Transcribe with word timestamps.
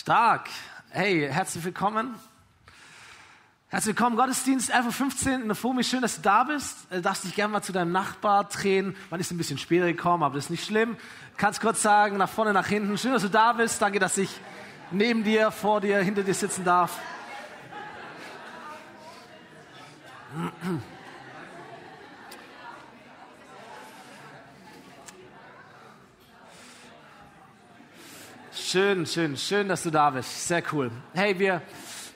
Stark. 0.00 0.48
Hey, 0.88 1.28
herzlich 1.30 1.62
willkommen. 1.62 2.14
Herzlich 3.68 3.94
willkommen, 3.94 4.16
Gottesdienst 4.16 4.74
11.15 4.74 5.26
Uhr 5.26 5.34
in 5.34 5.46
der 5.48 5.54
FOMI. 5.54 5.84
Schön, 5.84 6.00
dass 6.00 6.16
du 6.16 6.22
da 6.22 6.44
bist. 6.44 6.86
Du 6.88 7.02
darfst 7.02 7.24
dich 7.24 7.34
gerne 7.34 7.52
mal 7.52 7.60
zu 7.60 7.72
deinem 7.72 7.92
Nachbar 7.92 8.44
drehen. 8.44 8.96
Man 9.10 9.20
ist 9.20 9.30
ein 9.30 9.36
bisschen 9.36 9.58
später 9.58 9.84
gekommen, 9.84 10.22
aber 10.22 10.36
das 10.36 10.44
ist 10.44 10.50
nicht 10.50 10.64
schlimm. 10.64 10.96
Kannst 11.36 11.60
kurz 11.60 11.82
sagen, 11.82 12.16
nach 12.16 12.30
vorne, 12.30 12.54
nach 12.54 12.66
hinten. 12.66 12.96
Schön, 12.96 13.12
dass 13.12 13.20
du 13.20 13.28
da 13.28 13.52
bist. 13.52 13.82
Danke, 13.82 13.98
dass 13.98 14.16
ich 14.16 14.30
neben 14.90 15.22
dir, 15.22 15.50
vor 15.50 15.82
dir, 15.82 15.98
hinter 15.98 16.22
dir 16.22 16.32
sitzen 16.32 16.64
darf. 16.64 16.98
Schön, 28.70 29.04
schön, 29.04 29.36
schön, 29.36 29.66
dass 29.66 29.82
du 29.82 29.90
da 29.90 30.10
bist. 30.10 30.46
Sehr 30.46 30.62
cool. 30.70 30.92
Hey, 31.12 31.36
wir, 31.40 31.60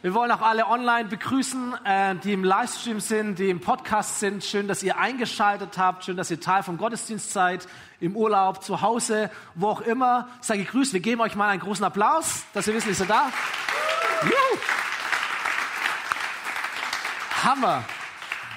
wir 0.03 0.15
wollen 0.15 0.31
auch 0.31 0.41
alle 0.41 0.69
online 0.69 1.09
begrüßen, 1.09 1.75
äh, 1.85 2.15
die 2.15 2.33
im 2.33 2.45
Livestream 2.45 3.01
sind, 3.01 3.41
die 3.41 3.51
im 3.51 3.59
Podcast 3.59 4.21
sind. 4.21 4.45
Schön, 4.45 4.69
dass 4.69 4.81
ihr 4.85 4.97
eingeschaltet 4.97 5.77
habt. 5.79 6.05
Schön, 6.05 6.17
dass 6.17 6.31
ihr 6.31 6.39
Teil 6.39 6.63
vom 6.63 6.79
Gottesdienst 6.79 7.33
seid, 7.33 7.67
im 7.99 8.15
Urlaub, 8.15 8.63
zu 8.63 8.83
Hause, 8.83 9.33
wo 9.57 9.67
auch 9.67 9.81
immer. 9.81 10.29
Sei 10.43 10.59
gegrüßt. 10.59 10.93
Wir 10.93 11.01
geben 11.01 11.23
euch 11.23 11.35
mal 11.35 11.49
einen 11.49 11.61
großen 11.61 11.85
Applaus, 11.85 12.45
dass 12.53 12.69
ihr 12.69 12.75
wisst, 12.75 12.87
ihr 12.87 12.95
seid 12.95 13.11
da. 13.11 13.33
Juhu. 14.23 14.61
Hammer. 17.43 17.83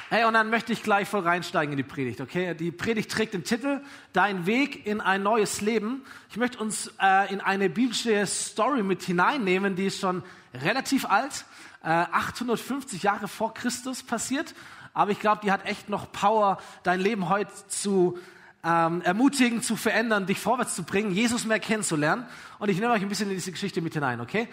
Hey, 0.10 0.24
und 0.24 0.36
dann 0.36 0.50
möchte 0.50 0.72
ich 0.72 0.84
gleich 0.84 1.06
voll 1.06 1.20
reinsteigen 1.20 1.74
in 1.74 1.78
die 1.78 1.84
Predigt, 1.84 2.22
okay? 2.22 2.54
Die 2.54 2.72
Predigt 2.72 3.12
trägt 3.12 3.34
den 3.34 3.44
Titel 3.44 3.82
Dein 4.14 4.46
Weg 4.46 4.86
in 4.86 5.02
ein 5.02 5.22
neues 5.22 5.60
Leben. 5.60 6.02
Ich 6.30 6.38
möchte 6.38 6.60
uns 6.60 6.94
äh, 7.02 7.34
in 7.34 7.42
eine 7.42 7.70
biblische 7.70 8.26
Story 8.26 8.84
mit 8.84 9.04
hineinnehmen, 9.04 9.76
die 9.76 9.88
ist 9.88 10.00
schon 10.00 10.24
relativ 10.54 11.04
alt, 11.04 11.44
äh, 11.84 11.90
850 11.90 13.04
Jahre 13.04 13.28
vor 13.28 13.54
Christus 13.54 14.02
passiert. 14.02 14.56
Aber 14.94 15.12
ich 15.12 15.20
glaube, 15.20 15.42
die 15.44 15.52
hat 15.52 15.66
echt 15.66 15.90
noch 15.90 16.10
Power, 16.14 16.58
dein 16.84 17.02
Leben 17.02 17.28
heute 17.28 17.52
zu 17.68 18.18
ähm, 18.64 19.02
ermutigen, 19.02 19.62
zu 19.62 19.76
verändern, 19.76 20.26
dich 20.26 20.40
vorwärts 20.40 20.74
zu 20.74 20.84
bringen, 20.84 21.12
Jesus 21.12 21.44
mehr 21.44 21.60
kennenzulernen. 21.60 22.26
Und 22.60 22.70
ich 22.70 22.80
nehme 22.80 22.94
euch 22.94 23.02
ein 23.02 23.10
bisschen 23.10 23.30
in 23.30 23.36
diese 23.36 23.52
Geschichte 23.52 23.82
mit 23.82 23.94
hinein, 23.94 24.22
okay? 24.22 24.48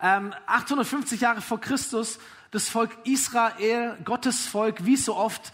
Ähm, 0.00 0.34
850 0.46 1.20
Jahre 1.20 1.40
vor 1.40 1.60
Christus 1.60 2.18
das 2.50 2.68
Volk 2.68 2.90
Israel, 3.04 3.96
Gottes 4.04 4.46
Volk, 4.46 4.84
wie 4.84 4.96
so 4.96 5.16
oft 5.16 5.52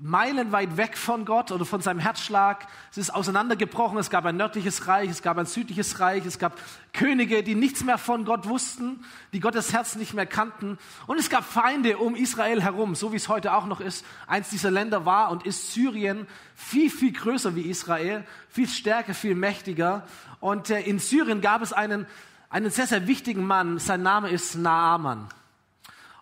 meilenweit 0.00 0.76
weg 0.76 0.98
von 0.98 1.24
Gott 1.24 1.52
oder 1.52 1.64
von 1.64 1.80
seinem 1.80 2.00
Herzschlag. 2.00 2.66
Es 2.90 2.98
ist 2.98 3.14
auseinandergebrochen. 3.14 3.96
Es 3.98 4.10
gab 4.10 4.24
ein 4.24 4.36
nördliches 4.36 4.88
Reich, 4.88 5.08
es 5.08 5.22
gab 5.22 5.38
ein 5.38 5.46
südliches 5.46 6.00
Reich, 6.00 6.26
es 6.26 6.40
gab 6.40 6.58
Könige, 6.92 7.44
die 7.44 7.54
nichts 7.54 7.84
mehr 7.84 7.98
von 7.98 8.24
Gott 8.24 8.48
wussten, 8.48 9.04
die 9.32 9.38
Gottes 9.38 9.72
Herz 9.72 9.94
nicht 9.94 10.12
mehr 10.12 10.26
kannten. 10.26 10.78
Und 11.06 11.20
es 11.20 11.30
gab 11.30 11.44
Feinde 11.44 11.98
um 11.98 12.16
Israel 12.16 12.60
herum, 12.60 12.96
so 12.96 13.12
wie 13.12 13.16
es 13.16 13.28
heute 13.28 13.52
auch 13.52 13.66
noch 13.66 13.80
ist. 13.80 14.04
Eins 14.26 14.50
dieser 14.50 14.72
Länder 14.72 15.04
war 15.04 15.30
und 15.30 15.46
ist 15.46 15.72
Syrien, 15.72 16.26
viel, 16.56 16.90
viel 16.90 17.12
größer 17.12 17.54
wie 17.54 17.62
Israel, 17.62 18.24
viel 18.48 18.66
stärker, 18.66 19.14
viel 19.14 19.36
mächtiger. 19.36 20.04
Und 20.40 20.70
äh, 20.70 20.80
in 20.80 20.98
Syrien 20.98 21.40
gab 21.40 21.62
es 21.62 21.72
einen, 21.72 22.06
einen 22.52 22.70
sehr, 22.70 22.86
sehr 22.86 23.06
wichtigen 23.06 23.46
Mann. 23.46 23.78
Sein 23.78 24.02
Name 24.02 24.28
ist 24.28 24.56
Naaman. 24.56 25.26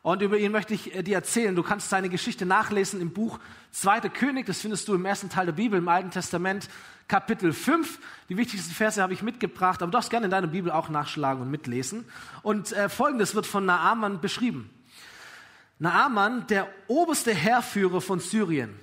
Und 0.02 0.22
über 0.22 0.38
ihn 0.38 0.52
möchte 0.52 0.72
ich 0.72 0.94
äh, 0.94 1.02
dir 1.02 1.16
erzählen. 1.16 1.56
Du 1.56 1.64
kannst 1.64 1.90
seine 1.90 2.08
Geschichte 2.08 2.46
nachlesen 2.46 3.00
im 3.00 3.12
Buch 3.12 3.38
Zweite 3.72 4.10
König. 4.10 4.46
Das 4.46 4.60
findest 4.60 4.86
du 4.86 4.94
im 4.94 5.04
ersten 5.04 5.28
Teil 5.28 5.46
der 5.46 5.52
Bibel, 5.52 5.78
im 5.78 5.88
Alten 5.88 6.12
Testament, 6.12 6.68
Kapitel 7.08 7.52
5. 7.52 7.98
Die 8.28 8.36
wichtigsten 8.36 8.72
Verse 8.72 9.02
habe 9.02 9.12
ich 9.12 9.22
mitgebracht, 9.22 9.82
aber 9.82 9.90
du 9.90 9.96
darfst 9.96 10.10
gerne 10.10 10.26
in 10.26 10.30
deiner 10.30 10.46
Bibel 10.46 10.70
auch 10.70 10.88
nachschlagen 10.88 11.42
und 11.42 11.50
mitlesen. 11.50 12.08
Und 12.42 12.72
äh, 12.72 12.88
Folgendes 12.88 13.34
wird 13.34 13.46
von 13.46 13.66
Naaman 13.66 14.20
beschrieben. 14.20 14.70
Naaman, 15.80 16.46
der 16.46 16.68
oberste 16.86 17.34
Heerführer 17.34 18.00
von 18.00 18.20
Syrien, 18.20 18.78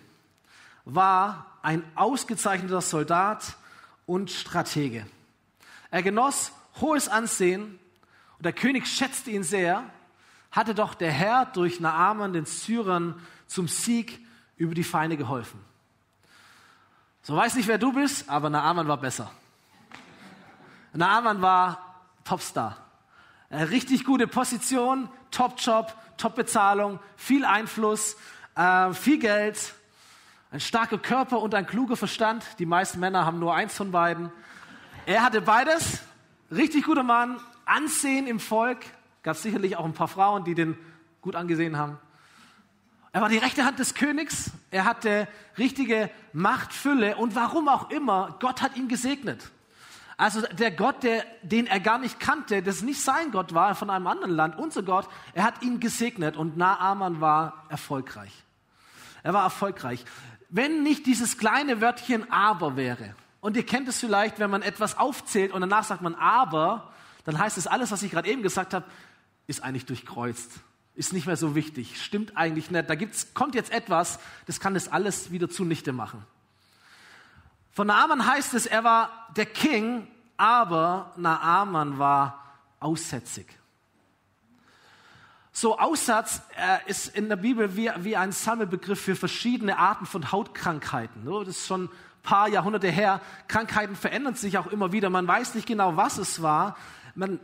war 0.83 1.45
ein 1.61 1.81
ausgezeichneter 1.95 2.81
Soldat 2.81 3.55
und 4.05 4.31
Stratege. 4.31 5.05
Er 5.91 6.03
genoss 6.03 6.51
hohes 6.81 7.09
Ansehen 7.09 7.79
und 8.37 8.45
der 8.45 8.53
König 8.53 8.87
schätzte 8.87 9.31
ihn 9.31 9.43
sehr 9.43 9.83
hatte 10.51 10.73
doch 10.73 10.95
der 10.95 11.11
Herr 11.11 11.45
durch 11.45 11.79
Naaman 11.79 12.33
den 12.33 12.45
Syrern 12.45 13.21
zum 13.45 13.67
Sieg 13.67 14.19
über 14.55 14.73
die 14.73 14.83
Feinde 14.83 15.17
geholfen. 15.17 15.63
So 17.21 17.35
weiß 17.35 17.55
nicht, 17.55 17.67
wer 17.67 17.77
du 17.77 17.93
bist, 17.93 18.29
aber 18.29 18.49
Naaman 18.49 18.87
war 18.87 18.97
besser. 18.97 19.29
Naaman 20.93 21.41
war 21.41 22.01
Topstar. 22.23 22.77
Eine 23.49 23.69
richtig 23.69 24.03
gute 24.03 24.27
Position, 24.27 25.09
Top-Job, 25.31 25.93
Top-Bezahlung, 26.17 26.99
viel 27.15 27.45
Einfluss, 27.45 28.17
äh, 28.55 28.93
viel 28.93 29.19
Geld, 29.19 29.75
ein 30.51 30.59
starker 30.59 30.97
Körper 30.97 31.39
und 31.39 31.53
ein 31.53 31.67
kluger 31.67 31.97
Verstand. 31.97 32.43
Die 32.59 32.65
meisten 32.65 32.99
Männer 32.99 33.25
haben 33.25 33.39
nur 33.39 33.53
eins 33.53 33.75
von 33.75 33.91
beiden. 33.91 34.31
Er 35.05 35.23
hatte 35.23 35.41
beides. 35.41 36.01
Richtig 36.51 36.85
guter 36.85 37.03
Mann, 37.03 37.39
Ansehen 37.65 38.27
im 38.27 38.39
Volk, 38.39 38.85
Gab 39.27 39.35
sicherlich 39.35 39.75
auch 39.75 39.83
ein 39.83 39.91
paar 39.91 40.07
Frauen, 40.07 40.45
die 40.45 40.55
den 40.55 40.77
gut 41.19 41.35
angesehen 41.35 41.77
haben. 41.77 41.97
Er 43.11 43.19
war 43.19 43.27
die 43.27 43.37
rechte 43.37 43.65
Hand 43.65 43.77
des 43.77 43.93
Königs. 43.93 44.51
Er 44.71 44.85
hatte 44.85 45.27
richtige 45.57 46.09
Machtfülle. 46.31 47.17
Und 47.17 47.35
warum 47.35 47.67
auch 47.67 47.89
immer, 47.89 48.37
Gott 48.39 48.61
hat 48.61 48.77
ihn 48.77 48.87
gesegnet. 48.87 49.51
Also 50.15 50.43
der 50.43 50.71
Gott, 50.71 51.03
der, 51.03 51.25
den 51.41 51.67
er 51.67 51.81
gar 51.81 51.97
nicht 51.97 52.21
kannte, 52.21 52.63
das 52.63 52.83
nicht 52.83 53.01
sein 53.01 53.31
Gott 53.33 53.53
war, 53.53 53.75
von 53.75 53.89
einem 53.89 54.07
anderen 54.07 54.31
Land, 54.31 54.57
unser 54.57 54.81
Gott, 54.81 55.09
er 55.33 55.43
hat 55.43 55.61
ihn 55.61 55.81
gesegnet 55.81 56.37
und 56.37 56.55
Naaman 56.55 57.19
war 57.19 57.65
erfolgreich. 57.67 58.31
Er 59.23 59.33
war 59.33 59.43
erfolgreich. 59.43 60.05
Wenn 60.47 60.83
nicht 60.83 61.05
dieses 61.05 61.37
kleine 61.37 61.81
Wörtchen 61.81 62.31
aber 62.31 62.77
wäre, 62.77 63.13
und 63.47 63.55
ihr 63.55 63.65
kennt 63.65 63.87
es 63.87 63.97
vielleicht, 64.01 64.39
wenn 64.39 64.49
man 64.49 64.61
etwas 64.61 64.97
aufzählt 64.97 65.53
und 65.53 65.61
danach 65.61 65.85
sagt 65.85 66.01
man 66.01 66.15
aber, 66.15 66.91
dann 67.23 67.39
heißt 67.39 67.57
es 67.57 67.65
alles, 67.65 67.91
was 67.91 68.03
ich 68.03 68.11
gerade 68.11 68.27
eben 68.27 68.43
gesagt 68.43 68.73
habe, 68.73 68.85
ist 69.47 69.63
eigentlich 69.63 69.85
durchkreuzt. 69.85 70.51
Ist 70.95 71.13
nicht 71.13 71.27
mehr 71.27 71.37
so 71.37 71.55
wichtig. 71.55 72.03
Stimmt 72.03 72.35
eigentlich 72.35 72.71
nicht. 72.71 72.89
Da 72.89 72.95
gibt's, 72.95 73.33
kommt 73.33 73.55
jetzt 73.55 73.71
etwas, 73.71 74.19
das 74.47 74.59
kann 74.59 74.73
das 74.73 74.91
alles 74.91 75.31
wieder 75.31 75.49
zunichte 75.49 75.93
machen. 75.93 76.25
Von 77.71 77.87
Naaman 77.87 78.25
heißt 78.25 78.53
es, 78.53 78.65
er 78.65 78.83
war 78.83 79.29
der 79.37 79.45
King, 79.45 80.09
aber 80.35 81.13
Naaman 81.15 81.99
war 81.99 82.43
aussätzig. 82.81 83.47
So 85.53 85.79
Aussatz 85.79 86.41
äh, 86.57 86.79
ist 86.89 87.15
in 87.15 87.29
der 87.29 87.37
Bibel 87.37 87.77
wie, 87.77 87.89
wie 87.99 88.17
ein 88.17 88.33
Sammelbegriff 88.33 88.99
für 88.99 89.15
verschiedene 89.15 89.77
Arten 89.77 90.05
von 90.05 90.33
Hautkrankheiten. 90.33 91.23
Das 91.23 91.47
ist 91.47 91.65
schon 91.65 91.89
paar 92.27 92.49
Jahrhunderte 92.49 92.89
her. 92.89 93.21
Krankheiten 93.47 93.95
verändern 93.95 94.35
sich 94.35 94.57
auch 94.57 94.67
immer 94.67 94.91
wieder. 94.91 95.09
Man 95.09 95.27
weiß 95.27 95.55
nicht 95.55 95.65
genau, 95.65 95.95
was 95.95 96.17
es 96.17 96.41
war. 96.41 96.75
Man 97.15 97.39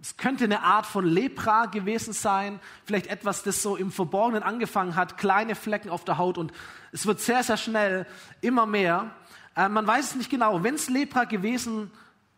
es 0.00 0.16
könnte 0.16 0.44
eine 0.44 0.62
Art 0.62 0.84
von 0.84 1.06
Lepra 1.06 1.66
gewesen 1.66 2.12
sein, 2.12 2.58
vielleicht 2.84 3.06
etwas, 3.06 3.44
das 3.44 3.62
so 3.62 3.76
im 3.76 3.92
Verborgenen 3.92 4.42
angefangen 4.42 4.96
hat, 4.96 5.16
kleine 5.16 5.54
Flecken 5.54 5.90
auf 5.90 6.04
der 6.04 6.18
Haut 6.18 6.38
und 6.38 6.52
es 6.90 7.06
wird 7.06 7.20
sehr, 7.20 7.44
sehr 7.44 7.56
schnell 7.56 8.04
immer 8.40 8.66
mehr. 8.66 9.12
Äh, 9.54 9.68
man 9.68 9.86
weiß 9.86 10.06
es 10.06 10.14
nicht 10.16 10.28
genau. 10.28 10.64
Wenn 10.64 10.74
es 10.74 10.88
Lepra 10.88 11.22
gewesen 11.22 11.92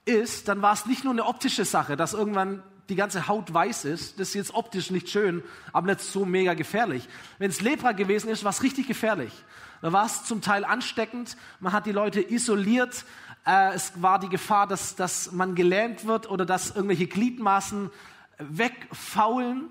ist, 0.04 0.48
dann 0.48 0.60
war 0.60 0.74
es 0.74 0.84
nicht 0.84 1.04
nur 1.04 1.14
eine 1.14 1.24
optische 1.24 1.64
Sache, 1.64 1.96
dass 1.96 2.12
irgendwann 2.12 2.62
die 2.90 2.96
ganze 2.96 3.28
Haut 3.28 3.54
weiß 3.54 3.86
ist. 3.86 4.20
Das 4.20 4.28
ist 4.28 4.34
jetzt 4.34 4.54
optisch 4.54 4.90
nicht 4.90 5.08
schön, 5.08 5.42
aber 5.72 5.86
nicht 5.86 6.00
so 6.00 6.26
mega 6.26 6.52
gefährlich. 6.52 7.08
Wenn 7.38 7.48
es 7.48 7.62
Lepra 7.62 7.92
gewesen 7.92 8.28
ist, 8.28 8.44
war 8.44 8.50
es 8.50 8.62
richtig 8.62 8.86
gefährlich. 8.86 9.32
Da 9.84 9.92
war 9.92 10.06
es 10.06 10.24
zum 10.24 10.40
Teil 10.40 10.64
ansteckend. 10.64 11.36
Man 11.60 11.74
hat 11.74 11.84
die 11.84 11.92
Leute 11.92 12.22
isoliert. 12.22 13.04
Äh, 13.44 13.74
es 13.74 14.00
war 14.00 14.18
die 14.18 14.30
Gefahr, 14.30 14.66
dass, 14.66 14.96
dass 14.96 15.30
man 15.32 15.54
gelähmt 15.54 16.06
wird 16.06 16.30
oder 16.30 16.46
dass 16.46 16.70
irgendwelche 16.70 17.06
Gliedmaßen 17.06 17.90
wegfaulen. 18.38 19.68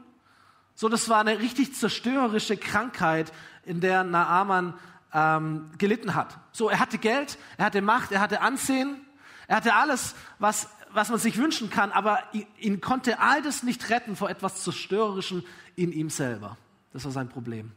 So, 0.76 0.88
das 0.88 1.10
war 1.10 1.22
eine 1.22 1.40
richtig 1.40 1.74
zerstörerische 1.74 2.58
Krankheit, 2.58 3.34
in 3.66 3.82
der 3.82 4.04
Naaman 4.04 4.76
ähm, 5.16 5.72
gelitten 5.80 6.14
hat. 6.14 6.38
So, 6.52 6.70
er 6.70 6.80
hatte 6.80 7.00
Geld, 7.00 7.40
er 7.58 7.66
hatte 7.66 7.82
Macht, 7.82 8.12
er 8.12 8.20
hatte 8.20 8.42
Ansehen, 8.42 9.02
er 9.48 9.56
hatte 9.56 9.74
alles, 9.74 10.14
was, 10.38 10.70
was 10.92 11.10
man 11.10 11.18
sich 11.18 11.40
wünschen 11.40 11.72
kann, 11.72 11.92
aber 11.92 12.20
ihn, 12.34 12.46
ihn 12.60 12.82
konnte 12.82 13.20
all 13.20 13.42
das 13.42 13.64
nicht 13.64 13.90
retten 13.90 14.16
vor 14.16 14.30
etwas 14.30 14.64
Zerstörerischem 14.64 15.44
in 15.76 15.92
ihm 15.92 16.12
selber. 16.12 16.56
Das 16.92 17.04
war 17.04 17.12
sein 17.12 17.30
Problem. 17.30 17.72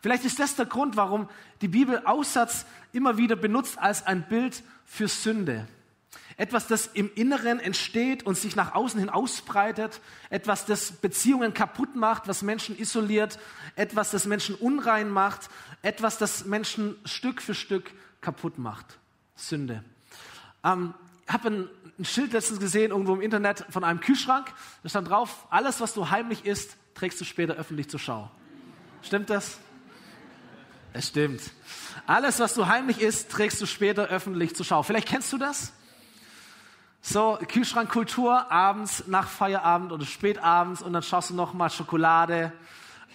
Vielleicht 0.00 0.24
ist 0.24 0.38
das 0.38 0.56
der 0.56 0.66
Grund, 0.66 0.96
warum 0.96 1.28
die 1.60 1.68
Bibel 1.68 2.02
Aussatz 2.04 2.66
immer 2.92 3.16
wieder 3.16 3.36
benutzt 3.36 3.78
als 3.78 4.06
ein 4.06 4.28
Bild 4.28 4.62
für 4.84 5.08
Sünde. 5.08 5.66
Etwas, 6.36 6.68
das 6.68 6.86
im 6.86 7.10
Inneren 7.14 7.58
entsteht 7.58 8.24
und 8.24 8.38
sich 8.38 8.54
nach 8.54 8.74
außen 8.74 9.00
hin 9.00 9.10
ausbreitet. 9.10 10.00
Etwas, 10.30 10.66
das 10.66 10.92
Beziehungen 10.92 11.52
kaputt 11.52 11.96
macht, 11.96 12.28
was 12.28 12.42
Menschen 12.42 12.78
isoliert. 12.78 13.40
Etwas, 13.74 14.12
das 14.12 14.24
Menschen 14.24 14.54
unrein 14.54 15.10
macht. 15.10 15.48
Etwas, 15.82 16.16
das 16.16 16.44
Menschen 16.44 16.96
Stück 17.04 17.42
für 17.42 17.54
Stück 17.54 17.90
kaputt 18.20 18.56
macht. 18.56 18.86
Sünde. 19.34 19.82
Ähm, 20.62 20.94
habe 21.26 21.48
ein, 21.48 21.68
ein 21.98 22.04
Schild 22.04 22.32
letztens 22.32 22.60
gesehen, 22.60 22.92
irgendwo 22.92 23.14
im 23.14 23.20
Internet, 23.20 23.64
von 23.70 23.82
einem 23.82 23.98
Kühlschrank. 23.98 24.52
Da 24.84 24.88
stand 24.88 25.10
drauf, 25.10 25.46
alles, 25.50 25.80
was 25.80 25.92
du 25.94 26.08
heimlich 26.10 26.44
isst, 26.44 26.76
trägst 26.94 27.20
du 27.20 27.24
später 27.24 27.54
öffentlich 27.54 27.90
zur 27.90 28.00
Schau. 28.00 28.30
Stimmt 29.02 29.28
das? 29.28 29.58
Es 30.98 31.10
stimmt. 31.10 31.40
Alles, 32.08 32.40
was 32.40 32.54
du 32.54 32.66
heimlich 32.66 33.00
isst, 33.00 33.30
trägst 33.30 33.60
du 33.60 33.66
später 33.66 34.08
öffentlich 34.08 34.56
zur 34.56 34.66
Schau. 34.66 34.82
Vielleicht 34.82 35.06
kennst 35.06 35.32
du 35.32 35.38
das? 35.38 35.72
So, 37.00 37.38
Kühlschrankkultur, 37.46 38.50
abends, 38.50 39.04
nach 39.06 39.28
Feierabend 39.28 39.92
oder 39.92 40.04
spätabends 40.04 40.82
und 40.82 40.92
dann 40.92 41.04
schaust 41.04 41.30
du 41.30 41.34
nochmal 41.34 41.70
Schokolade, 41.70 42.52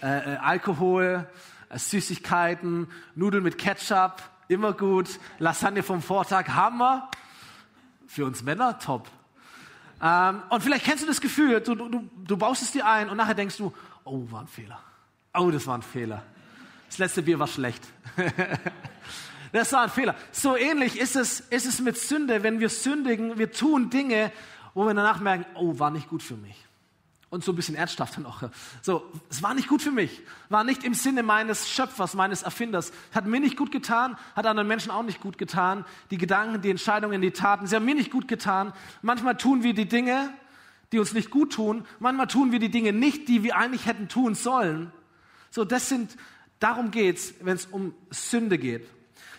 äh, 0.02 0.36
äh, 0.36 0.38
Alkohol, 0.38 1.28
äh, 1.68 1.78
Süßigkeiten, 1.78 2.88
Nudeln 3.16 3.44
mit 3.44 3.58
Ketchup, 3.58 4.22
immer 4.48 4.72
gut, 4.72 5.20
Lasagne 5.40 5.84
vom 5.84 6.02
Vortag, 6.02 6.48
Hammer. 6.56 7.12
Für 8.08 8.26
uns 8.26 8.44
Männer, 8.44 8.80
top. 8.80 9.10
Ähm, 10.02 10.42
und 10.48 10.64
vielleicht 10.64 10.86
kennst 10.86 11.04
du 11.04 11.08
das 11.08 11.20
Gefühl, 11.20 11.60
du, 11.60 11.76
du, 11.76 12.10
du 12.16 12.38
baust 12.38 12.62
es 12.62 12.72
dir 12.72 12.88
ein 12.88 13.10
und 13.10 13.18
nachher 13.18 13.36
denkst 13.36 13.58
du, 13.58 13.74
oh, 14.06 14.26
war 14.32 14.40
ein 14.40 14.48
Fehler. 14.48 14.80
Oh, 15.34 15.52
das 15.52 15.68
war 15.68 15.78
ein 15.78 15.82
Fehler. 15.82 16.24
Das 16.94 17.00
letzte 17.00 17.24
Bier 17.24 17.40
war 17.40 17.48
schlecht. 17.48 17.84
Das 19.52 19.72
war 19.72 19.84
ein 19.84 19.90
Fehler. 19.90 20.16
So 20.32 20.58
ähnlich 20.58 21.00
ist 21.00 21.16
es, 21.16 21.40
ist 21.40 21.68
es 21.68 21.80
mit 21.80 21.96
Sünde, 21.96 22.42
wenn 22.42 22.60
wir 22.60 22.70
sündigen, 22.70 23.38
wir 23.38 23.52
tun 23.52 23.92
Dinge, 23.92 24.32
wo 24.74 24.88
wir 24.88 24.96
danach 24.96 25.20
merken, 25.20 25.46
oh, 25.54 25.78
war 25.78 25.92
nicht 25.92 26.10
gut 26.10 26.24
für 26.24 26.36
mich. 26.36 26.56
Und 27.30 27.44
so 27.44 27.52
ein 27.52 27.56
bisschen 27.56 27.76
ernsthafter 27.76 28.20
noch. 28.20 28.42
So, 28.82 29.12
es 29.30 29.44
war 29.44 29.54
nicht 29.54 29.68
gut 29.68 29.84
für 29.84 29.92
mich. 29.92 30.22
War 30.50 30.64
nicht 30.64 30.84
im 30.84 30.96
Sinne 30.96 31.22
meines 31.22 31.70
Schöpfers, 31.70 32.16
meines 32.16 32.42
Erfinders. 32.42 32.92
Hat 33.14 33.28
mir 33.28 33.40
nicht 33.40 33.56
gut 33.56 33.72
getan, 33.72 34.18
hat 34.36 34.48
anderen 34.48 34.68
Menschen 34.68 34.90
auch 34.90 35.04
nicht 35.04 35.22
gut 35.22 35.38
getan. 35.38 35.86
Die 36.10 36.18
Gedanken, 36.18 36.62
die 36.62 36.72
Entscheidungen, 36.72 37.22
die 37.22 37.30
Taten, 37.30 37.68
sie 37.68 37.76
haben 37.76 37.86
mir 37.86 37.96
nicht 37.96 38.12
gut 38.12 38.28
getan. 38.28 38.74
Manchmal 39.04 39.38
tun 39.38 39.62
wir 39.62 39.76
die 39.76 39.88
Dinge, 39.88 40.34
die 40.92 40.98
uns 40.98 41.14
nicht 41.14 41.30
gut 41.30 41.54
tun. 41.54 41.86
Manchmal 42.00 42.26
tun 42.26 42.52
wir 42.52 42.58
die 42.58 42.72
Dinge 42.72 42.92
nicht, 42.92 43.28
die 43.28 43.44
wir 43.44 43.56
eigentlich 43.56 43.86
hätten 43.86 44.10
tun 44.10 44.34
sollen. 44.34 44.92
So, 45.54 45.64
das 45.64 45.88
sind, 45.88 46.18
darum 46.64 46.92
geht's, 46.92 47.34
wenn 47.42 47.56
es 47.56 47.66
um 47.66 47.94
Sünde 48.10 48.58
geht. 48.58 48.88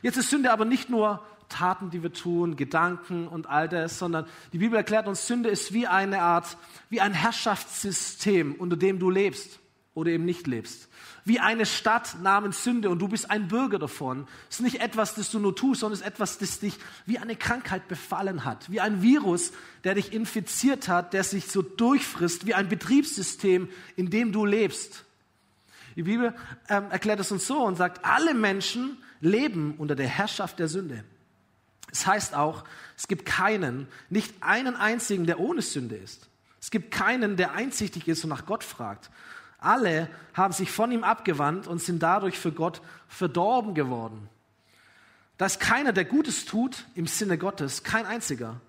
Jetzt 0.02 0.18
ist 0.18 0.30
Sünde 0.30 0.52
aber 0.52 0.64
nicht 0.64 0.90
nur 0.90 1.24
Taten, 1.48 1.90
die 1.90 2.02
wir 2.02 2.12
tun, 2.12 2.56
Gedanken 2.56 3.28
und 3.28 3.48
all 3.48 3.68
das, 3.68 3.98
sondern 3.98 4.26
die 4.52 4.58
Bibel 4.58 4.76
erklärt 4.76 5.06
uns, 5.06 5.26
Sünde 5.26 5.48
ist 5.48 5.72
wie 5.72 5.86
eine 5.86 6.20
Art, 6.20 6.56
wie 6.90 7.00
ein 7.00 7.14
Herrschaftssystem, 7.14 8.54
unter 8.54 8.76
dem 8.76 8.98
du 8.98 9.08
lebst 9.08 9.60
oder 9.94 10.10
eben 10.10 10.24
nicht 10.24 10.46
lebst. 10.46 10.88
Wie 11.24 11.40
eine 11.40 11.64
Stadt 11.64 12.20
namens 12.20 12.64
Sünde 12.64 12.90
und 12.90 12.98
du 12.98 13.08
bist 13.08 13.30
ein 13.30 13.48
Bürger 13.48 13.78
davon. 13.78 14.26
Es 14.50 14.56
ist 14.56 14.62
nicht 14.62 14.80
etwas, 14.82 15.14
das 15.14 15.30
du 15.30 15.38
nur 15.38 15.56
tust, 15.56 15.80
sondern 15.80 15.94
es 15.94 16.00
ist 16.00 16.06
etwas, 16.06 16.38
das 16.38 16.58
dich 16.58 16.76
wie 17.06 17.18
eine 17.18 17.36
Krankheit 17.36 17.88
befallen 17.88 18.44
hat. 18.44 18.70
Wie 18.70 18.80
ein 18.80 19.00
Virus, 19.00 19.52
der 19.84 19.94
dich 19.94 20.12
infiziert 20.12 20.88
hat, 20.88 21.14
der 21.14 21.24
sich 21.24 21.46
so 21.46 21.62
durchfrisst, 21.62 22.46
wie 22.46 22.54
ein 22.54 22.68
Betriebssystem, 22.68 23.68
in 23.96 24.10
dem 24.10 24.32
du 24.32 24.44
lebst. 24.44 25.04
Die 25.96 26.02
Bibel 26.02 26.34
ähm, 26.68 26.90
erklärt 26.90 27.20
es 27.20 27.30
uns 27.30 27.46
so 27.46 27.62
und 27.62 27.76
sagt, 27.76 28.04
alle 28.04 28.34
Menschen 28.34 28.98
leben 29.20 29.74
unter 29.78 29.94
der 29.94 30.08
Herrschaft 30.08 30.58
der 30.58 30.68
Sünde. 30.68 31.04
Es 31.90 32.06
heißt 32.06 32.34
auch, 32.34 32.64
es 32.96 33.06
gibt 33.06 33.24
keinen, 33.24 33.86
nicht 34.10 34.34
einen 34.42 34.76
einzigen, 34.76 35.26
der 35.26 35.38
ohne 35.38 35.62
Sünde 35.62 35.96
ist. 35.96 36.28
Es 36.60 36.70
gibt 36.70 36.90
keinen, 36.90 37.36
der 37.36 37.52
einsichtig 37.52 38.08
ist 38.08 38.24
und 38.24 38.30
nach 38.30 38.46
Gott 38.46 38.64
fragt. 38.64 39.10
Alle 39.58 40.08
haben 40.34 40.52
sich 40.52 40.70
von 40.70 40.90
ihm 40.90 41.04
abgewandt 41.04 41.66
und 41.66 41.80
sind 41.80 42.02
dadurch 42.02 42.38
für 42.38 42.52
Gott 42.52 42.82
verdorben 43.06 43.74
geworden. 43.74 44.28
Da 45.38 45.46
ist 45.46 45.60
keiner, 45.60 45.92
der 45.92 46.04
Gutes 46.04 46.44
tut 46.44 46.84
im 46.94 47.06
Sinne 47.06 47.38
Gottes, 47.38 47.82
kein 47.82 48.06
einziger. 48.06 48.60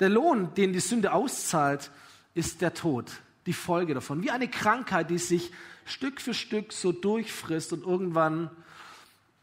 Der 0.00 0.08
Lohn, 0.08 0.52
den 0.54 0.72
die 0.72 0.80
Sünde 0.80 1.12
auszahlt, 1.12 1.90
ist 2.34 2.60
der 2.60 2.74
Tod, 2.74 3.10
die 3.46 3.52
Folge 3.52 3.94
davon. 3.94 4.22
Wie 4.22 4.30
eine 4.30 4.48
Krankheit, 4.48 5.10
die 5.10 5.18
sich 5.18 5.52
Stück 5.84 6.20
für 6.20 6.34
Stück 6.34 6.72
so 6.72 6.92
durchfrisst 6.92 7.72
und 7.72 7.84
irgendwann 7.84 8.50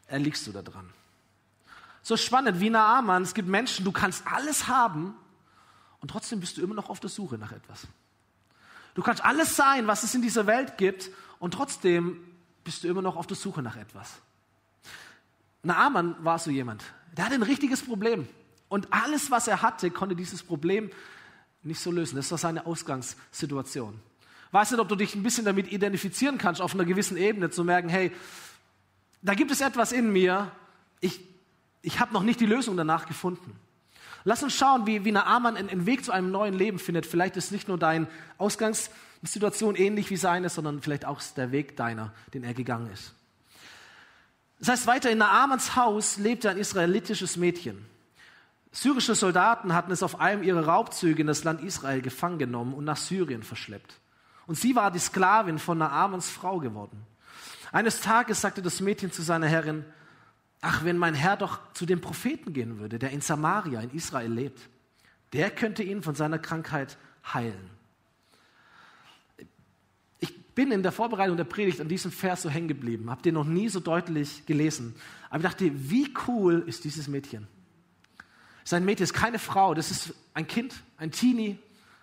erliegst 0.07 0.47
du 0.47 0.51
da 0.51 0.61
dran. 0.61 0.89
So 2.03 2.17
spannend 2.17 2.59
wie 2.59 2.69
Naaman, 2.69 3.23
es 3.23 3.33
gibt 3.33 3.47
Menschen, 3.47 3.85
du 3.85 3.91
kannst 3.91 4.25
alles 4.25 4.67
haben 4.67 5.15
und 5.99 6.09
trotzdem 6.09 6.39
bist 6.39 6.57
du 6.57 6.61
immer 6.61 6.73
noch 6.73 6.89
auf 6.89 6.99
der 6.99 7.09
Suche 7.09 7.37
nach 7.37 7.51
etwas. 7.51 7.87
Du 8.95 9.01
kannst 9.01 9.23
alles 9.23 9.55
sein, 9.55 9.87
was 9.87 10.03
es 10.03 10.15
in 10.15 10.21
dieser 10.21 10.47
Welt 10.47 10.77
gibt 10.77 11.11
und 11.39 11.53
trotzdem 11.53 12.17
bist 12.63 12.83
du 12.83 12.87
immer 12.87 13.01
noch 13.01 13.15
auf 13.15 13.27
der 13.27 13.37
Suche 13.37 13.61
nach 13.61 13.77
etwas. 13.77 14.13
Naaman 15.63 16.15
war 16.23 16.39
so 16.39 16.49
jemand, 16.49 16.83
der 17.15 17.25
hatte 17.25 17.35
ein 17.35 17.43
richtiges 17.43 17.83
Problem 17.83 18.27
und 18.67 18.91
alles, 18.91 19.31
was 19.31 19.47
er 19.47 19.61
hatte, 19.61 19.91
konnte 19.91 20.15
dieses 20.15 20.43
Problem 20.43 20.89
nicht 21.63 21.79
so 21.79 21.91
lösen. 21.91 22.15
Das 22.15 22.31
war 22.31 22.37
seine 22.37 22.65
Ausgangssituation. 22.65 23.99
Weiß 24.51 24.71
nicht, 24.71 24.79
ob 24.79 24.89
du 24.89 24.95
dich 24.95 25.15
ein 25.15 25.23
bisschen 25.23 25.45
damit 25.45 25.71
identifizieren 25.71 26.37
kannst, 26.37 26.61
auf 26.61 26.73
einer 26.73 26.85
gewissen 26.85 27.17
Ebene 27.17 27.49
zu 27.49 27.63
merken, 27.63 27.89
hey, 27.89 28.11
da 29.21 29.33
gibt 29.33 29.51
es 29.51 29.61
etwas 29.61 29.91
in 29.91 30.11
mir, 30.11 30.51
ich, 30.99 31.21
ich 31.81 31.99
habe 31.99 32.13
noch 32.13 32.23
nicht 32.23 32.39
die 32.39 32.45
Lösung 32.45 32.75
danach 32.75 33.05
gefunden. 33.05 33.55
Lass 34.23 34.43
uns 34.43 34.53
schauen, 34.53 34.85
wie, 34.85 35.03
wie 35.03 35.11
Naaman 35.11 35.57
einen 35.57 35.85
Weg 35.85 36.05
zu 36.05 36.11
einem 36.11 36.31
neuen 36.31 36.53
Leben 36.53 36.79
findet. 36.79 37.05
Vielleicht 37.05 37.37
ist 37.37 37.51
nicht 37.51 37.67
nur 37.67 37.77
deine 37.77 38.07
Ausgangssituation 38.37 39.75
ähnlich 39.75 40.09
wie 40.11 40.17
seine, 40.17 40.49
sondern 40.49 40.81
vielleicht 40.81 41.05
auch 41.05 41.21
der 41.35 41.51
Weg 41.51 41.75
deiner, 41.75 42.13
den 42.33 42.43
er 42.43 42.53
gegangen 42.53 42.91
ist. 42.91 43.13
Das 44.59 44.67
heißt 44.67 44.87
weiter, 44.87 45.09
in 45.09 45.17
Naamans 45.17 45.75
Haus 45.75 46.17
lebte 46.17 46.49
ein 46.49 46.57
israelitisches 46.57 47.35
Mädchen. 47.35 47.83
Syrische 48.71 49.15
Soldaten 49.15 49.73
hatten 49.73 49.91
es 49.91 50.03
auf 50.03 50.19
einem 50.19 50.43
ihrer 50.43 50.65
Raubzüge 50.65 51.21
in 51.21 51.27
das 51.27 51.43
Land 51.43 51.63
Israel 51.63 52.01
gefangen 52.01 52.37
genommen 52.37 52.73
und 52.73 52.85
nach 52.85 52.97
Syrien 52.97 53.41
verschleppt. 53.41 54.00
Und 54.51 54.55
sie 54.57 54.75
war 54.75 54.91
die 54.91 54.99
Sklavin 54.99 55.59
von 55.59 55.77
Naamans 55.77 56.29
Frau 56.29 56.59
geworden. 56.59 57.05
Eines 57.71 58.01
Tages 58.01 58.41
sagte 58.41 58.61
das 58.61 58.81
Mädchen 58.81 59.09
zu 59.09 59.21
seiner 59.21 59.47
Herrin, 59.47 59.85
ach, 60.59 60.83
wenn 60.83 60.97
mein 60.97 61.13
Herr 61.13 61.37
doch 61.37 61.59
zu 61.71 61.85
dem 61.85 62.01
Propheten 62.01 62.51
gehen 62.51 62.77
würde, 62.77 62.99
der 62.99 63.11
in 63.11 63.21
Samaria, 63.21 63.79
in 63.79 63.91
Israel 63.91 64.29
lebt, 64.29 64.67
der 65.31 65.51
könnte 65.51 65.83
ihn 65.83 66.03
von 66.03 66.15
seiner 66.15 66.37
Krankheit 66.37 66.97
heilen. 67.33 67.69
Ich 70.19 70.37
bin 70.47 70.73
in 70.73 70.83
der 70.83 70.91
Vorbereitung 70.91 71.37
der 71.37 71.45
Predigt 71.45 71.79
an 71.79 71.87
diesem 71.87 72.11
Vers 72.11 72.41
so 72.41 72.49
hängen 72.49 72.67
geblieben, 72.67 73.09
habe 73.09 73.21
den 73.21 73.35
noch 73.35 73.45
nie 73.45 73.69
so 73.69 73.79
deutlich 73.79 74.45
gelesen. 74.47 74.95
Aber 75.29 75.37
ich 75.37 75.49
dachte, 75.49 75.71
wie 75.89 76.13
cool 76.27 76.61
ist 76.67 76.83
dieses 76.83 77.07
Mädchen? 77.07 77.47
Sein 78.65 78.83
Mädchen 78.83 79.05
ist 79.05 79.13
keine 79.13 79.39
Frau, 79.39 79.73
das 79.73 79.91
ist 79.91 80.13
ein 80.33 80.45
Kind, 80.45 80.75
ein 80.97 81.11
Teenie, 81.11 81.57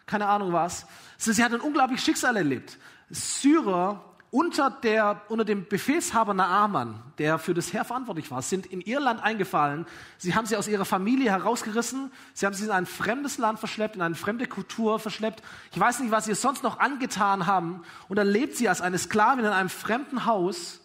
keine 0.09 0.27
Ahnung 0.27 0.53
was. 0.53 0.87
Sie 1.17 1.45
hat 1.45 1.53
ein 1.53 1.61
unglaubliches 1.61 2.05
Schicksal 2.05 2.37
erlebt. 2.37 2.79
Syrer 3.11 4.05
unter, 4.31 4.71
der, 4.71 5.23
unter 5.29 5.45
dem 5.45 5.67
Befehlshaber 5.67 6.35
Naaman, 6.35 7.03
der 7.17 7.39
für 7.39 7.55
das 7.55 7.73
Heer 7.73 7.85
verantwortlich 7.85 8.31
war, 8.31 8.43
sind 8.43 8.67
in 8.67 8.83
ihr 8.83 9.01
Land 9.01 9.23
eingefallen. 9.23 9.87
Sie 10.19 10.35
haben 10.35 10.45
sie 10.45 10.57
aus 10.57 10.69
ihrer 10.69 10.85
Familie 10.85 11.31
herausgerissen. 11.31 12.13
Sie 12.35 12.45
haben 12.45 12.53
sie 12.53 12.65
in 12.65 12.71
ein 12.71 12.85
fremdes 12.85 13.39
Land 13.39 13.59
verschleppt, 13.59 13.97
in 13.97 14.03
eine 14.03 14.15
fremde 14.15 14.47
Kultur 14.47 14.99
verschleppt. 14.99 15.43
Ich 15.73 15.81
weiß 15.81 16.01
nicht, 16.01 16.11
was 16.11 16.27
sie 16.27 16.35
sonst 16.35 16.63
noch 16.63 16.79
angetan 16.79 17.47
haben. 17.47 17.83
Und 18.09 18.17
dann 18.17 18.27
lebt 18.27 18.57
sie 18.57 18.69
als 18.69 18.83
eine 18.83 18.99
Sklavin 18.99 19.47
in 19.47 19.51
einem 19.51 19.71
fremden 19.71 20.27
Haus. 20.27 20.81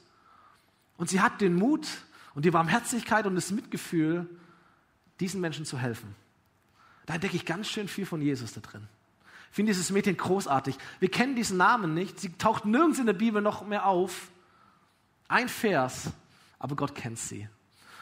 Und 0.96 1.10
sie 1.10 1.20
hat 1.20 1.42
den 1.42 1.56
Mut 1.56 1.88
und 2.36 2.46
die 2.46 2.52
Barmherzigkeit 2.52 3.26
und 3.26 3.36
das 3.36 3.52
Mitgefühl, 3.52 4.30
diesen 5.20 5.42
Menschen 5.42 5.66
zu 5.66 5.78
helfen. 5.78 6.16
Da 7.06 7.16
entdecke 7.16 7.36
ich 7.36 7.46
ganz 7.46 7.68
schön 7.68 7.90
viel 7.90 8.06
von 8.06 8.22
Jesus 8.22 8.54
da 8.54 8.62
drin. 8.62 8.88
Finde 9.54 9.70
dieses 9.70 9.92
Mädchen 9.92 10.18
großartig. 10.18 10.80
Wir 11.00 11.12
kennen 11.12 11.36
diesen 11.36 11.58
Namen 11.58 11.94
nicht. 11.94 12.20
Sie 12.20 12.34
taucht 12.40 12.66
nirgends 12.66 12.98
in 12.98 13.06
der 13.06 13.14
Bibel 13.14 13.40
noch 13.40 13.64
mehr 13.68 13.86
auf. 13.86 14.32
Ein 15.28 15.48
Vers, 15.48 16.10
aber 16.58 16.76
Gott 16.76 16.96
kennt 16.96 17.20
sie. 17.20 17.48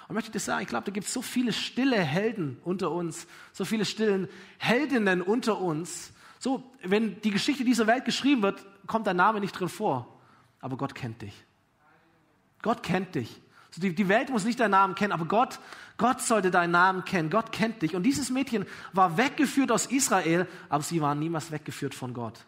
Und 0.07 0.15
möchte 0.15 0.29
ich 0.29 0.31
dir 0.31 0.39
sagen, 0.39 0.61
ich 0.61 0.69
glaube, 0.69 0.85
da 0.85 0.93
gibt 0.93 1.07
es 1.07 1.13
so 1.13 1.21
viele 1.21 1.51
stille 1.51 1.99
Helden 1.99 2.57
unter 2.63 2.91
uns, 2.91 3.27
so 3.51 3.65
viele 3.65 3.83
stillen 3.83 4.29
Heldinnen 4.59 5.21
unter 5.21 5.59
uns. 5.59 6.13
So, 6.39 6.63
wenn 6.83 7.19
die 7.19 7.31
Geschichte 7.31 7.65
dieser 7.65 7.85
Welt 7.85 8.05
geschrieben 8.05 8.41
wird, 8.43 8.65
kommt 8.87 9.05
dein 9.05 9.17
Name 9.17 9.41
nicht 9.41 9.51
drin 9.51 9.67
vor. 9.67 10.07
Aber 10.61 10.77
Gott 10.77 10.95
kennt 10.95 11.21
dich. 11.21 11.33
Gott 12.61 12.81
kennt 12.81 13.13
dich. 13.15 13.41
Die, 13.77 13.95
die 13.95 14.09
Welt 14.09 14.29
muss 14.29 14.43
nicht 14.43 14.59
deinen 14.59 14.71
Namen 14.71 14.95
kennen, 14.95 15.13
aber 15.13 15.25
Gott, 15.25 15.59
Gott 15.97 16.21
sollte 16.21 16.51
deinen 16.51 16.71
Namen 16.71 17.05
kennen. 17.05 17.29
Gott 17.29 17.51
kennt 17.51 17.81
dich. 17.81 17.95
Und 17.95 18.03
dieses 18.03 18.29
Mädchen 18.29 18.65
war 18.91 19.17
weggeführt 19.17 19.71
aus 19.71 19.85
Israel, 19.85 20.47
aber 20.67 20.83
sie 20.83 21.01
war 21.01 21.15
niemals 21.15 21.51
weggeführt 21.51 21.95
von 21.95 22.13
Gott. 22.13 22.45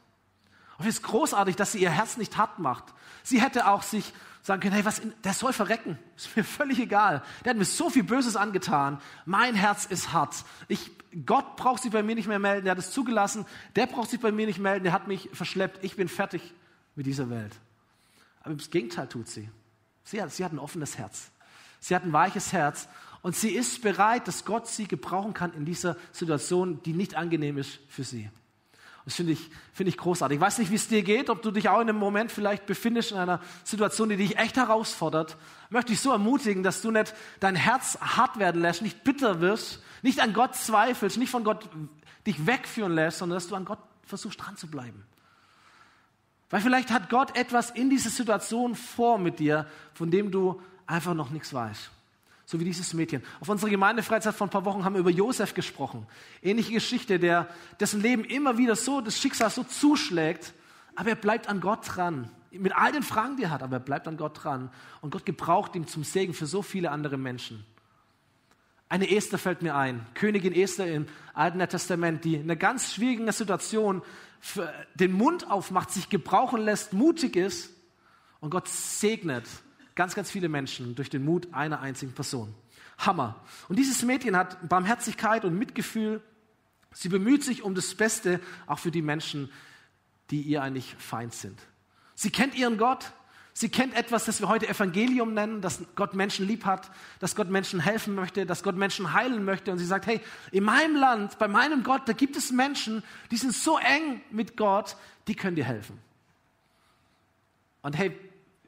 Und 0.78 0.88
es 0.88 0.96
ist 0.96 1.04
großartig, 1.04 1.56
dass 1.56 1.72
sie 1.72 1.80
ihr 1.80 1.92
Herz 1.92 2.18
nicht 2.18 2.36
hart 2.38 2.60
macht. 2.60 2.86
Sie 3.24 3.42
hätte 3.42 3.68
auch 3.68 3.84
sich 3.84 4.12
sagen 4.42 4.62
können, 4.62 4.74
hey, 4.74 4.84
was, 4.84 5.00
in, 5.00 5.14
der 5.24 5.34
soll 5.34 5.54
verrecken. 5.54 5.98
Ist 6.18 6.36
mir 6.36 6.44
völlig 6.44 6.80
egal. 6.80 7.24
Der 7.46 7.52
hat 7.52 7.58
mir 7.58 7.66
so 7.66 7.90
viel 7.90 8.04
Böses 8.04 8.36
angetan. 8.36 9.00
Mein 9.26 9.56
Herz 9.56 9.86
ist 9.86 10.12
hart. 10.12 10.44
Ich, 10.68 10.92
Gott 11.26 11.56
braucht 11.56 11.84
sich 11.84 11.92
bei 11.92 12.04
mir 12.04 12.16
nicht 12.16 12.28
mehr 12.28 12.40
melden. 12.40 12.66
Der 12.66 12.72
hat 12.72 12.80
es 12.80 12.92
zugelassen. 12.92 13.46
Der 13.78 13.86
braucht 13.86 14.10
sich 14.10 14.20
bei 14.20 14.34
mir 14.34 14.46
nicht 14.46 14.60
melden. 14.60 14.84
Der 14.84 14.92
hat 14.92 15.08
mich 15.08 15.30
verschleppt. 15.32 15.84
Ich 15.84 15.96
bin 15.96 16.10
fertig 16.10 16.54
mit 16.96 17.06
dieser 17.06 17.30
Welt. 17.30 17.54
Aber 18.42 18.56
das 18.56 18.70
Gegenteil 18.70 19.08
tut 19.08 19.30
sie. 19.30 19.50
Sie 20.04 20.22
hat, 20.22 20.32
sie 20.32 20.44
hat 20.44 20.54
ein 20.54 20.60
offenes 20.60 20.98
Herz. 20.98 21.32
Sie 21.80 21.96
hat 21.96 22.04
ein 22.04 22.14
weiches 22.14 22.54
Herz 22.54 22.88
Und 23.24 23.38
sie 23.38 23.52
ist 23.52 23.82
bereit, 23.82 24.28
dass 24.28 24.44
Gott 24.44 24.68
sie 24.68 24.86
gebrauchen 24.86 25.34
kann 25.34 25.54
in 25.54 25.64
dieser 25.64 25.96
Situation, 26.12 26.84
die 26.84 26.92
nicht 26.92 27.16
angenehm 27.16 27.58
ist 27.58 27.80
für 27.88 28.04
sie. 28.04 28.30
Das 29.06 29.16
finde 29.16 29.32
ich, 29.32 29.50
finde 29.74 29.90
ich 29.90 29.98
großartig. 29.98 30.36
Ich 30.36 30.42
weiß 30.42 30.58
nicht, 30.60 30.72
wie 30.72 30.76
es 30.76 30.90
dir 30.90 31.04
geht, 31.04 31.30
ob 31.30 31.42
du 31.42 31.52
dich 31.52 31.70
auch 31.70 31.80
in 31.80 31.90
einem 31.90 31.98
Moment 31.98 32.32
vielleicht 32.32 32.66
befindest 32.66 33.12
in 33.12 33.18
einer 33.18 33.40
Situation, 33.64 34.10
die 34.10 34.18
dich 34.18 34.38
echt 34.38 34.58
herausfordert. 34.58 35.38
Möchte 35.70 35.94
ich 35.94 36.02
so 36.02 36.12
ermutigen, 36.12 36.64
dass 36.64 36.82
du 36.82 36.92
nicht 36.92 37.14
dein 37.40 37.56
Herz 37.56 37.98
hart 38.02 38.40
werden 38.40 38.62
lässt, 38.62 38.82
nicht 38.82 39.04
bitter 39.06 39.40
wirst, 39.40 39.82
nicht 40.02 40.20
an 40.22 40.34
Gott 40.34 40.56
zweifelst, 40.56 41.18
nicht 41.18 41.32
von 41.32 41.46
Gott 41.46 41.70
dich 42.28 42.46
wegführen 42.46 42.94
lässt, 42.94 43.20
sondern 43.20 43.38
dass 43.38 43.48
du 43.48 43.56
an 43.56 43.66
Gott 43.66 43.80
versuchst 44.06 44.42
dran 44.42 44.58
zu 44.58 44.68
bleiben. 44.68 45.04
Weil 46.54 46.62
vielleicht 46.62 46.92
hat 46.92 47.10
Gott 47.10 47.36
etwas 47.36 47.72
in 47.72 47.90
dieser 47.90 48.12
Situation 48.12 48.76
vor 48.76 49.18
mit 49.18 49.40
dir, 49.40 49.66
von 49.96 50.12
dem 50.12 50.30
du 50.30 50.62
einfach 50.86 51.16
noch 51.16 51.32
nichts 51.32 51.52
weißt. 51.52 51.90
So 52.46 52.60
wie 52.60 52.64
dieses 52.64 52.94
Mädchen. 52.94 53.24
Auf 53.40 53.50
unserer 53.50 53.72
Gemeindefreizeit 53.72 54.36
vor 54.36 54.46
ein 54.46 54.52
paar 54.52 54.64
Wochen 54.64 54.86
haben 54.86 54.94
wir 54.94 55.00
über 55.00 55.10
Josef 55.10 55.56
gesprochen. 55.56 56.06
Ähnliche 56.44 56.72
Geschichte, 56.72 57.18
der, 57.18 57.48
dessen 57.80 58.04
Leben 58.04 58.24
immer 58.24 58.60
wieder 58.60 58.76
so, 58.76 59.02
das 59.02 59.18
Schicksal 59.18 59.50
so 59.50 59.64
zuschlägt, 59.64 60.54
aber 60.96 61.10
er 61.10 61.16
bleibt 61.16 61.50
an 61.50 61.60
Gott 61.60 61.80
dran. 61.88 62.30
Mit 62.52 62.76
all 62.76 62.92
den 62.92 63.02
Fragen, 63.02 63.36
die 63.36 63.46
er 63.46 63.50
hat, 63.50 63.64
aber 63.64 63.78
er 63.78 63.80
bleibt 63.80 64.08
an 64.08 64.18
Gott 64.18 64.44
dran. 64.44 64.70
Und 65.02 65.10
Gott 65.10 65.26
gebraucht 65.26 65.76
ihn 65.76 65.88
zum 65.88 66.04
Segen 66.04 66.36
für 66.36 66.46
so 66.46 66.62
viele 66.62 66.92
andere 66.92 67.18
Menschen. 67.18 67.66
Eine 68.94 69.10
Esther 69.10 69.40
fällt 69.40 69.64
mir 69.64 69.74
ein, 69.74 70.06
Königin 70.14 70.54
Esther 70.54 70.86
im 70.86 71.08
Alten 71.34 71.58
Testament, 71.68 72.24
die 72.26 72.36
in 72.36 72.44
einer 72.44 72.56
ganz 72.56 72.94
schwierigen 72.94 73.32
Situation 73.32 74.04
den 74.94 75.14
Mund 75.14 75.50
aufmacht, 75.50 75.90
sich 75.90 76.10
gebrauchen 76.10 76.62
lässt, 76.62 76.94
mutig 76.94 77.36
ist 77.36 77.72
und 78.40 78.52
Gott 78.52 78.68
segnet 78.68 79.46
ganz, 79.96 80.14
ganz 80.14 80.30
viele 80.30 80.48
Menschen 80.48 80.94
durch 80.94 81.10
den 81.10 81.26
Mut 81.26 81.56
einer 81.56 81.80
einzigen 81.80 82.12
Person. 82.12 82.54
Hammer. 83.00 83.44
Und 83.68 83.80
dieses 83.80 84.04
Mädchen 84.04 84.38
hat 84.38 84.70
Barmherzigkeit 84.70 85.44
und 85.44 85.58
Mitgefühl. 85.58 86.22
Sie 86.92 87.10
bemüht 87.10 87.44
sich 87.44 87.64
um 87.64 87.74
das 87.74 87.96
Beste, 87.96 88.40
auch 88.68 88.78
für 88.78 88.92
die 88.92 89.02
Menschen, 89.02 89.52
die 90.30 90.44
ihr 90.44 90.62
eigentlich 90.62 90.94
Feind 91.00 91.34
sind. 91.34 91.60
Sie 92.14 92.30
kennt 92.30 92.54
ihren 92.54 92.78
Gott. 92.78 93.12
Sie 93.56 93.70
kennt 93.70 93.96
etwas, 93.96 94.26
das 94.26 94.42
wir 94.42 94.50
heute 94.50 94.68
Evangelium 94.68 95.36
nennen, 95.36 95.62
dass 95.62 95.84
Gott 95.96 96.16
Menschen 96.16 96.48
lieb 96.48 96.66
hat, 96.66 96.90
dass 97.20 97.36
Gott 97.36 97.50
Menschen 97.50 97.80
helfen 97.80 98.16
möchte, 98.16 98.48
dass 98.48 98.64
Gott 98.64 98.76
Menschen 98.76 99.14
heilen 99.14 99.46
möchte. 99.46 99.72
Und 99.72 99.78
sie 99.78 99.86
sagt, 99.86 100.08
hey, 100.08 100.22
in 100.52 100.64
meinem 100.64 100.96
Land, 100.96 101.38
bei 101.38 101.48
meinem 101.48 101.84
Gott, 101.84 102.02
da 102.08 102.14
gibt 102.14 102.36
es 102.36 102.52
Menschen, 102.52 103.04
die 103.30 103.38
sind 103.38 103.54
so 103.54 103.78
eng 103.78 104.22
mit 104.32 104.58
Gott, 104.58 104.98
die 105.28 105.36
können 105.36 105.56
dir 105.56 105.66
helfen. 105.66 106.00
Und 107.84 107.96
hey, 107.96 108.18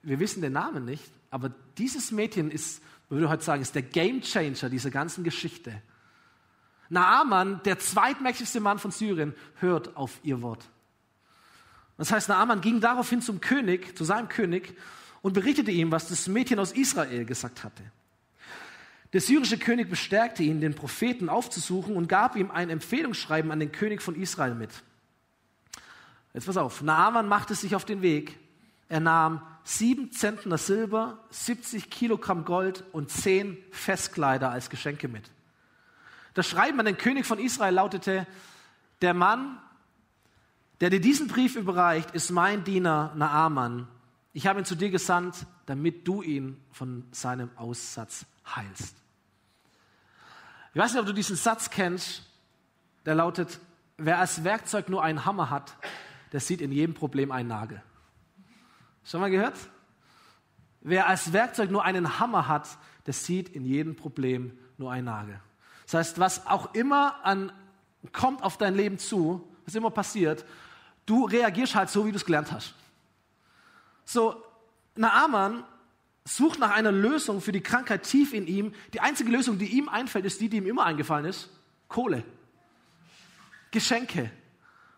wir 0.04 0.20
wissen 0.20 0.42
den 0.42 0.54
Namen 0.54 0.86
nicht, 0.86 1.12
aber 1.32 1.52
dieses 1.80 2.12
Mädchen 2.12 2.52
ist, 2.52 2.84
würde 3.10 3.28
heute 3.30 3.44
sagen, 3.44 3.64
ist 3.64 3.74
der 3.74 3.82
Game 3.82 4.22
Changer 4.22 4.70
dieser 4.70 4.92
ganzen 4.92 5.24
Geschichte. 5.24 5.82
Naaman, 6.90 7.62
der 7.64 7.80
zweitmächtigste 7.80 8.60
Mann 8.60 8.78
von 8.78 8.92
Syrien, 8.92 9.34
hört 9.56 9.98
auf 9.98 10.20
ihr 10.22 10.44
Wort. 10.44 10.64
Das 11.98 12.12
heißt, 12.12 12.30
Naaman 12.30 12.62
ging 12.62 12.82
daraufhin 12.82 13.22
zum 13.22 13.42
König, 13.42 13.98
zu 13.98 14.04
seinem 14.04 14.28
König, 14.28 14.76
und 15.22 15.34
berichtete 15.34 15.72
ihm, 15.72 15.92
was 15.92 16.08
das 16.08 16.28
Mädchen 16.28 16.60
aus 16.60 16.72
Israel 16.72 17.26
gesagt 17.26 17.64
hatte. 17.64 17.84
Der 19.14 19.22
syrische 19.22 19.58
König 19.58 19.90
bestärkte 19.90 20.44
ihn, 20.44 20.62
den 20.62 20.76
Propheten 20.76 21.30
aufzusuchen 21.30 21.96
und 21.96 22.08
gab 22.08 22.36
ihm 22.36 22.52
ein 22.52 22.70
Empfehlungsschreiben 22.70 23.50
an 23.50 23.60
den 23.60 23.72
König 23.72 24.02
von 24.02 24.16
Israel 24.16 24.56
mit. 24.56 24.72
Jetzt 26.34 26.48
pass 26.48 26.58
auf, 26.58 26.82
Naaman 26.82 27.28
machte 27.30 27.56
sich 27.56 27.76
auf 27.76 27.86
den 27.86 28.02
Weg. 28.02 28.38
Er 28.90 29.00
nahm 29.00 29.42
sieben 29.64 30.12
Zentner 30.12 30.58
Silber, 30.58 31.18
70 31.30 31.90
Kilogramm 31.90 32.46
Gold 32.46 32.84
und 32.92 33.10
zehn 33.10 33.58
Festkleider 33.72 34.52
als 34.52 34.70
Geschenke 34.70 35.08
mit. 35.08 35.24
Das 36.34 36.46
Schreiben 36.48 36.80
an 36.80 36.86
den 36.86 36.98
König 36.98 37.26
von 37.26 37.40
Israel 37.40 37.74
lautete, 37.74 38.28
der 39.02 39.14
Mann, 39.14 39.58
der 40.82 40.90
dir 40.90 41.00
diesen 41.00 41.28
Brief 41.28 41.56
überreicht, 41.56 42.12
ist 42.12 42.32
mein 42.32 42.64
Diener 42.64 43.14
Naaman. 43.16 43.88
Ich 44.34 44.48
habe 44.48 44.60
ihn 44.60 44.66
zu 44.66 44.76
dir 44.76 44.90
gesandt, 44.90 45.46
damit 45.66 46.08
du 46.08 46.22
ihn 46.22 46.62
von 46.72 47.06
seinem 47.12 47.50
Aussatz 47.56 48.26
heilst. 48.56 48.96
Ich 50.74 50.82
weiß 50.82 50.92
nicht, 50.92 51.00
ob 51.00 51.08
du 51.08 51.14
diesen 51.14 51.38
Satz 51.38 51.70
kennst, 51.70 52.24
der 53.06 53.16
lautet, 53.16 53.60
wer 53.98 54.20
als 54.20 54.44
Werkzeug 54.44 54.90
nur 54.90 55.04
einen 55.04 55.26
Hammer 55.26 55.50
hat, 55.50 55.78
der 56.34 56.42
sieht 56.42 56.60
in 56.60 56.72
jedem 56.72 56.94
Problem 56.94 57.32
einen 57.32 57.48
Nagel. 57.48 57.82
Schon 59.06 59.22
mal 59.22 59.32
gehört? 59.32 59.58
Wer 60.82 61.08
als 61.08 61.32
Werkzeug 61.32 61.72
nur 61.72 61.86
einen 61.86 62.20
Hammer 62.20 62.48
hat, 62.48 62.68
der 63.06 63.14
sieht 63.14 63.50
in 63.50 63.64
jedem 63.64 63.96
Problem 63.96 64.52
nur 64.78 64.92
einen 64.92 65.06
Nagel. 65.06 65.40
Das 65.86 65.94
heißt, 65.94 66.20
was 66.20 66.46
auch 66.48 66.74
immer 66.74 67.24
an, 67.24 67.52
kommt 68.12 68.44
auf 68.44 68.58
dein 68.58 68.76
Leben 68.76 68.98
zu, 68.98 69.48
was 69.66 69.76
immer 69.76 69.92
passiert, 69.92 70.46
du 71.06 71.26
reagierst 71.26 71.76
halt 71.76 71.90
so, 71.90 72.06
wie 72.06 72.12
du 72.12 72.18
es 72.18 72.26
gelernt 72.26 72.52
hast. 72.52 72.74
So, 74.06 74.42
Naaman 74.96 75.64
sucht 76.24 76.60
nach 76.60 76.72
einer 76.72 76.92
Lösung 76.92 77.42
für 77.42 77.52
die 77.52 77.62
Krankheit 77.62 78.04
tief 78.04 78.34
in 78.34 78.48
ihm. 78.48 78.74
Die 78.94 79.00
einzige 79.00 79.32
Lösung, 79.32 79.58
die 79.58 79.66
ihm 79.66 79.90
einfällt, 79.90 80.26
ist 80.26 80.42
die, 80.42 80.50
die 80.50 80.58
ihm 80.58 80.68
immer 80.68 80.86
eingefallen 80.86 81.26
ist. 81.26 81.50
Kohle. 81.88 82.24
Geschenke. 83.72 84.32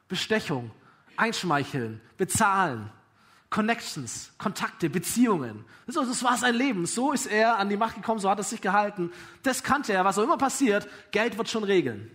Bestechung. 0.07 0.71
Einschmeicheln. 1.17 2.01
Bezahlen. 2.17 2.89
Connections, 3.49 4.33
Kontakte, 4.37 4.89
Beziehungen. 4.89 5.63
Das 5.85 6.23
war 6.23 6.37
sein 6.37 6.53
Leben. 6.53 6.85
So 6.85 7.13
ist 7.13 7.27
er 7.27 7.57
an 7.57 7.69
die 7.69 7.77
Macht 7.77 7.95
gekommen, 7.95 8.19
so 8.19 8.29
hat 8.29 8.39
er 8.39 8.43
sich 8.43 8.59
gehalten. 8.59 9.11
Das 9.43 9.63
kannte 9.63 9.93
er, 9.93 10.03
was 10.03 10.17
auch 10.17 10.23
immer 10.23 10.37
passiert, 10.37 10.87
Geld 11.11 11.37
wird 11.37 11.49
schon 11.49 11.63
regeln. 11.63 12.11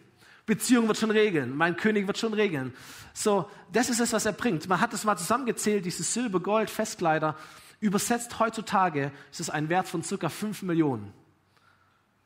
Beziehung 0.47 0.89
wird 0.89 0.99
schon 0.99 1.11
regeln. 1.11 1.57
Mein 1.57 1.77
König 1.77 2.07
wird 2.07 2.19
schon 2.19 2.35
regeln. 2.35 2.75
So, 3.15 3.49
das 3.73 3.91
ist 3.91 4.01
es, 4.01 4.13
was 4.13 4.27
er 4.27 4.33
bringt. 4.33 4.69
Man 4.69 4.81
hat 4.81 4.93
es 4.93 5.05
mal 5.05 5.17
zusammengezählt, 5.17 5.85
dieses 5.85 6.13
Silber, 6.13 6.41
Gold, 6.41 6.71
Festkleider. 6.71 7.37
Übersetzt 7.81 8.39
heutzutage 8.39 9.13
ist 9.31 9.41
es 9.41 9.51
ein 9.51 9.69
Wert 9.69 9.89
von 9.89 10.03
circa 10.03 10.29
5 10.29 10.63
Millionen. 10.63 11.13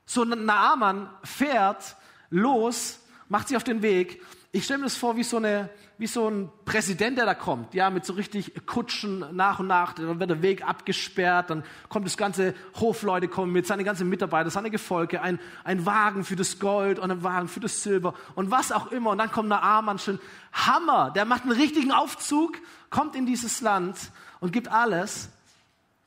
So, 0.07 0.25
Naaman 0.25 1.11
fährt 1.25 1.97
los, 2.31 3.01
macht 3.29 3.49
sich 3.49 3.57
auf 3.57 3.65
den 3.65 3.83
Weg 3.83 4.23
ich 4.57 4.65
stelle 4.65 4.79
mir 4.79 4.87
das 4.87 4.97
vor 4.97 5.17
wie 5.17 5.23
so, 5.23 5.37
eine, 5.37 5.69
wie 5.99 6.07
so 6.07 6.31
ein 6.31 6.51
Präsident, 6.65 7.19
der 7.19 7.27
da 7.27 7.35
kommt, 7.35 7.75
ja, 7.75 7.91
mit 7.91 8.07
so 8.07 8.15
richtig 8.15 8.65
Kutschen 8.65 9.23
nach 9.37 9.59
und 9.59 9.67
nach, 9.67 9.93
dann 9.93 10.19
wird 10.19 10.31
der 10.31 10.41
Weg 10.41 10.67
abgesperrt, 10.67 11.51
dann 11.51 11.63
kommt 11.91 12.07
das 12.07 12.17
ganze 12.17 12.55
Hofleute 12.81 13.29
kommen 13.29 13.53
mit, 13.53 13.67
seine 13.67 13.85
ganzen 13.85 14.09
Mitarbeiter, 14.09 14.49
seine 14.49 14.71
Gefolge, 14.71 15.21
ein, 15.21 15.39
ein 15.63 15.85
Wagen 15.85 16.25
für 16.25 16.37
das 16.37 16.59
Gold 16.59 16.99
und 16.99 17.11
ein 17.11 17.23
Wagen 17.23 17.49
für 17.49 17.61
das 17.61 17.83
Silber 17.83 18.15
und 18.35 18.51
was 18.51 18.73
auch 18.73 18.91
immer. 18.93 19.11
Und 19.11 19.19
dann 19.19 19.31
kommt 19.31 19.51
der 19.51 19.63
Armann 19.63 19.99
schon, 19.99 20.19
Hammer, 20.55 21.11
der 21.11 21.27
macht 21.27 21.43
einen 21.43 21.53
richtigen 21.53 21.93
Aufzug, 21.93 22.57
kommt 22.89 23.15
in 23.15 23.27
dieses 23.27 23.61
Land 23.61 24.11
und 24.41 24.55
gibt 24.55 24.69
alles, 24.69 25.29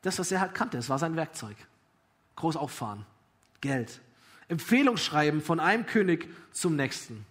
das, 0.01 0.17
was 0.17 0.31
er 0.31 0.39
halt 0.39 0.55
kannte, 0.55 0.79
es 0.79 0.89
war 0.89 0.97
sein 0.97 1.15
Werkzeug. 1.15 1.55
Groß 2.35 2.55
auffahren, 2.55 3.05
Geld, 3.61 4.01
Empfehlung 4.47 4.97
schreiben 4.97 5.39
von 5.39 5.59
einem 5.59 5.85
König 5.85 6.27
zum 6.51 6.75
nächsten. 6.75 7.28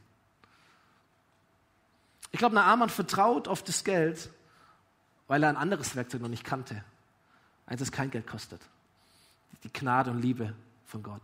Ich 2.30 2.38
glaube, 2.38 2.54
Naaman 2.54 2.90
vertraut 2.90 3.48
auf 3.48 3.62
das 3.62 3.84
Geld, 3.84 4.30
weil 5.26 5.42
er 5.42 5.48
ein 5.48 5.56
anderes 5.56 5.96
Werkzeug 5.96 6.20
noch 6.20 6.28
nicht 6.28 6.44
kannte. 6.44 6.84
Eins, 7.66 7.80
das 7.80 7.92
kein 7.92 8.10
Geld 8.10 8.26
kostet. 8.26 8.60
Die 9.64 9.72
Gnade 9.72 10.10
und 10.10 10.20
Liebe 10.20 10.54
von 10.86 11.02
Gott. 11.02 11.22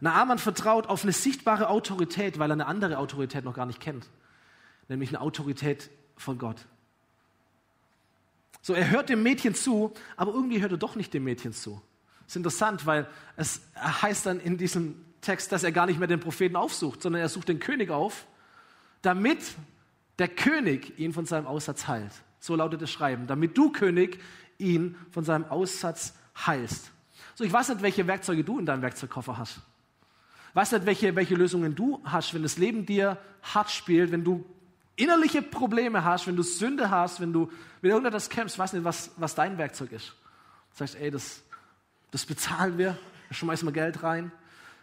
Naaman 0.00 0.38
vertraut 0.38 0.86
auf 0.86 1.02
eine 1.02 1.12
sichtbare 1.12 1.68
Autorität, 1.68 2.38
weil 2.38 2.50
er 2.50 2.54
eine 2.54 2.66
andere 2.66 2.98
Autorität 2.98 3.44
noch 3.44 3.54
gar 3.54 3.66
nicht 3.66 3.80
kennt. 3.80 4.08
Nämlich 4.88 5.10
eine 5.10 5.20
Autorität 5.20 5.90
von 6.16 6.38
Gott. 6.38 6.66
So, 8.62 8.74
er 8.74 8.90
hört 8.90 9.08
dem 9.08 9.22
Mädchen 9.22 9.54
zu, 9.54 9.92
aber 10.16 10.32
irgendwie 10.32 10.60
hört 10.60 10.72
er 10.72 10.78
doch 10.78 10.96
nicht 10.96 11.14
dem 11.14 11.24
Mädchen 11.24 11.52
zu. 11.52 11.82
Das 12.20 12.32
ist 12.32 12.36
interessant, 12.36 12.86
weil 12.86 13.08
es 13.36 13.62
heißt 13.76 14.26
dann 14.26 14.40
in 14.40 14.58
diesem 14.58 15.04
Text, 15.20 15.52
dass 15.52 15.64
er 15.64 15.72
gar 15.72 15.86
nicht 15.86 15.98
mehr 15.98 16.08
den 16.08 16.20
Propheten 16.20 16.56
aufsucht, 16.56 17.02
sondern 17.02 17.20
er 17.20 17.28
sucht 17.28 17.48
den 17.48 17.58
König 17.58 17.90
auf 17.90 18.26
damit 19.02 19.38
der 20.18 20.28
König 20.28 20.98
ihn 20.98 21.12
von 21.12 21.26
seinem 21.26 21.46
Aussatz 21.46 21.88
heilt. 21.88 22.12
So 22.38 22.56
lautet 22.56 22.82
das 22.82 22.90
Schreiben. 22.90 23.26
Damit 23.26 23.56
du, 23.56 23.70
König, 23.70 24.20
ihn 24.58 24.96
von 25.10 25.24
seinem 25.24 25.44
Aussatz 25.46 26.14
heilst. 26.46 26.90
So, 27.34 27.44
ich 27.44 27.52
weiß 27.52 27.70
nicht, 27.70 27.82
welche 27.82 28.06
Werkzeuge 28.06 28.44
du 28.44 28.58
in 28.58 28.66
deinem 28.66 28.82
Werkzeugkoffer 28.82 29.38
hast. 29.38 29.60
Ich 30.50 30.56
weiß 30.56 30.72
nicht, 30.72 30.86
welche, 30.86 31.16
welche 31.16 31.34
Lösungen 31.34 31.74
du 31.74 32.00
hast, 32.04 32.34
wenn 32.34 32.42
das 32.42 32.58
Leben 32.58 32.84
dir 32.84 33.18
hart 33.42 33.70
spielt, 33.70 34.10
wenn 34.12 34.24
du 34.24 34.44
innerliche 34.96 35.40
Probleme 35.40 36.04
hast, 36.04 36.26
wenn 36.26 36.36
du 36.36 36.42
Sünde 36.42 36.90
hast, 36.90 37.20
wenn 37.20 37.32
du 37.32 37.50
mit 37.80 37.90
irgendetwas 37.90 38.28
kämpfst, 38.28 38.58
weiß 38.58 38.74
nicht, 38.74 38.84
was, 38.84 39.12
was 39.16 39.34
dein 39.34 39.56
Werkzeug 39.56 39.92
ist. 39.92 40.08
Du 40.72 40.78
sagst, 40.78 40.96
ey, 40.96 41.10
das, 41.10 41.42
das 42.10 42.26
bezahlen 42.26 42.76
wir, 42.76 42.98
schmeißen 43.30 43.66
wir 43.66 43.72
Geld 43.72 44.02
rein. 44.02 44.32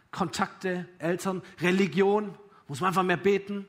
Kontakte, 0.09 0.87
Eltern, 0.99 1.43
Religion, 1.61 2.33
muss 2.67 2.79
man 2.79 2.89
einfach 2.89 3.03
mehr 3.03 3.17
beten, 3.17 3.67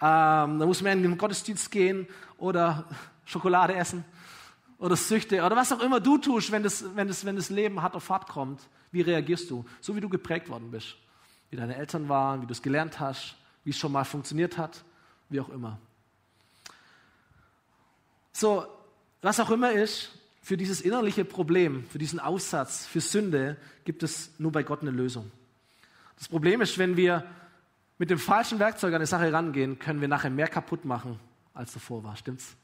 ähm, 0.00 0.58
da 0.58 0.66
muss 0.66 0.82
man 0.82 0.92
in 0.92 1.02
den 1.02 1.18
Gottesdienst 1.18 1.70
gehen 1.70 2.06
oder 2.38 2.84
Schokolade 3.24 3.74
essen 3.74 4.04
oder 4.78 4.96
Süchte 4.96 5.42
oder 5.42 5.56
was 5.56 5.72
auch 5.72 5.80
immer 5.80 6.00
du 6.00 6.18
tust, 6.18 6.52
wenn 6.52 6.62
das, 6.62 6.84
wenn 6.94 7.08
das, 7.08 7.24
wenn 7.24 7.36
das 7.36 7.50
Leben 7.50 7.80
hart 7.82 7.94
auf 7.94 8.10
hart 8.10 8.28
kommt, 8.28 8.60
wie 8.90 9.00
reagierst 9.00 9.50
du? 9.50 9.64
So 9.80 9.96
wie 9.96 10.00
du 10.00 10.08
geprägt 10.08 10.48
worden 10.48 10.70
bist. 10.70 10.96
Wie 11.50 11.56
deine 11.56 11.76
Eltern 11.76 12.08
waren, 12.08 12.42
wie 12.42 12.46
du 12.46 12.52
es 12.52 12.62
gelernt 12.62 13.00
hast, 13.00 13.36
wie 13.64 13.70
es 13.70 13.78
schon 13.78 13.92
mal 13.92 14.04
funktioniert 14.04 14.58
hat, 14.58 14.84
wie 15.28 15.40
auch 15.40 15.48
immer. 15.48 15.78
So, 18.32 18.66
was 19.22 19.40
auch 19.40 19.50
immer 19.50 19.72
ist, 19.72 20.10
für 20.42 20.56
dieses 20.58 20.82
innerliche 20.82 21.24
Problem, 21.24 21.86
für 21.88 21.98
diesen 21.98 22.20
Aussatz, 22.20 22.84
für 22.84 23.00
Sünde, 23.00 23.56
gibt 23.84 24.02
es 24.02 24.30
nur 24.38 24.52
bei 24.52 24.62
Gott 24.62 24.82
eine 24.82 24.90
Lösung. 24.90 25.30
Das 26.18 26.28
Problem 26.28 26.60
ist, 26.60 26.76
wenn 26.76 26.96
wir 26.96 27.24
mit 27.98 28.10
dem 28.10 28.18
falschen 28.18 28.58
Werkzeug 28.58 28.90
an 28.90 28.96
eine 28.96 29.06
Sache 29.06 29.32
rangehen, 29.32 29.78
können 29.78 30.00
wir 30.00 30.08
nachher 30.08 30.30
mehr 30.30 30.48
kaputt 30.48 30.84
machen, 30.84 31.18
als 31.52 31.72
davor 31.72 32.02
war. 32.02 32.16
Stimmt's? 32.16 32.56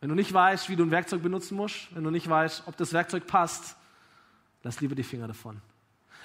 Wenn 0.00 0.08
du 0.08 0.14
nicht 0.14 0.32
weißt, 0.32 0.68
wie 0.70 0.76
du 0.76 0.84
ein 0.84 0.90
Werkzeug 0.90 1.22
benutzen 1.22 1.56
musst, 1.56 1.94
wenn 1.94 2.04
du 2.04 2.10
nicht 2.10 2.28
weißt, 2.28 2.64
ob 2.66 2.76
das 2.76 2.92
Werkzeug 2.92 3.26
passt, 3.26 3.76
lass 4.62 4.80
lieber 4.80 4.94
die 4.94 5.02
Finger 5.02 5.28
davon. 5.28 5.60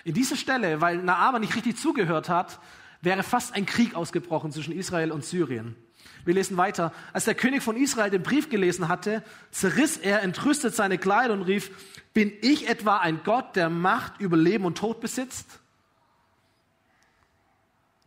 In 0.06 0.14
dieser 0.14 0.38
Stelle, 0.38 0.80
weil 0.80 0.98
Naama 0.98 1.40
nicht 1.40 1.56
richtig 1.56 1.78
zugehört 1.78 2.30
hat, 2.30 2.60
wäre 3.02 3.24
fast 3.24 3.54
ein 3.54 3.66
Krieg 3.66 3.96
ausgebrochen 3.96 4.52
zwischen 4.52 4.74
Israel 4.74 5.12
und 5.12 5.26
Syrien. 5.26 5.76
Wir 6.24 6.34
lesen 6.34 6.58
weiter. 6.58 6.94
Als 7.14 7.26
der 7.26 7.36
König 7.36 7.62
von 7.62 7.76
Israel 7.76 8.10
den 8.10 8.24
Brief 8.24 8.50
gelesen 8.50 8.88
hatte, 8.88 9.24
zerriss 9.52 9.98
er 9.98 10.24
entrüstet 10.24 10.74
seine 10.76 10.98
Kleider 10.98 11.34
und 11.34 11.44
rief, 11.44 11.70
bin 12.14 12.32
ich 12.42 12.70
etwa 12.70 12.98
ein 12.98 13.22
Gott, 13.24 13.56
der 13.56 13.70
Macht 13.70 14.20
über 14.20 14.38
Leben 14.38 14.66
und 14.66 14.78
Tod 14.78 15.02
besitzt? 15.02 15.60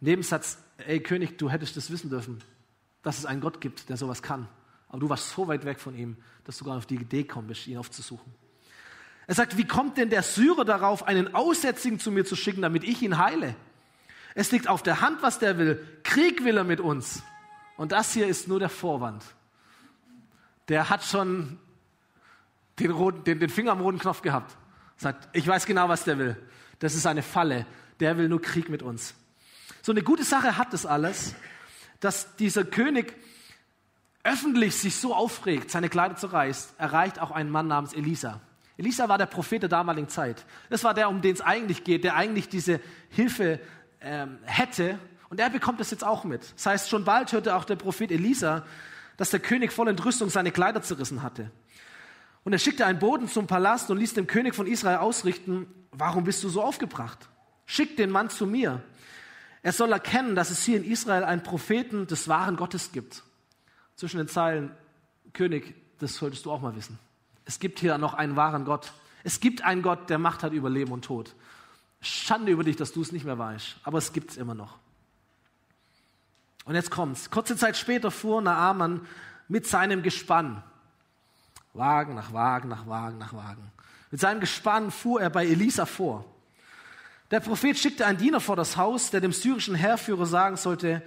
Nebensatz, 0.00 0.58
ey 0.78 1.00
König, 1.00 1.38
du 1.38 1.50
hättest 1.50 1.76
das 1.76 1.90
wissen 1.90 2.10
dürfen, 2.10 2.42
dass 3.02 3.18
es 3.18 3.26
einen 3.26 3.40
Gott 3.40 3.60
gibt, 3.60 3.88
der 3.88 3.96
sowas 3.96 4.22
kann. 4.22 4.48
Aber 4.88 5.00
du 5.00 5.08
warst 5.08 5.30
so 5.30 5.48
weit 5.48 5.64
weg 5.64 5.80
von 5.80 5.96
ihm, 5.96 6.16
dass 6.44 6.58
du 6.58 6.64
gar 6.64 6.76
auf 6.76 6.86
die 6.86 6.96
Idee 6.96 7.24
kommst, 7.24 7.66
ihn 7.66 7.76
aufzusuchen. 7.76 8.32
Er 9.26 9.34
sagt, 9.34 9.58
wie 9.58 9.66
kommt 9.66 9.98
denn 9.98 10.08
der 10.08 10.22
Syrer 10.22 10.64
darauf, 10.64 11.06
einen 11.06 11.34
Aussätzigen 11.34 12.00
zu 12.00 12.10
mir 12.10 12.24
zu 12.24 12.34
schicken, 12.34 12.62
damit 12.62 12.84
ich 12.84 13.02
ihn 13.02 13.18
heile? 13.18 13.54
Es 14.34 14.52
liegt 14.52 14.68
auf 14.68 14.82
der 14.82 15.00
Hand, 15.00 15.22
was 15.22 15.38
der 15.38 15.58
will. 15.58 15.84
Krieg 16.02 16.44
will 16.44 16.56
er 16.56 16.64
mit 16.64 16.80
uns. 16.80 17.22
Und 17.76 17.92
das 17.92 18.12
hier 18.14 18.26
ist 18.26 18.48
nur 18.48 18.58
der 18.58 18.68
Vorwand. 18.68 19.22
Der 20.68 20.88
hat 20.88 21.04
schon 21.04 21.58
den, 22.78 22.90
roten, 22.90 23.24
den, 23.24 23.40
den 23.40 23.50
Finger 23.50 23.72
am 23.72 23.80
roten 23.80 23.98
Knopf 23.98 24.22
gehabt. 24.22 24.56
Sagt, 24.96 25.28
ich 25.32 25.46
weiß 25.46 25.66
genau, 25.66 25.88
was 25.88 26.04
der 26.04 26.18
will. 26.18 26.36
Das 26.78 26.94
ist 26.94 27.06
eine 27.06 27.22
Falle. 27.22 27.66
Der 28.00 28.16
will 28.16 28.28
nur 28.28 28.40
Krieg 28.40 28.68
mit 28.68 28.82
uns. 28.82 29.14
So 29.88 29.92
eine 29.92 30.02
gute 30.02 30.22
Sache 30.22 30.58
hat 30.58 30.74
das 30.74 30.84
alles, 30.84 31.34
dass 32.00 32.36
dieser 32.36 32.62
König 32.62 33.16
öffentlich 34.22 34.76
sich 34.76 34.96
so 34.96 35.14
aufregt, 35.14 35.70
seine 35.70 35.88
Kleider 35.88 36.14
zerreißt, 36.14 36.74
erreicht 36.76 37.18
auch 37.18 37.30
ein 37.30 37.48
Mann 37.48 37.68
namens 37.68 37.94
Elisa. 37.94 38.42
Elisa 38.76 39.08
war 39.08 39.16
der 39.16 39.24
Prophet 39.24 39.62
der 39.62 39.70
damaligen 39.70 40.10
Zeit. 40.10 40.44
Das 40.68 40.84
war 40.84 40.92
der, 40.92 41.08
um 41.08 41.22
den 41.22 41.32
es 41.32 41.40
eigentlich 41.40 41.84
geht, 41.84 42.04
der 42.04 42.16
eigentlich 42.16 42.50
diese 42.50 42.80
Hilfe 43.08 43.60
ähm, 44.02 44.36
hätte 44.44 44.98
und 45.30 45.40
er 45.40 45.48
bekommt 45.48 45.80
das 45.80 45.90
jetzt 45.90 46.04
auch 46.04 46.24
mit. 46.24 46.42
Das 46.56 46.66
heißt, 46.66 46.90
schon 46.90 47.04
bald 47.06 47.32
hörte 47.32 47.56
auch 47.56 47.64
der 47.64 47.76
Prophet 47.76 48.12
Elisa, 48.12 48.66
dass 49.16 49.30
der 49.30 49.40
König 49.40 49.72
voll 49.72 49.88
Entrüstung 49.88 50.28
seine 50.28 50.52
Kleider 50.52 50.82
zerrissen 50.82 51.22
hatte. 51.22 51.50
Und 52.44 52.52
er 52.52 52.58
schickte 52.58 52.84
einen 52.84 52.98
Boden 52.98 53.26
zum 53.26 53.46
Palast 53.46 53.90
und 53.90 53.96
ließ 53.96 54.12
dem 54.12 54.26
König 54.26 54.54
von 54.54 54.66
Israel 54.66 54.98
ausrichten, 54.98 55.66
warum 55.92 56.24
bist 56.24 56.44
du 56.44 56.50
so 56.50 56.62
aufgebracht? 56.62 57.30
Schick 57.64 57.96
den 57.96 58.10
Mann 58.10 58.28
zu 58.28 58.46
mir. 58.46 58.82
Er 59.62 59.72
soll 59.72 59.92
erkennen, 59.92 60.34
dass 60.34 60.50
es 60.50 60.64
hier 60.64 60.76
in 60.76 60.84
Israel 60.84 61.24
einen 61.24 61.42
Propheten 61.42 62.06
des 62.06 62.28
wahren 62.28 62.56
Gottes 62.56 62.92
gibt. 62.92 63.22
Zwischen 63.96 64.18
den 64.18 64.28
Zeilen, 64.28 64.70
König, 65.32 65.74
das 65.98 66.14
solltest 66.14 66.46
du 66.46 66.52
auch 66.52 66.60
mal 66.60 66.76
wissen. 66.76 66.98
Es 67.44 67.58
gibt 67.58 67.80
hier 67.80 67.98
noch 67.98 68.14
einen 68.14 68.36
wahren 68.36 68.64
Gott. 68.64 68.92
Es 69.24 69.40
gibt 69.40 69.62
einen 69.64 69.82
Gott, 69.82 70.10
der 70.10 70.18
Macht 70.18 70.42
hat 70.42 70.52
über 70.52 70.70
Leben 70.70 70.92
und 70.92 71.04
Tod. 71.04 71.34
Schande 72.00 72.52
über 72.52 72.62
dich, 72.62 72.76
dass 72.76 72.92
du 72.92 73.02
es 73.02 73.10
nicht 73.10 73.24
mehr 73.24 73.38
weißt, 73.38 73.78
aber 73.82 73.98
es 73.98 74.12
gibt 74.12 74.30
es 74.30 74.36
immer 74.36 74.54
noch. 74.54 74.78
Und 76.64 76.74
jetzt 76.74 76.90
kommt's. 76.90 77.30
Kurze 77.30 77.56
Zeit 77.56 77.76
später 77.76 78.10
fuhr 78.10 78.40
Naaman 78.42 79.06
mit 79.48 79.66
seinem 79.66 80.02
Gespann. 80.02 80.62
Wagen 81.72 82.14
nach 82.14 82.32
Wagen 82.32 82.68
nach 82.68 82.86
Wagen 82.86 83.18
nach 83.18 83.32
Wagen. 83.32 83.72
Mit 84.10 84.20
seinem 84.20 84.40
Gespann 84.40 84.90
fuhr 84.90 85.20
er 85.20 85.30
bei 85.30 85.46
Elisa 85.46 85.86
vor. 85.86 86.24
Der 87.30 87.40
Prophet 87.40 87.78
schickte 87.78 88.06
einen 88.06 88.18
Diener 88.18 88.40
vor 88.40 88.56
das 88.56 88.76
Haus, 88.76 89.10
der 89.10 89.20
dem 89.20 89.32
syrischen 89.32 89.74
Heerführer 89.74 90.26
sagen 90.26 90.56
sollte, 90.56 91.02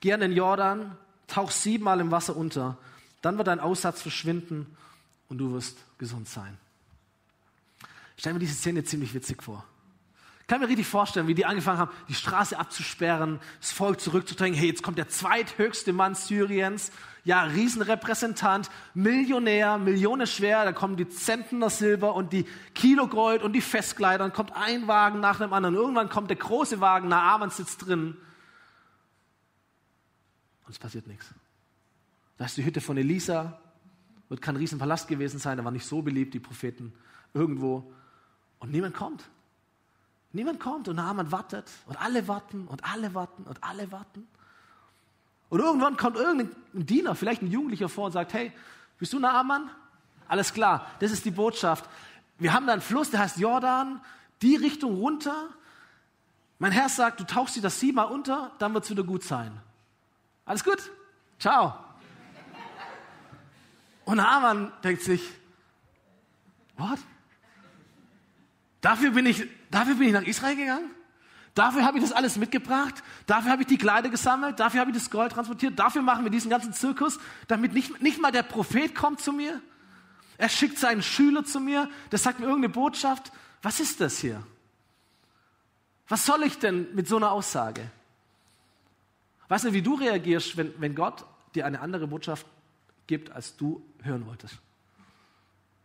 geh 0.00 0.12
an 0.12 0.20
den 0.20 0.32
Jordan, 0.32 0.96
tauch 1.26 1.50
siebenmal 1.50 2.00
im 2.00 2.10
Wasser 2.10 2.36
unter, 2.36 2.78
dann 3.20 3.36
wird 3.36 3.48
dein 3.48 3.60
Aussatz 3.60 4.00
verschwinden 4.00 4.76
und 5.28 5.38
du 5.38 5.52
wirst 5.52 5.78
gesund 5.98 6.28
sein. 6.28 6.56
Ich 8.16 8.20
stelle 8.20 8.34
mir 8.34 8.40
diese 8.40 8.54
Szene 8.54 8.84
ziemlich 8.84 9.12
witzig 9.12 9.42
vor. 9.42 9.64
Kann 10.46 10.60
mir 10.60 10.68
richtig 10.68 10.86
vorstellen, 10.86 11.26
wie 11.26 11.34
die 11.34 11.44
angefangen 11.44 11.78
haben, 11.78 11.90
die 12.08 12.14
Straße 12.14 12.56
abzusperren, 12.56 13.40
das 13.60 13.72
Volk 13.72 14.00
zurückzudrängen. 14.00 14.56
Hey, 14.56 14.68
jetzt 14.68 14.84
kommt 14.84 14.96
der 14.96 15.08
zweithöchste 15.08 15.92
Mann 15.92 16.14
Syriens, 16.14 16.92
ja, 17.24 17.42
Riesenrepräsentant, 17.42 18.70
Millionär, 18.94 19.76
Millionen 19.78 20.28
schwer, 20.28 20.64
da 20.64 20.72
kommen 20.72 20.96
die 20.96 21.08
Zentner 21.08 21.68
Silber 21.68 22.14
und 22.14 22.32
die 22.32 22.46
Kilo 22.74 23.08
Gold 23.08 23.42
und 23.42 23.54
die 23.54 23.60
Festkleider, 23.60 24.18
dann 24.18 24.32
kommt 24.32 24.52
ein 24.54 24.86
Wagen 24.86 25.18
nach 25.18 25.38
dem 25.38 25.52
anderen. 25.52 25.74
Irgendwann 25.74 26.08
kommt 26.08 26.30
der 26.30 26.36
große 26.36 26.80
Wagen, 26.80 27.08
Naaman 27.08 27.50
sitzt 27.50 27.84
drin. 27.84 28.16
Und 30.64 30.72
es 30.72 30.78
passiert 30.78 31.08
nichts. 31.08 31.34
Da 32.36 32.44
ist 32.44 32.56
die 32.56 32.64
Hütte 32.64 32.80
von 32.80 32.96
Elisa, 32.96 33.58
wird 34.28 34.40
kein 34.42 34.54
Riesenpalast 34.54 35.08
gewesen 35.08 35.40
sein, 35.40 35.58
da 35.58 35.64
war 35.64 35.72
nicht 35.72 35.86
so 35.86 36.02
beliebt, 36.02 36.34
die 36.34 36.40
Propheten 36.40 36.92
irgendwo. 37.34 37.92
Und 38.60 38.70
niemand 38.70 38.94
kommt. 38.94 39.28
Niemand 40.36 40.60
kommt 40.60 40.86
und 40.86 40.96
Naaman 40.96 41.32
wartet 41.32 41.64
und 41.86 42.00
alle 42.00 42.28
warten 42.28 42.66
und 42.68 42.84
alle 42.84 43.14
warten 43.14 43.44
und 43.44 43.64
alle 43.64 43.90
warten. 43.90 44.28
Und 45.48 45.60
irgendwann 45.60 45.96
kommt 45.96 46.16
irgendein 46.16 46.54
Diener, 46.74 47.14
vielleicht 47.14 47.40
ein 47.40 47.50
Jugendlicher 47.50 47.88
vor 47.88 48.06
und 48.06 48.12
sagt, 48.12 48.34
hey, 48.34 48.52
bist 48.98 49.14
du 49.14 49.18
Naaman? 49.18 49.70
Alles 50.28 50.52
klar, 50.52 50.86
das 50.98 51.10
ist 51.10 51.24
die 51.24 51.30
Botschaft. 51.30 51.88
Wir 52.38 52.52
haben 52.52 52.66
da 52.66 52.74
einen 52.74 52.82
Fluss, 52.82 53.10
der 53.10 53.20
heißt 53.20 53.38
Jordan, 53.38 54.00
die 54.42 54.56
Richtung 54.56 54.96
runter. 54.96 55.48
Mein 56.58 56.72
Herr 56.72 56.90
sagt, 56.90 57.20
du 57.20 57.24
tauchst 57.24 57.56
dir 57.56 57.62
das 57.62 57.80
siebenmal 57.80 58.12
unter, 58.12 58.52
dann 58.58 58.74
wird 58.74 58.84
es 58.84 58.90
wieder 58.90 59.04
gut 59.04 59.24
sein. 59.24 59.58
Alles 60.44 60.64
gut? 60.64 60.90
Ciao. 61.38 61.74
Und 64.04 64.18
Naaman 64.18 64.70
denkt 64.84 65.02
sich, 65.02 65.22
what? 66.76 66.98
Dafür 68.82 69.12
bin 69.12 69.24
ich, 69.24 69.48
dafür 69.70 69.94
bin 69.94 70.08
ich 70.08 70.12
nach 70.12 70.22
Israel 70.22 70.56
gegangen? 70.56 70.90
Dafür 71.54 71.84
habe 71.84 71.98
ich 71.98 72.04
das 72.04 72.12
alles 72.12 72.36
mitgebracht. 72.36 73.02
Dafür 73.26 73.50
habe 73.50 73.62
ich 73.62 73.68
die 73.68 73.78
Kleider 73.78 74.10
gesammelt. 74.10 74.60
Dafür 74.60 74.80
habe 74.80 74.90
ich 74.90 74.96
das 74.96 75.10
Gold 75.10 75.32
transportiert. 75.32 75.78
Dafür 75.78 76.02
machen 76.02 76.24
wir 76.24 76.30
diesen 76.30 76.50
ganzen 76.50 76.74
Zirkus, 76.74 77.18
damit 77.48 77.72
nicht, 77.72 78.02
nicht 78.02 78.20
mal 78.20 78.30
der 78.30 78.42
Prophet 78.42 78.94
kommt 78.94 79.20
zu 79.20 79.32
mir. 79.32 79.62
Er 80.36 80.50
schickt 80.50 80.78
seinen 80.78 81.02
Schüler 81.02 81.44
zu 81.44 81.60
mir. 81.60 81.88
Der 82.12 82.18
sagt 82.18 82.40
mir 82.40 82.46
irgendeine 82.46 82.74
Botschaft. 82.74 83.32
Was 83.62 83.80
ist 83.80 84.02
das 84.02 84.18
hier? 84.18 84.42
Was 86.08 86.26
soll 86.26 86.42
ich 86.42 86.58
denn 86.58 86.94
mit 86.94 87.08
so 87.08 87.16
einer 87.16 87.30
Aussage? 87.30 87.90
Weißt 89.48 89.64
du, 89.64 89.72
wie 89.72 89.82
du 89.82 89.94
reagierst, 89.94 90.58
wenn, 90.58 90.74
wenn 90.78 90.94
Gott 90.94 91.24
dir 91.54 91.64
eine 91.64 91.80
andere 91.80 92.06
Botschaft 92.06 92.46
gibt, 93.06 93.30
als 93.30 93.56
du 93.56 93.82
hören 94.02 94.26
wolltest? 94.26 94.58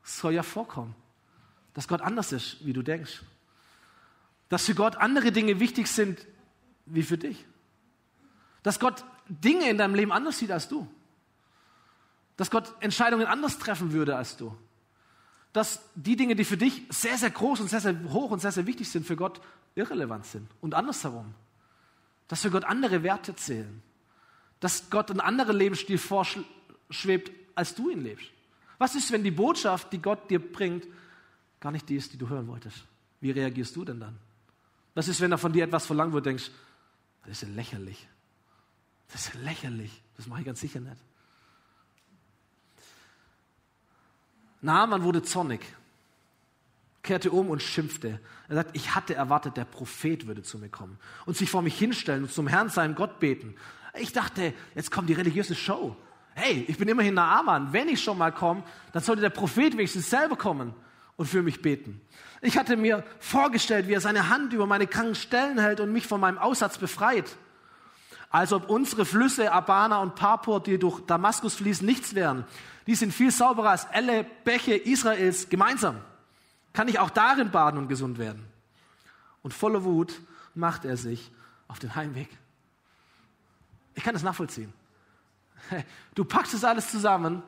Das 0.03 0.19
soll 0.19 0.33
ja 0.33 0.43
vorkommen 0.43 0.95
dass 1.73 1.87
Gott 1.87 2.01
anders 2.01 2.31
ist, 2.31 2.65
wie 2.65 2.73
du 2.73 2.81
denkst. 2.81 3.21
Dass 4.51 4.65
für 4.65 4.75
Gott 4.75 4.97
andere 4.97 5.31
Dinge 5.31 5.61
wichtig 5.61 5.87
sind, 5.87 6.27
wie 6.85 7.03
für 7.03 7.17
dich. 7.17 7.45
Dass 8.63 8.81
Gott 8.81 9.05
Dinge 9.29 9.69
in 9.69 9.77
deinem 9.77 9.95
Leben 9.95 10.11
anders 10.11 10.39
sieht 10.39 10.51
als 10.51 10.67
du. 10.67 10.85
Dass 12.35 12.51
Gott 12.51 12.73
Entscheidungen 12.81 13.27
anders 13.27 13.59
treffen 13.59 13.93
würde 13.93 14.17
als 14.17 14.35
du. 14.35 14.53
Dass 15.53 15.79
die 15.95 16.17
Dinge, 16.17 16.35
die 16.35 16.43
für 16.43 16.57
dich 16.57 16.83
sehr, 16.89 17.17
sehr 17.17 17.29
groß 17.29 17.61
und 17.61 17.69
sehr, 17.69 17.79
sehr 17.79 17.95
hoch 18.09 18.31
und 18.31 18.39
sehr, 18.39 18.51
sehr 18.51 18.67
wichtig 18.67 18.89
sind, 18.89 19.07
für 19.07 19.15
Gott 19.15 19.39
irrelevant 19.75 20.25
sind. 20.25 20.49
Und 20.59 20.73
andersherum. 20.73 21.33
Dass 22.27 22.41
für 22.41 22.51
Gott 22.51 22.65
andere 22.65 23.03
Werte 23.03 23.33
zählen. 23.37 23.81
Dass 24.59 24.89
Gott 24.89 25.11
einen 25.11 25.21
anderen 25.21 25.55
Lebensstil 25.55 25.97
vorschwebt, 25.97 27.31
als 27.55 27.73
du 27.73 27.89
ihn 27.89 28.03
lebst. 28.03 28.27
Was 28.79 28.95
ist, 28.95 29.13
wenn 29.13 29.23
die 29.23 29.31
Botschaft, 29.31 29.93
die 29.93 30.01
Gott 30.01 30.29
dir 30.29 30.39
bringt, 30.39 30.87
gar 31.61 31.71
nicht 31.71 31.87
die 31.87 31.95
ist, 31.95 32.11
die 32.11 32.17
du 32.17 32.27
hören 32.27 32.49
wolltest. 32.49 32.83
Wie 33.21 33.31
reagierst 33.31 33.73
du 33.77 33.85
denn 33.85 34.01
dann? 34.01 34.19
Was 34.93 35.07
ist, 35.07 35.21
wenn 35.21 35.31
er 35.31 35.37
von 35.37 35.53
dir 35.53 35.63
etwas 35.63 35.85
verlangt 35.85 36.13
wird, 36.13 36.25
denkst, 36.25 36.51
das 37.23 37.31
ist 37.31 37.41
ja 37.43 37.55
lächerlich. 37.55 38.07
Das 39.11 39.27
ist 39.27 39.33
ja 39.33 39.39
lächerlich. 39.41 40.01
Das 40.17 40.27
mache 40.27 40.41
ich 40.41 40.45
ganz 40.45 40.59
sicher 40.59 40.79
nicht. 40.79 40.97
Naaman 44.61 45.03
wurde 45.03 45.23
zornig, 45.23 45.61
kehrte 47.01 47.31
um 47.31 47.49
und 47.49 47.63
schimpfte. 47.63 48.19
Er 48.47 48.55
sagt, 48.55 48.75
ich 48.75 48.93
hatte 48.93 49.15
erwartet, 49.15 49.57
der 49.57 49.65
Prophet 49.65 50.27
würde 50.27 50.43
zu 50.43 50.59
mir 50.59 50.69
kommen 50.69 50.99
und 51.25 51.35
sich 51.35 51.49
vor 51.49 51.63
mich 51.63 51.77
hinstellen 51.77 52.23
und 52.23 52.31
zum 52.31 52.47
Herrn, 52.47 52.69
seinem 52.69 52.93
Gott 52.93 53.19
beten. 53.19 53.55
Ich 53.95 54.13
dachte, 54.13 54.53
jetzt 54.75 54.91
kommt 54.91 55.09
die 55.09 55.13
religiöse 55.13 55.55
Show. 55.55 55.95
Hey, 56.35 56.63
ich 56.67 56.77
bin 56.77 56.87
immerhin 56.87 57.15
Naaman. 57.15 57.73
Wenn 57.73 57.89
ich 57.89 58.01
schon 58.03 58.17
mal 58.17 58.31
komme, 58.31 58.63
dann 58.93 59.01
sollte 59.01 59.21
der 59.21 59.31
Prophet 59.31 59.73
wenigstens 59.73 60.09
selber 60.09 60.35
kommen 60.35 60.75
und 61.21 61.27
für 61.27 61.43
mich 61.43 61.61
beten. 61.61 62.01
Ich 62.41 62.57
hatte 62.57 62.75
mir 62.75 63.03
vorgestellt, 63.19 63.87
wie 63.87 63.93
er 63.93 64.01
seine 64.01 64.29
Hand 64.29 64.53
über 64.53 64.65
meine 64.65 64.87
kranken 64.87 65.13
Stellen 65.13 65.59
hält 65.59 65.79
und 65.79 65.93
mich 65.93 66.07
von 66.07 66.19
meinem 66.19 66.39
Aussatz 66.39 66.79
befreit. 66.79 67.37
Als 68.31 68.51
ob 68.51 68.71
unsere 68.71 69.05
Flüsse 69.05 69.51
Abana 69.51 69.99
und 69.99 70.15
Papur, 70.15 70.63
die 70.63 70.79
durch 70.79 70.99
Damaskus 71.01 71.53
fließen, 71.53 71.85
nichts 71.85 72.15
wären. 72.15 72.43
Die 72.87 72.95
sind 72.95 73.13
viel 73.13 73.29
sauberer 73.29 73.69
als 73.69 73.87
alle 73.91 74.23
Bäche 74.23 74.73
Israels 74.73 75.47
gemeinsam. 75.47 75.97
Kann 76.73 76.87
ich 76.87 76.97
auch 76.97 77.11
darin 77.11 77.51
baden 77.51 77.77
und 77.77 77.87
gesund 77.87 78.17
werden? 78.17 78.43
Und 79.43 79.53
voller 79.53 79.83
Wut 79.83 80.19
macht 80.55 80.85
er 80.85 80.97
sich 80.97 81.31
auf 81.67 81.77
den 81.77 81.93
Heimweg. 81.93 82.29
Ich 83.93 84.03
kann 84.03 84.15
das 84.15 84.23
nachvollziehen. 84.23 84.73
Du 86.15 86.25
packst 86.25 86.55
das 86.55 86.63
alles 86.63 86.89
zusammen 86.89 87.43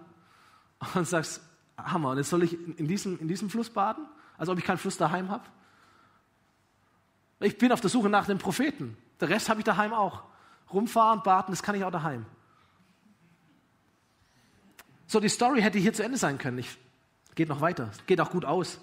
und 0.93 1.07
sagst, 1.07 1.41
Hammer, 1.77 2.12
und 2.12 2.17
jetzt 2.17 2.29
soll 2.29 2.43
ich 2.43 2.53
in 2.77 2.88
diesem, 2.88 3.19
in 3.19 3.27
diesem 3.27 3.49
Fluss 3.49 3.69
baden? 3.69 4.05
Als 4.38 4.49
ob 4.49 4.57
ich 4.57 4.65
keinen 4.65 4.77
Fluss 4.77 4.97
daheim 4.97 5.29
habe? 5.29 5.43
Ich 7.39 7.57
bin 7.57 7.71
auf 7.71 7.81
der 7.81 7.89
Suche 7.89 8.09
nach 8.09 8.25
dem 8.25 8.38
Propheten. 8.38 8.97
Der 9.19 9.29
Rest 9.29 9.49
habe 9.49 9.59
ich 9.59 9.65
daheim 9.65 9.93
auch. 9.93 10.23
Rumfahren, 10.71 11.21
baden, 11.23 11.51
das 11.51 11.62
kann 11.62 11.75
ich 11.75 11.83
auch 11.83 11.91
daheim. 11.91 12.25
So, 15.07 15.19
die 15.19 15.29
Story 15.29 15.62
hätte 15.62 15.77
hier 15.77 15.93
zu 15.93 16.03
Ende 16.03 16.17
sein 16.17 16.38
können. 16.38 16.57
Ich, 16.57 16.77
geht 17.36 17.49
noch 17.49 17.62
weiter. 17.62 17.91
Geht 18.07 18.21
auch 18.21 18.31
gut 18.31 18.45
aus. 18.45 18.79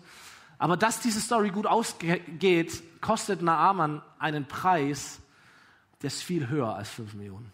Aber 0.59 0.76
dass 0.76 1.00
diese 1.00 1.20
Story 1.20 1.50
gut 1.50 1.66
ausgeht, 1.66 2.83
kostet 3.00 3.40
Naaman 3.40 4.03
einen 4.18 4.46
Preis, 4.46 5.20
der 6.03 6.09
ist 6.09 6.22
viel 6.22 6.48
höher 6.48 6.76
als 6.76 6.90
5 6.90 7.14
Millionen. 7.14 7.50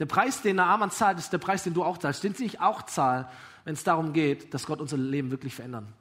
Der 0.00 0.06
Preis, 0.06 0.42
den 0.42 0.56
Naaman 0.56 0.90
zahlt, 0.90 1.18
ist 1.18 1.32
der 1.32 1.38
Preis, 1.38 1.62
den 1.62 1.74
du 1.74 1.84
auch 1.84 1.98
zahlst, 1.98 2.24
den 2.24 2.34
ich 2.38 2.60
auch 2.60 2.82
zahle, 2.82 3.28
wenn 3.64 3.74
es 3.74 3.84
darum 3.84 4.12
geht, 4.12 4.52
dass 4.54 4.66
Gott 4.66 4.80
unser 4.80 4.96
Leben 4.96 5.30
wirklich 5.30 5.54
verändern 5.54 5.92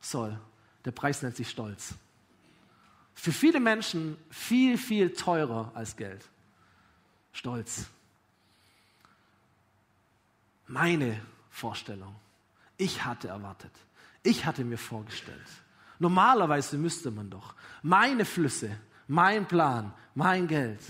soll. 0.00 0.38
Der 0.84 0.92
Preis 0.92 1.22
nennt 1.22 1.36
sich 1.36 1.48
Stolz. 1.48 1.94
Für 3.14 3.32
viele 3.32 3.60
Menschen 3.60 4.16
viel, 4.30 4.78
viel 4.78 5.12
teurer 5.12 5.70
als 5.74 5.96
Geld. 5.96 6.24
Stolz. 7.32 7.86
Meine 10.66 11.20
Vorstellung. 11.50 12.14
Ich 12.76 13.04
hatte 13.04 13.28
erwartet. 13.28 13.72
Ich 14.22 14.46
hatte 14.46 14.64
mir 14.64 14.78
vorgestellt. 14.78 15.46
Normalerweise 15.98 16.78
müsste 16.78 17.10
man 17.10 17.28
doch 17.28 17.54
meine 17.82 18.24
Flüsse, 18.24 18.70
mein 19.06 19.46
Plan, 19.46 19.92
mein 20.14 20.46
Geld. 20.46 20.80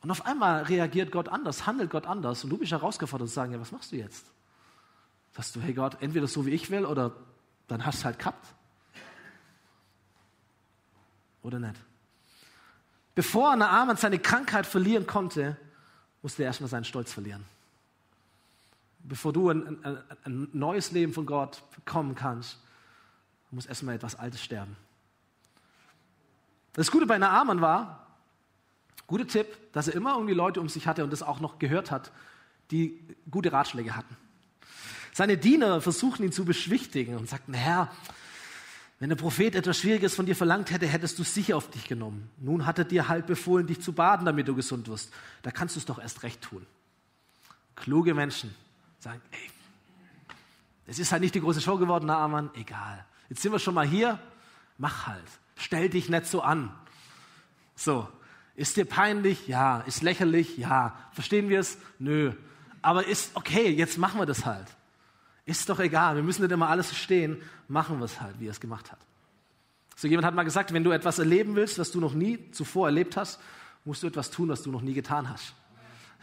Und 0.00 0.10
auf 0.10 0.26
einmal 0.26 0.62
reagiert 0.64 1.10
Gott 1.10 1.28
anders, 1.28 1.66
handelt 1.66 1.90
Gott 1.90 2.06
anders 2.06 2.44
und 2.44 2.50
du 2.50 2.58
bist 2.58 2.70
herausgefordert 2.70 3.28
zu 3.28 3.34
sagen, 3.34 3.52
ja, 3.52 3.60
was 3.60 3.72
machst 3.72 3.92
du 3.92 3.96
jetzt? 3.96 4.26
Sagst 5.32 5.56
du, 5.56 5.60
hey 5.60 5.72
Gott, 5.72 6.00
entweder 6.00 6.26
so 6.26 6.46
wie 6.46 6.50
ich 6.50 6.70
will 6.70 6.84
oder 6.84 7.12
dann 7.66 7.84
hast 7.84 8.00
du 8.00 8.04
halt 8.06 8.18
gehabt. 8.18 8.46
Oder 11.42 11.58
nicht? 11.58 11.76
Bevor 13.14 13.56
Naaman 13.56 13.96
seine 13.96 14.18
Krankheit 14.18 14.66
verlieren 14.66 15.06
konnte, 15.06 15.56
musste 16.22 16.42
er 16.42 16.46
erstmal 16.46 16.70
seinen 16.70 16.84
Stolz 16.84 17.12
verlieren. 17.12 17.44
Bevor 19.00 19.32
du 19.32 19.50
ein, 19.50 19.84
ein, 19.84 19.98
ein 20.24 20.48
neues 20.52 20.92
Leben 20.92 21.12
von 21.12 21.26
Gott 21.26 21.62
bekommen 21.74 22.14
kannst, 22.14 22.58
muss 23.50 23.66
erstmal 23.66 23.94
etwas 23.94 24.14
Altes 24.14 24.42
sterben. 24.42 24.76
Das 26.74 26.90
Gute 26.90 27.06
bei 27.06 27.18
Naaman 27.18 27.60
war, 27.60 28.07
guter 29.08 29.26
Tipp, 29.26 29.72
dass 29.72 29.88
er 29.88 29.94
immer 29.94 30.14
irgendwie 30.14 30.34
Leute 30.34 30.60
um 30.60 30.68
sich 30.68 30.86
hatte 30.86 31.02
und 31.02 31.12
das 31.12 31.24
auch 31.24 31.40
noch 31.40 31.58
gehört 31.58 31.90
hat, 31.90 32.12
die 32.70 33.00
gute 33.28 33.50
Ratschläge 33.50 33.96
hatten. 33.96 34.16
Seine 35.12 35.36
Diener 35.36 35.80
versuchten 35.80 36.22
ihn 36.22 36.32
zu 36.32 36.44
beschwichtigen 36.44 37.16
und 37.16 37.28
sagten, 37.28 37.54
Herr, 37.54 37.90
wenn 39.00 39.08
der 39.08 39.16
Prophet 39.16 39.54
etwas 39.54 39.78
Schwieriges 39.78 40.14
von 40.14 40.26
dir 40.26 40.36
verlangt 40.36 40.70
hätte, 40.70 40.86
hättest 40.86 41.18
du 41.18 41.24
sicher 41.24 41.56
auf 41.56 41.70
dich 41.70 41.88
genommen. 41.88 42.30
Nun 42.38 42.66
hat 42.66 42.78
er 42.78 42.84
dir 42.84 43.08
halt 43.08 43.26
befohlen, 43.26 43.66
dich 43.66 43.80
zu 43.80 43.92
baden, 43.92 44.26
damit 44.26 44.46
du 44.46 44.54
gesund 44.54 44.88
wirst. 44.88 45.12
Da 45.42 45.50
kannst 45.50 45.76
du 45.76 45.80
es 45.80 45.86
doch 45.86 45.98
erst 45.98 46.22
recht 46.22 46.42
tun. 46.42 46.66
Kluge 47.76 48.14
Menschen 48.14 48.54
sagen, 48.98 49.22
ey, 49.30 49.50
es 50.86 50.98
ist 50.98 51.12
halt 51.12 51.22
nicht 51.22 51.34
die 51.34 51.40
große 51.40 51.60
Show 51.60 51.78
geworden, 51.78 52.06
Naaman, 52.06 52.50
egal. 52.54 53.04
Jetzt 53.28 53.42
sind 53.42 53.52
wir 53.52 53.58
schon 53.58 53.74
mal 53.74 53.86
hier, 53.86 54.18
mach 54.78 55.06
halt. 55.06 55.28
Stell 55.54 55.88
dich 55.88 56.08
nicht 56.08 56.26
so 56.26 56.42
an. 56.42 56.74
So, 57.76 58.08
ist 58.58 58.76
dir 58.76 58.84
peinlich? 58.84 59.46
Ja. 59.46 59.80
Ist 59.86 60.02
lächerlich? 60.02 60.58
Ja. 60.58 60.96
Verstehen 61.12 61.48
wir 61.48 61.60
es? 61.60 61.78
Nö. 62.00 62.32
Aber 62.82 63.06
ist 63.06 63.30
okay, 63.34 63.70
jetzt 63.70 63.98
machen 63.98 64.20
wir 64.20 64.26
das 64.26 64.44
halt. 64.44 64.66
Ist 65.46 65.68
doch 65.68 65.78
egal, 65.78 66.16
wir 66.16 66.22
müssen 66.24 66.42
nicht 66.42 66.50
immer 66.50 66.68
alles 66.68 66.88
verstehen, 66.88 67.40
machen 67.68 67.98
wir 67.98 68.04
es 68.04 68.20
halt, 68.20 68.38
wie 68.40 68.48
er 68.48 68.50
es 68.50 68.60
gemacht 68.60 68.90
hat. 68.90 68.98
So 69.96 70.08
jemand 70.08 70.26
hat 70.26 70.34
mal 70.34 70.42
gesagt, 70.42 70.72
wenn 70.72 70.84
du 70.84 70.90
etwas 70.90 71.18
erleben 71.18 71.54
willst, 71.54 71.78
was 71.78 71.92
du 71.92 72.00
noch 72.00 72.14
nie 72.14 72.50
zuvor 72.50 72.88
erlebt 72.88 73.16
hast, 73.16 73.40
musst 73.84 74.02
du 74.02 74.08
etwas 74.08 74.30
tun, 74.30 74.48
was 74.48 74.62
du 74.62 74.70
noch 74.70 74.82
nie 74.82 74.92
getan 74.92 75.28
hast. 75.28 75.54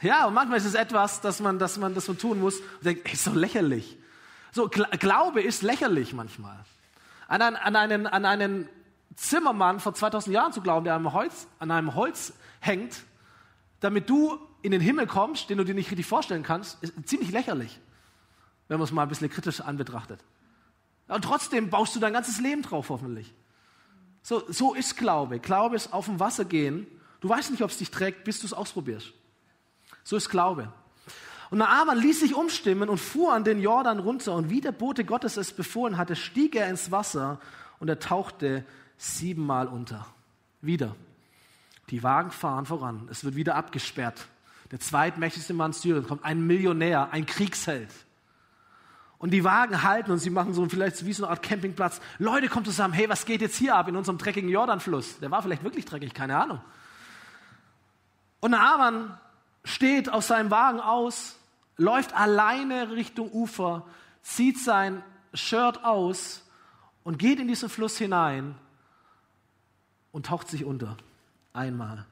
Ja, 0.02 0.28
und 0.28 0.34
manchmal 0.34 0.58
ist 0.58 0.66
es 0.66 0.76
etwas, 0.76 1.22
dass 1.22 1.40
man, 1.40 1.58
dass 1.58 1.78
man, 1.78 1.96
dass 1.96 2.08
man 2.08 2.18
tun 2.18 2.42
muss 2.42 2.60
und 2.60 2.86
denkt, 2.86 3.12
ist 3.12 3.26
doch 3.26 3.34
lächerlich. 3.34 3.98
So, 4.52 4.68
Glaube 4.70 5.42
ist 5.42 5.64
lächerlich 5.64 6.14
manchmal. 6.14 6.60
An, 7.28 7.42
einen, 7.42 7.56
an, 7.56 7.76
einen, 7.76 8.08
an 8.08 8.26
einen 8.26 8.70
Zimmermann 9.16 9.80
vor 9.80 9.94
2000 9.94 10.34
Jahren 10.34 10.54
zu 10.54 10.62
glauben, 10.62 10.86
der 10.86 10.96
an 10.96 11.02
einem 11.02 11.14
Holz, 11.14 11.48
an 11.60 11.72
einem 11.72 11.96
Holz 11.96 12.34
hängt, 12.60 13.04
damit 13.80 14.10
du 14.10 14.38
in 14.62 14.72
den 14.72 14.82
Himmel 14.82 15.08
kommst, 15.08 15.50
den 15.50 15.58
du 15.58 15.64
dir 15.64 15.76
nicht 15.76 15.92
richtig 15.92 16.06
vorstellen 16.06 16.44
kannst, 16.44 16.82
ist 16.84 16.94
ziemlich 17.08 17.32
lächerlich 17.32 17.80
wenn 18.68 18.78
man 18.78 18.86
es 18.86 18.92
mal 18.92 19.04
ein 19.04 19.10
bisschen 19.10 19.30
kritisch 19.30 19.62
anbetrachtet. 19.62 20.20
Und 21.08 21.24
trotzdem 21.24 21.70
baust 21.70 21.96
du 21.96 22.00
dein 22.00 22.14
ganzes 22.14 22.40
Leben 22.40 22.62
drauf, 22.62 22.90
hoffentlich. 22.90 23.34
So, 24.24 24.44
so 24.52 24.74
ist 24.74 24.98
Glaube. 24.98 25.40
Glaube 25.40 25.76
ist 25.76 25.94
auf 25.94 26.06
dem 26.06 26.20
Wasser 26.20 26.46
gehen. 26.46 26.88
Du 27.22 27.30
weißt 27.30 27.52
nicht, 27.52 27.62
ob 27.62 27.70
es 27.70 27.78
dich 27.78 27.92
trägt, 27.92 28.24
bis 28.24 28.40
du 28.40 28.48
es 28.48 28.54
ausprobierst. 28.54 29.14
So 30.04 30.16
ist 30.16 30.30
Glaube. 30.30 30.72
Und 31.52 31.60
Naaman 31.60 32.00
ließ 32.00 32.22
sich 32.22 32.34
umstimmen 32.34 32.90
und 32.90 32.98
fuhr 32.98 33.34
an 33.34 33.44
den 33.44 33.62
Jordan 33.62 34.00
runter. 34.00 34.34
Und 34.34 34.50
wie 34.50 34.62
der 34.62 34.72
Bote 34.72 35.06
Gottes 35.06 35.38
es 35.38 35.54
befohlen 35.54 35.98
hatte, 35.98 36.16
stieg 36.16 36.56
er 36.56 36.68
ins 36.70 36.90
Wasser 36.90 37.40
und 37.80 37.88
er 37.88 38.00
tauchte 38.00 38.66
siebenmal 38.98 39.68
unter. 39.68 40.06
Wieder. 40.62 40.96
Die 41.90 42.02
Wagen 42.04 42.32
fahren 42.32 42.66
voran. 42.66 43.08
Es 43.12 43.24
wird 43.24 43.36
wieder 43.36 43.56
abgesperrt. 43.56 44.28
Der 44.72 44.80
zweitmächtigste 44.80 45.54
Mann 45.54 45.74
Syriens 45.74 46.08
kommt, 46.08 46.26
ein 46.26 46.46
Millionär, 46.46 47.12
ein 47.12 47.26
Kriegsheld. 47.26 47.90
Und 49.18 49.32
die 49.32 49.44
Wagen 49.44 49.84
halten 49.84 50.12
und 50.12 50.20
sie 50.20 50.30
machen 50.30 50.54
so 50.54 50.68
vielleicht 50.68 51.06
wie 51.06 51.14
so 51.14 51.24
eine 51.24 51.32
Art 51.32 51.44
Campingplatz. 51.44 52.02
Leute 52.18 52.48
kommen 52.48 52.66
zusammen, 52.66 52.94
hey, 52.94 53.08
was 53.08 53.26
geht 53.26 53.42
jetzt 53.42 53.58
hier 53.58 53.76
ab 53.76 53.88
in 53.88 53.96
unserem 53.96 54.18
dreckigen 54.18 54.50
Jordanfluss? 54.50 55.20
Der 55.20 55.32
war 55.32 55.42
vielleicht 55.42 55.64
wirklich 55.64 55.86
dreckig, 55.86 56.14
keine 56.14 56.38
Ahnung. 56.38 56.60
Und 58.40 58.52
Naaman 58.52 59.18
steht 59.64 60.10
aus 60.10 60.28
seinem 60.28 60.52
Wagen 60.52 60.80
aus, 60.80 61.38
läuft 61.78 62.14
alleine 62.14 62.92
Richtung 62.92 63.32
Ufer, 63.32 63.86
zieht 64.22 64.60
sein 64.60 65.04
Shirt 65.34 65.84
aus 65.84 66.44
und 67.04 67.18
geht 67.18 67.40
in 67.40 67.48
diesen 67.48 67.70
Fluss 67.70 67.98
hinein 67.98 68.56
und 70.16 70.28
taucht 70.28 70.48
sich 70.48 70.64
unter. 70.64 70.96
Einmal, 71.52 72.06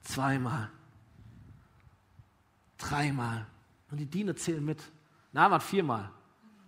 zweimal, 0.00 0.70
dreimal. 2.78 3.46
Und 3.90 3.98
die 3.98 4.06
Diener 4.06 4.34
zählen 4.34 4.64
mit. 4.64 4.82
Naaman 5.32 5.60
viermal, 5.60 6.10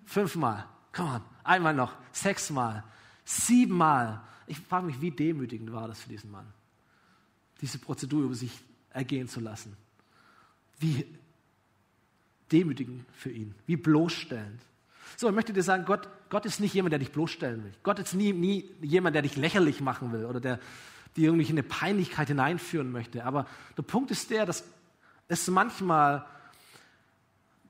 fünfmal, 0.05 0.67
come 0.93 1.15
on, 1.15 1.23
einmal 1.45 1.73
noch, 1.73 1.97
sechsmal, 2.13 2.85
siebenmal. 3.25 4.21
Ich 4.47 4.61
frage 4.61 4.85
mich, 4.85 5.01
wie 5.01 5.13
demütigend 5.13 5.73
war 5.73 5.89
das 5.89 6.01
für 6.01 6.11
diesen 6.11 6.31
Mann, 6.31 6.53
diese 7.63 7.79
Prozedur 7.79 8.25
über 8.25 8.35
sich 8.35 8.53
ergehen 8.91 9.29
zu 9.29 9.41
lassen. 9.41 9.79
Wie 10.79 11.07
demütigend 12.53 13.07
für 13.13 13.31
ihn, 13.31 13.55
wie 13.65 13.77
bloßstellend. 13.77 14.61
So, 15.17 15.29
ich 15.29 15.35
möchte 15.35 15.53
dir 15.53 15.63
sagen, 15.63 15.85
Gott, 15.85 16.09
Gott 16.29 16.47
ist 16.47 16.61
nicht 16.61 16.75
jemand, 16.75 16.93
der 16.93 16.99
dich 16.99 17.13
bloßstellen 17.13 17.65
will. 17.65 17.73
Gott 17.83 17.99
ist 17.99 18.15
nie, 18.15 18.33
nie 18.33 18.71
jemand, 18.81 19.15
der 19.15 19.23
dich 19.23 19.37
lächerlich 19.37 19.81
machen 19.81 20.13
will 20.13 20.25
oder 20.25 20.41
der 20.41 20.59
dir 21.17 21.27
irgendwie 21.27 21.45
in 21.45 21.53
eine 21.53 21.63
Peinlichkeit 21.63 22.29
hineinführen 22.29 22.93
möchte. 22.93 23.25
Aber 23.25 23.47
der 23.77 23.83
Punkt 23.83 24.11
ist 24.11 24.31
der, 24.31 24.47
dass 24.47 24.65
es 25.29 25.49
manchmal 25.49 26.25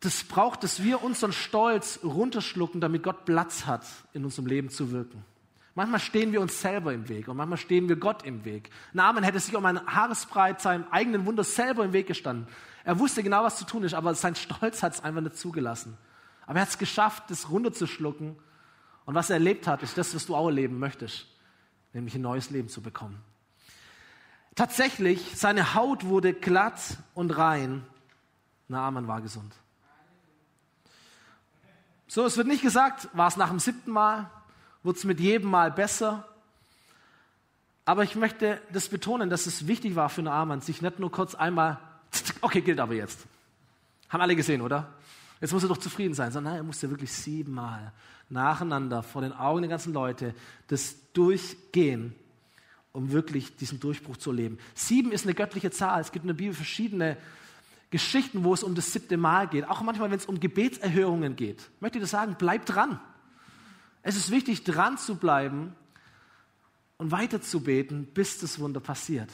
das 0.00 0.24
braucht, 0.24 0.64
dass 0.64 0.82
wir 0.82 1.02
unseren 1.02 1.32
Stolz 1.32 2.00
runterschlucken, 2.02 2.80
damit 2.80 3.02
Gott 3.02 3.26
Platz 3.26 3.66
hat, 3.66 3.84
in 4.12 4.24
unserem 4.24 4.46
Leben 4.46 4.70
zu 4.70 4.92
wirken. 4.92 5.24
Manchmal 5.74 6.00
stehen 6.00 6.32
wir 6.32 6.40
uns 6.40 6.60
selber 6.60 6.92
im 6.92 7.08
Weg 7.08 7.28
und 7.28 7.36
manchmal 7.36 7.58
stehen 7.58 7.88
wir 7.88 7.96
Gott 7.96 8.24
im 8.24 8.44
Weg. 8.44 8.70
Naaman 8.92 9.22
hätte 9.22 9.38
sich 9.38 9.54
um 9.54 9.64
ein 9.64 9.80
Haaresbreit 9.86 10.60
seinem 10.60 10.84
eigenen 10.90 11.26
Wunder 11.26 11.44
selber 11.44 11.84
im 11.84 11.92
Weg 11.92 12.06
gestanden. 12.06 12.48
Er 12.84 12.98
wusste 12.98 13.22
genau, 13.22 13.44
was 13.44 13.58
zu 13.58 13.64
tun 13.64 13.84
ist, 13.84 13.94
aber 13.94 14.14
sein 14.14 14.34
Stolz 14.34 14.82
hat 14.82 14.94
es 14.94 15.04
einfach 15.04 15.20
nicht 15.20 15.36
zugelassen. 15.36 15.96
Aber 16.50 16.58
er 16.58 16.62
hat 16.62 16.70
es 16.70 16.78
geschafft, 16.78 17.22
das 17.28 17.48
runterzuschlucken. 17.48 18.34
Und 19.04 19.14
was 19.14 19.30
er 19.30 19.34
erlebt 19.34 19.68
hat, 19.68 19.84
ist 19.84 19.96
das, 19.96 20.16
was 20.16 20.26
du 20.26 20.34
auch 20.34 20.46
erleben 20.46 20.80
möchtest, 20.80 21.28
nämlich 21.92 22.16
ein 22.16 22.22
neues 22.22 22.50
Leben 22.50 22.68
zu 22.68 22.82
bekommen. 22.82 23.22
Tatsächlich, 24.56 25.36
seine 25.36 25.76
Haut 25.76 26.06
wurde 26.06 26.34
glatt 26.34 26.96
und 27.14 27.30
rein. 27.38 27.86
Naaman 28.66 29.06
war 29.06 29.20
gesund. 29.20 29.54
So, 32.08 32.26
es 32.26 32.36
wird 32.36 32.48
nicht 32.48 32.62
gesagt, 32.62 33.08
war 33.12 33.28
es 33.28 33.36
nach 33.36 33.50
dem 33.50 33.60
siebten 33.60 33.92
Mal, 33.92 34.28
wurde 34.82 34.98
es 34.98 35.04
mit 35.04 35.20
jedem 35.20 35.50
Mal 35.50 35.70
besser. 35.70 36.26
Aber 37.84 38.02
ich 38.02 38.16
möchte 38.16 38.60
das 38.72 38.88
betonen, 38.88 39.30
dass 39.30 39.46
es 39.46 39.68
wichtig 39.68 39.94
war 39.94 40.08
für 40.08 40.22
Naaman, 40.22 40.62
sich 40.62 40.82
nicht 40.82 40.98
nur 40.98 41.12
kurz 41.12 41.36
einmal, 41.36 41.78
okay, 42.40 42.60
gilt 42.60 42.80
aber 42.80 42.94
jetzt. 42.94 43.20
Haben 44.08 44.22
alle 44.22 44.34
gesehen, 44.34 44.62
oder? 44.62 44.92
Jetzt 45.40 45.52
muss 45.52 45.62
er 45.62 45.68
doch 45.68 45.78
zufrieden 45.78 46.14
sein, 46.14 46.32
sondern 46.32 46.56
er 46.56 46.62
musste 46.62 46.90
wirklich 46.90 47.12
siebenmal 47.12 47.92
nacheinander 48.28 49.02
vor 49.02 49.22
den 49.22 49.32
Augen 49.32 49.62
der 49.62 49.70
ganzen 49.70 49.92
Leute 49.92 50.34
das 50.68 50.96
durchgehen, 51.12 52.14
um 52.92 53.10
wirklich 53.12 53.56
diesen 53.56 53.80
Durchbruch 53.80 54.18
zu 54.18 54.30
erleben. 54.30 54.58
Sieben 54.74 55.12
ist 55.12 55.24
eine 55.24 55.34
göttliche 55.34 55.70
Zahl. 55.70 56.00
Es 56.00 56.12
gibt 56.12 56.24
in 56.24 56.28
der 56.28 56.34
Bibel 56.34 56.54
verschiedene 56.54 57.16
Geschichten, 57.90 58.44
wo 58.44 58.54
es 58.54 58.62
um 58.62 58.74
das 58.74 58.92
siebte 58.92 59.16
Mal 59.16 59.48
geht. 59.48 59.68
Auch 59.68 59.80
manchmal, 59.80 60.10
wenn 60.10 60.18
es 60.18 60.26
um 60.26 60.38
Gebetserhörungen 60.38 61.36
geht. 61.36 61.60
Ich 61.76 61.80
möchte 61.80 62.00
das 62.00 62.10
sagen, 62.10 62.36
bleib 62.38 62.66
dran. 62.66 63.00
Es 64.02 64.16
ist 64.16 64.30
wichtig, 64.30 64.64
dran 64.64 64.98
zu 64.98 65.16
bleiben 65.16 65.74
und 66.98 67.10
weiter 67.10 67.40
zu 67.40 67.60
beten, 67.60 68.06
bis 68.12 68.38
das 68.38 68.58
Wunder 68.58 68.80
passiert. 68.80 69.30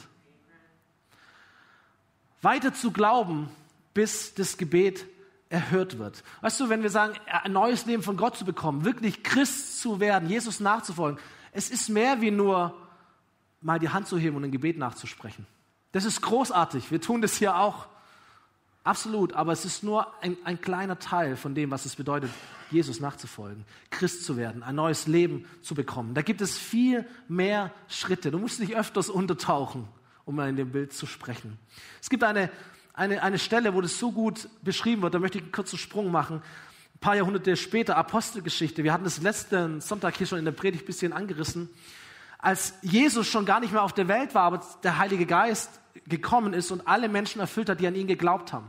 Weiter 2.41 2.73
zu 2.73 2.91
glauben, 2.91 3.49
bis 3.93 4.33
das 4.33 4.57
Gebet 4.57 5.05
erhört 5.49 5.97
wird. 5.97 6.23
Weißt 6.41 6.59
du, 6.59 6.69
wenn 6.69 6.83
wir 6.83 6.89
sagen, 6.89 7.13
ein 7.43 7.53
neues 7.53 7.85
Leben 7.85 8.03
von 8.03 8.17
Gott 8.17 8.37
zu 8.37 8.45
bekommen, 8.45 8.85
wirklich 8.85 9.23
Christ 9.23 9.79
zu 9.79 9.99
werden, 9.99 10.29
Jesus 10.29 10.59
nachzufolgen, 10.59 11.19
es 11.51 11.69
ist 11.69 11.89
mehr 11.89 12.21
wie 12.21 12.31
nur 12.31 12.75
mal 13.61 13.79
die 13.79 13.89
Hand 13.89 14.07
zu 14.07 14.17
heben 14.17 14.35
und 14.35 14.43
ein 14.43 14.51
Gebet 14.51 14.77
nachzusprechen. 14.77 15.47
Das 15.91 16.05
ist 16.05 16.21
großartig. 16.21 16.91
Wir 16.91 17.01
tun 17.01 17.21
das 17.21 17.37
hier 17.37 17.57
auch. 17.57 17.87
Absolut. 18.83 19.33
Aber 19.33 19.51
es 19.51 19.65
ist 19.65 19.83
nur 19.83 20.13
ein, 20.21 20.37
ein 20.43 20.61
kleiner 20.61 20.99
Teil 20.99 21.35
von 21.35 21.55
dem, 21.55 21.71
was 21.71 21.85
es 21.85 21.95
bedeutet, 21.95 22.29
Jesus 22.69 22.99
nachzufolgen, 22.99 23.65
Christ 23.89 24.25
zu 24.25 24.37
werden, 24.37 24.61
ein 24.61 24.75
neues 24.75 25.07
Leben 25.07 25.45
zu 25.61 25.73
bekommen. 25.73 26.13
Da 26.13 26.21
gibt 26.21 26.41
es 26.41 26.57
viel 26.57 27.05
mehr 27.27 27.71
Schritte. 27.87 28.29
Du 28.31 28.39
musst 28.39 28.59
nicht 28.59 28.75
öfters 28.75 29.09
untertauchen, 29.09 29.87
um 30.25 30.35
mal 30.35 30.49
in 30.49 30.57
dem 30.57 30.71
Bild 30.71 30.93
zu 30.93 31.05
sprechen. 31.05 31.57
Es 32.01 32.09
gibt 32.09 32.23
eine 32.23 32.49
eine, 32.97 33.21
eine 33.21 33.37
Stelle, 33.37 33.73
wo 33.75 33.81
das 33.81 33.99
so 33.99 34.11
gut 34.11 34.49
beschrieben 34.63 35.03
wird, 35.03 35.13
da 35.13 35.19
möchte 35.19 35.37
ich 35.37 35.43
einen 35.43 35.51
kurzen 35.51 35.77
Sprung 35.77 36.11
machen. 36.11 36.41
Ein 36.95 36.99
paar 36.99 37.15
Jahrhunderte 37.15 37.55
später, 37.55 37.95
Apostelgeschichte. 37.95 38.83
Wir 38.83 38.91
hatten 38.91 39.03
das 39.03 39.21
letzten 39.21 39.81
Sonntag 39.81 40.17
hier 40.17 40.25
schon 40.25 40.39
in 40.39 40.45
der 40.45 40.51
Predigt 40.51 40.83
ein 40.83 40.87
bisschen 40.87 41.13
angerissen. 41.13 41.69
Als 42.39 42.73
Jesus 42.81 43.27
schon 43.27 43.45
gar 43.45 43.59
nicht 43.59 43.71
mehr 43.71 43.83
auf 43.83 43.93
der 43.93 44.07
Welt 44.07 44.33
war, 44.33 44.43
aber 44.43 44.65
der 44.83 44.97
Heilige 44.97 45.27
Geist 45.27 45.79
gekommen 46.07 46.53
ist 46.53 46.71
und 46.71 46.87
alle 46.87 47.07
Menschen 47.07 47.39
erfüllt 47.39 47.69
hat, 47.69 47.79
die 47.79 47.87
an 47.87 47.95
ihn 47.95 48.07
geglaubt 48.07 48.51
haben. 48.51 48.67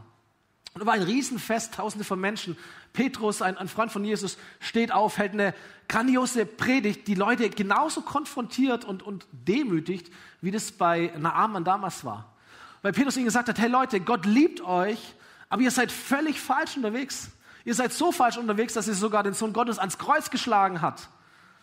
Und 0.74 0.82
es 0.82 0.86
war 0.86 0.94
ein 0.94 1.02
Riesenfest, 1.02 1.74
tausende 1.74 2.04
von 2.04 2.20
Menschen. 2.20 2.56
Petrus, 2.92 3.40
ein, 3.40 3.56
ein, 3.56 3.68
Freund 3.68 3.90
von 3.90 4.04
Jesus, 4.04 4.36
steht 4.60 4.92
auf, 4.92 5.16
hält 5.16 5.32
eine 5.32 5.54
grandiose 5.88 6.44
Predigt, 6.44 7.08
die 7.08 7.14
Leute 7.14 7.48
genauso 7.48 8.02
konfrontiert 8.02 8.84
und, 8.84 9.02
und 9.02 9.26
demütigt, 9.32 10.12
wie 10.42 10.50
das 10.50 10.70
bei 10.72 11.12
Naaman 11.16 11.64
damals 11.64 12.04
war. 12.04 12.34
Weil 12.82 12.92
Petrus 12.92 13.16
ihnen 13.16 13.26
gesagt 13.26 13.48
hat, 13.48 13.58
hey 13.58 13.68
Leute, 13.68 14.00
Gott 14.00 14.24
liebt 14.24 14.60
euch, 14.60 15.14
aber 15.48 15.62
ihr 15.62 15.70
seid 15.70 15.90
völlig 15.90 16.40
falsch 16.40 16.76
unterwegs. 16.76 17.30
Ihr 17.64 17.74
seid 17.74 17.92
so 17.92 18.12
falsch 18.12 18.36
unterwegs, 18.36 18.74
dass 18.74 18.88
ihr 18.88 18.94
sogar 18.94 19.22
den 19.22 19.34
Sohn 19.34 19.52
Gottes 19.52 19.78
ans 19.78 19.98
Kreuz 19.98 20.30
geschlagen 20.30 20.80
hat. 20.80 21.08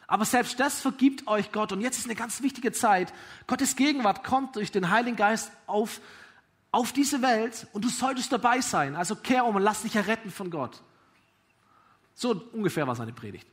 Aber 0.08 0.26
selbst 0.26 0.60
das 0.60 0.82
vergibt 0.82 1.28
euch 1.28 1.52
Gott. 1.52 1.72
Und 1.72 1.82
jetzt 1.82 1.98
ist 1.98 2.06
eine 2.06 2.16
ganz 2.16 2.42
wichtige 2.42 2.72
Zeit. 2.72 3.14
Gottes 3.48 3.76
Gegenwart 3.76 4.24
kommt 4.24 4.56
durch 4.56 4.72
den 4.72 4.92
Heiligen 4.92 5.16
Geist 5.16 5.52
auf, 5.66 6.00
auf 6.72 6.92
diese 6.92 7.22
Welt 7.22 7.68
und 7.74 7.84
du 7.84 7.90
solltest 7.90 8.32
dabei 8.32 8.62
sein. 8.62 8.96
Also 8.96 9.16
kehr 9.16 9.46
um 9.46 9.56
und 9.56 9.64
lass 9.64 9.82
dich 9.82 9.96
erretten 9.96 10.30
von 10.30 10.52
Gott. 10.52 10.82
So 12.14 12.40
ungefähr 12.54 12.88
war 12.88 12.96
seine 12.96 13.14
Predigt. 13.14 13.48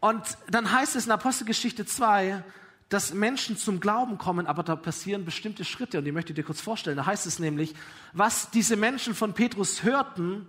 Und 0.00 0.22
dann 0.48 0.72
heißt 0.72 0.96
es 0.96 1.04
in 1.04 1.12
Apostelgeschichte 1.12 1.84
2, 1.84 2.42
dass 2.90 3.14
Menschen 3.14 3.56
zum 3.56 3.78
Glauben 3.78 4.18
kommen, 4.18 4.48
aber 4.48 4.64
da 4.64 4.74
passieren 4.74 5.24
bestimmte 5.24 5.64
Schritte 5.64 5.98
und 5.98 6.04
die 6.04 6.12
möchte 6.12 6.32
ich 6.32 6.34
dir 6.34 6.42
kurz 6.42 6.60
vorstellen. 6.60 6.96
Da 6.96 7.06
heißt 7.06 7.24
es 7.24 7.38
nämlich, 7.38 7.74
was 8.12 8.50
diese 8.50 8.76
Menschen 8.76 9.14
von 9.14 9.32
Petrus 9.32 9.84
hörten, 9.84 10.46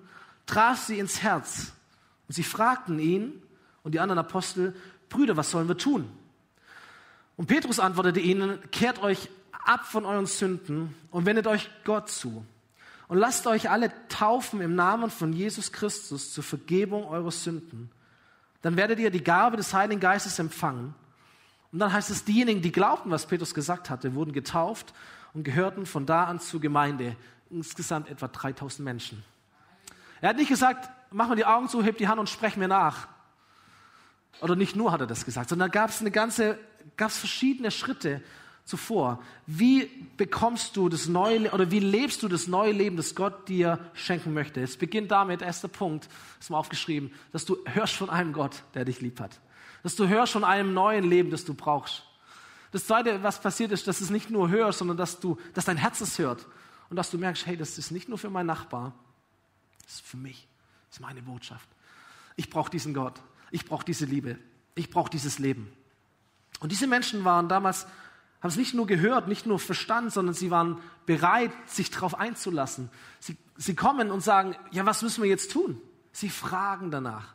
traf 0.48 0.80
sie 0.80 0.98
ins 0.98 1.22
Herz. 1.22 1.72
Und 2.28 2.34
sie 2.34 2.44
fragten 2.44 2.98
ihn 2.98 3.44
und 3.84 3.94
die 3.94 4.00
anderen 4.00 4.18
Apostel, 4.18 4.76
Brüder, 5.08 5.38
was 5.38 5.52
sollen 5.52 5.68
wir 5.68 5.78
tun? 5.78 6.10
Und 7.38 7.46
Petrus 7.46 7.80
antwortete 7.80 8.20
ihnen, 8.20 8.58
kehrt 8.72 9.04
euch 9.04 9.30
ab 9.64 9.86
von 9.86 10.04
euren 10.06 10.26
Sünden 10.26 10.96
und 11.12 11.28
wendet 11.28 11.46
euch 11.46 11.70
Gott 11.84 12.10
zu. 12.10 12.44
Und 13.08 13.20
lasst 13.20 13.46
euch 13.46 13.70
alle 13.70 13.92
taufen 14.08 14.62
im 14.62 14.74
Namen 14.74 15.12
von 15.12 15.32
Jesus 15.32 15.72
Christus 15.72 16.34
zur 16.34 16.44
Vergebung 16.44 17.06
eurer 17.06 17.32
Sünden. 17.32 17.92
Dann 18.64 18.78
werdet 18.78 18.98
ihr 18.98 19.12
die 19.12 19.24
Gabe 19.24 19.58
des 19.58 19.76
Heiligen 19.76 20.02
Geistes 20.02 20.40
empfangen 20.40 20.96
und 21.72 21.80
dann 21.80 21.94
heißt 21.94 22.10
es, 22.10 22.26
diejenigen, 22.26 22.62
die 22.62 22.72
glaubten, 22.72 23.12
was 23.12 23.26
Petrus 23.26 23.54
gesagt 23.54 23.90
hatte, 23.90 24.14
wurden 24.14 24.34
getauft 24.34 24.94
und 25.34 25.44
gehörten 25.44 25.86
von 25.86 26.06
da 26.06 26.26
an 26.26 26.40
zur 26.40 26.60
Gemeinde. 26.60 27.16
Insgesamt 27.50 28.10
etwa 28.10 28.28
3000 28.28 28.84
Menschen. 28.84 29.24
Er 30.20 30.30
hat 30.30 30.38
nicht 30.38 30.50
gesagt, 30.50 30.90
mach 31.12 31.28
mal 31.28 31.36
die 31.36 31.46
Augen 31.46 31.70
zu, 31.70 31.84
heb 31.84 31.98
die 31.98 32.08
Hand 32.08 32.20
und 32.20 32.30
sprech 32.30 32.58
mir 32.58 32.68
nach. 32.68 33.08
Oder 34.42 34.56
nicht 34.56 34.76
nur 34.76 34.92
hat 34.92 35.02
er 35.02 35.08
das 35.08 35.26
gesagt, 35.26 35.50
sondern 35.50 35.72
gab 35.72 35.90
es 35.90 36.02
eine 36.02 36.12
ganze, 36.12 36.58
gab 36.98 37.10
es 37.10 37.18
verschiedene 37.18 37.72
Schritte 37.72 38.22
zuvor. 38.66 39.22
Wie 39.48 39.86
bekommst 40.18 40.76
du 40.78 40.90
das 40.90 41.08
neue, 41.08 41.52
oder 41.52 41.72
wie 41.72 41.80
lebst 41.80 42.22
du 42.24 42.28
das 42.28 42.48
neue 42.48 42.72
Leben, 42.72 42.98
das 42.98 43.16
Gott 43.16 43.48
dir 43.48 43.80
schenken 43.94 44.34
möchte? 44.34 44.62
Es 44.62 44.78
beginnt 44.78 45.12
damit, 45.12 45.42
erster 45.42 45.68
Punkt, 45.68 46.10
ist 46.40 46.50
mal 46.50 46.58
aufgeschrieben, 46.58 47.14
dass 47.32 47.46
du 47.46 47.58
hörst 47.66 47.96
von 47.96 48.10
einem 48.10 48.34
Gott, 48.34 48.64
der 48.74 48.86
dich 48.86 49.02
lieb 49.02 49.20
hat 49.20 49.40
dass 49.84 49.96
du 49.96 50.08
hörst 50.08 50.34
von 50.34 50.44
einem 50.44 50.74
neuen 50.74 51.04
Leben, 51.04 51.32
das 51.32 51.46
du 51.46 51.54
brauchst. 51.54 52.04
Das 52.72 52.88
Zweite, 52.88 53.22
was 53.24 53.42
passiert 53.42 53.72
ist, 53.72 53.88
dass 53.88 54.00
du 54.00 54.06
es 54.06 54.10
nicht 54.10 54.30
nur 54.30 54.50
hörst, 54.50 54.80
sondern 54.80 54.98
dass, 54.98 55.20
du, 55.20 55.38
dass 55.54 55.66
dein 55.66 55.78
Herz 55.78 56.00
es 56.02 56.18
hört 56.18 56.48
und 56.90 56.96
dass 56.96 57.12
du 57.12 57.18
merkst, 57.18 57.46
hey, 57.46 57.58
das 57.58 57.78
ist 57.78 57.92
nicht 57.92 58.08
nur 58.08 58.18
für 58.18 58.30
meinen 58.30 58.48
Nachbar, 58.48 58.94
das 59.84 59.96
ist 59.96 60.06
für 60.06 60.18
mich, 60.18 60.48
das 60.88 60.98
ist 60.98 61.02
meine 61.02 61.22
Botschaft. 61.22 61.68
Ich 62.38 62.50
brauche 62.50 62.72
diesen 62.72 62.94
Gott, 62.94 63.22
ich 63.50 63.66
brauche 63.66 63.84
diese 63.84 64.06
Liebe, 64.06 64.38
ich 64.76 64.90
brauche 64.90 65.10
dieses 65.10 65.38
Leben. 65.38 65.72
Und 66.62 66.72
diese 66.72 66.88
Menschen 66.88 67.26
waren 67.26 67.50
damals, 67.50 67.88
haben 68.42 68.50
es 68.50 68.56
nicht 68.56 68.74
nur 68.74 68.88
gehört, 68.88 69.28
nicht 69.28 69.46
nur 69.46 69.60
verstanden, 69.60 70.10
sondern 70.10 70.34
sie 70.34 70.50
waren 70.50 70.80
bereit, 71.06 71.52
sich 71.66 71.92
darauf 71.92 72.18
einzulassen. 72.18 72.90
Sie, 73.20 73.38
sie 73.58 73.76
kommen 73.76 74.12
und 74.12 74.22
sagen, 74.22 74.56
ja, 74.72 74.86
was 74.86 75.02
müssen 75.02 75.24
wir 75.24 75.30
jetzt 75.30 75.52
tun? 75.52 75.82
Sie 76.14 76.30
fragen 76.30 76.90
danach. 76.92 77.34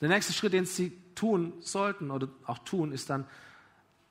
Der 0.00 0.08
nächste 0.08 0.32
Schritt, 0.32 0.52
den 0.52 0.66
sie 0.66 0.92
tun 1.14 1.52
sollten 1.60 2.10
oder 2.10 2.28
auch 2.46 2.58
tun, 2.58 2.92
ist 2.92 3.10
dann, 3.10 3.26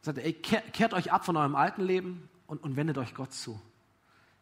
sagt 0.01 0.17
er, 0.17 0.25
ey, 0.25 0.33
kehrt, 0.33 0.93
euch 0.93 1.11
ab 1.11 1.25
von 1.25 1.37
eurem 1.37 1.55
alten 1.55 1.83
Leben 1.83 2.29
und, 2.47 2.63
und 2.63 2.75
wendet 2.75 2.97
euch 2.97 3.13
Gott 3.13 3.33
zu. 3.33 3.59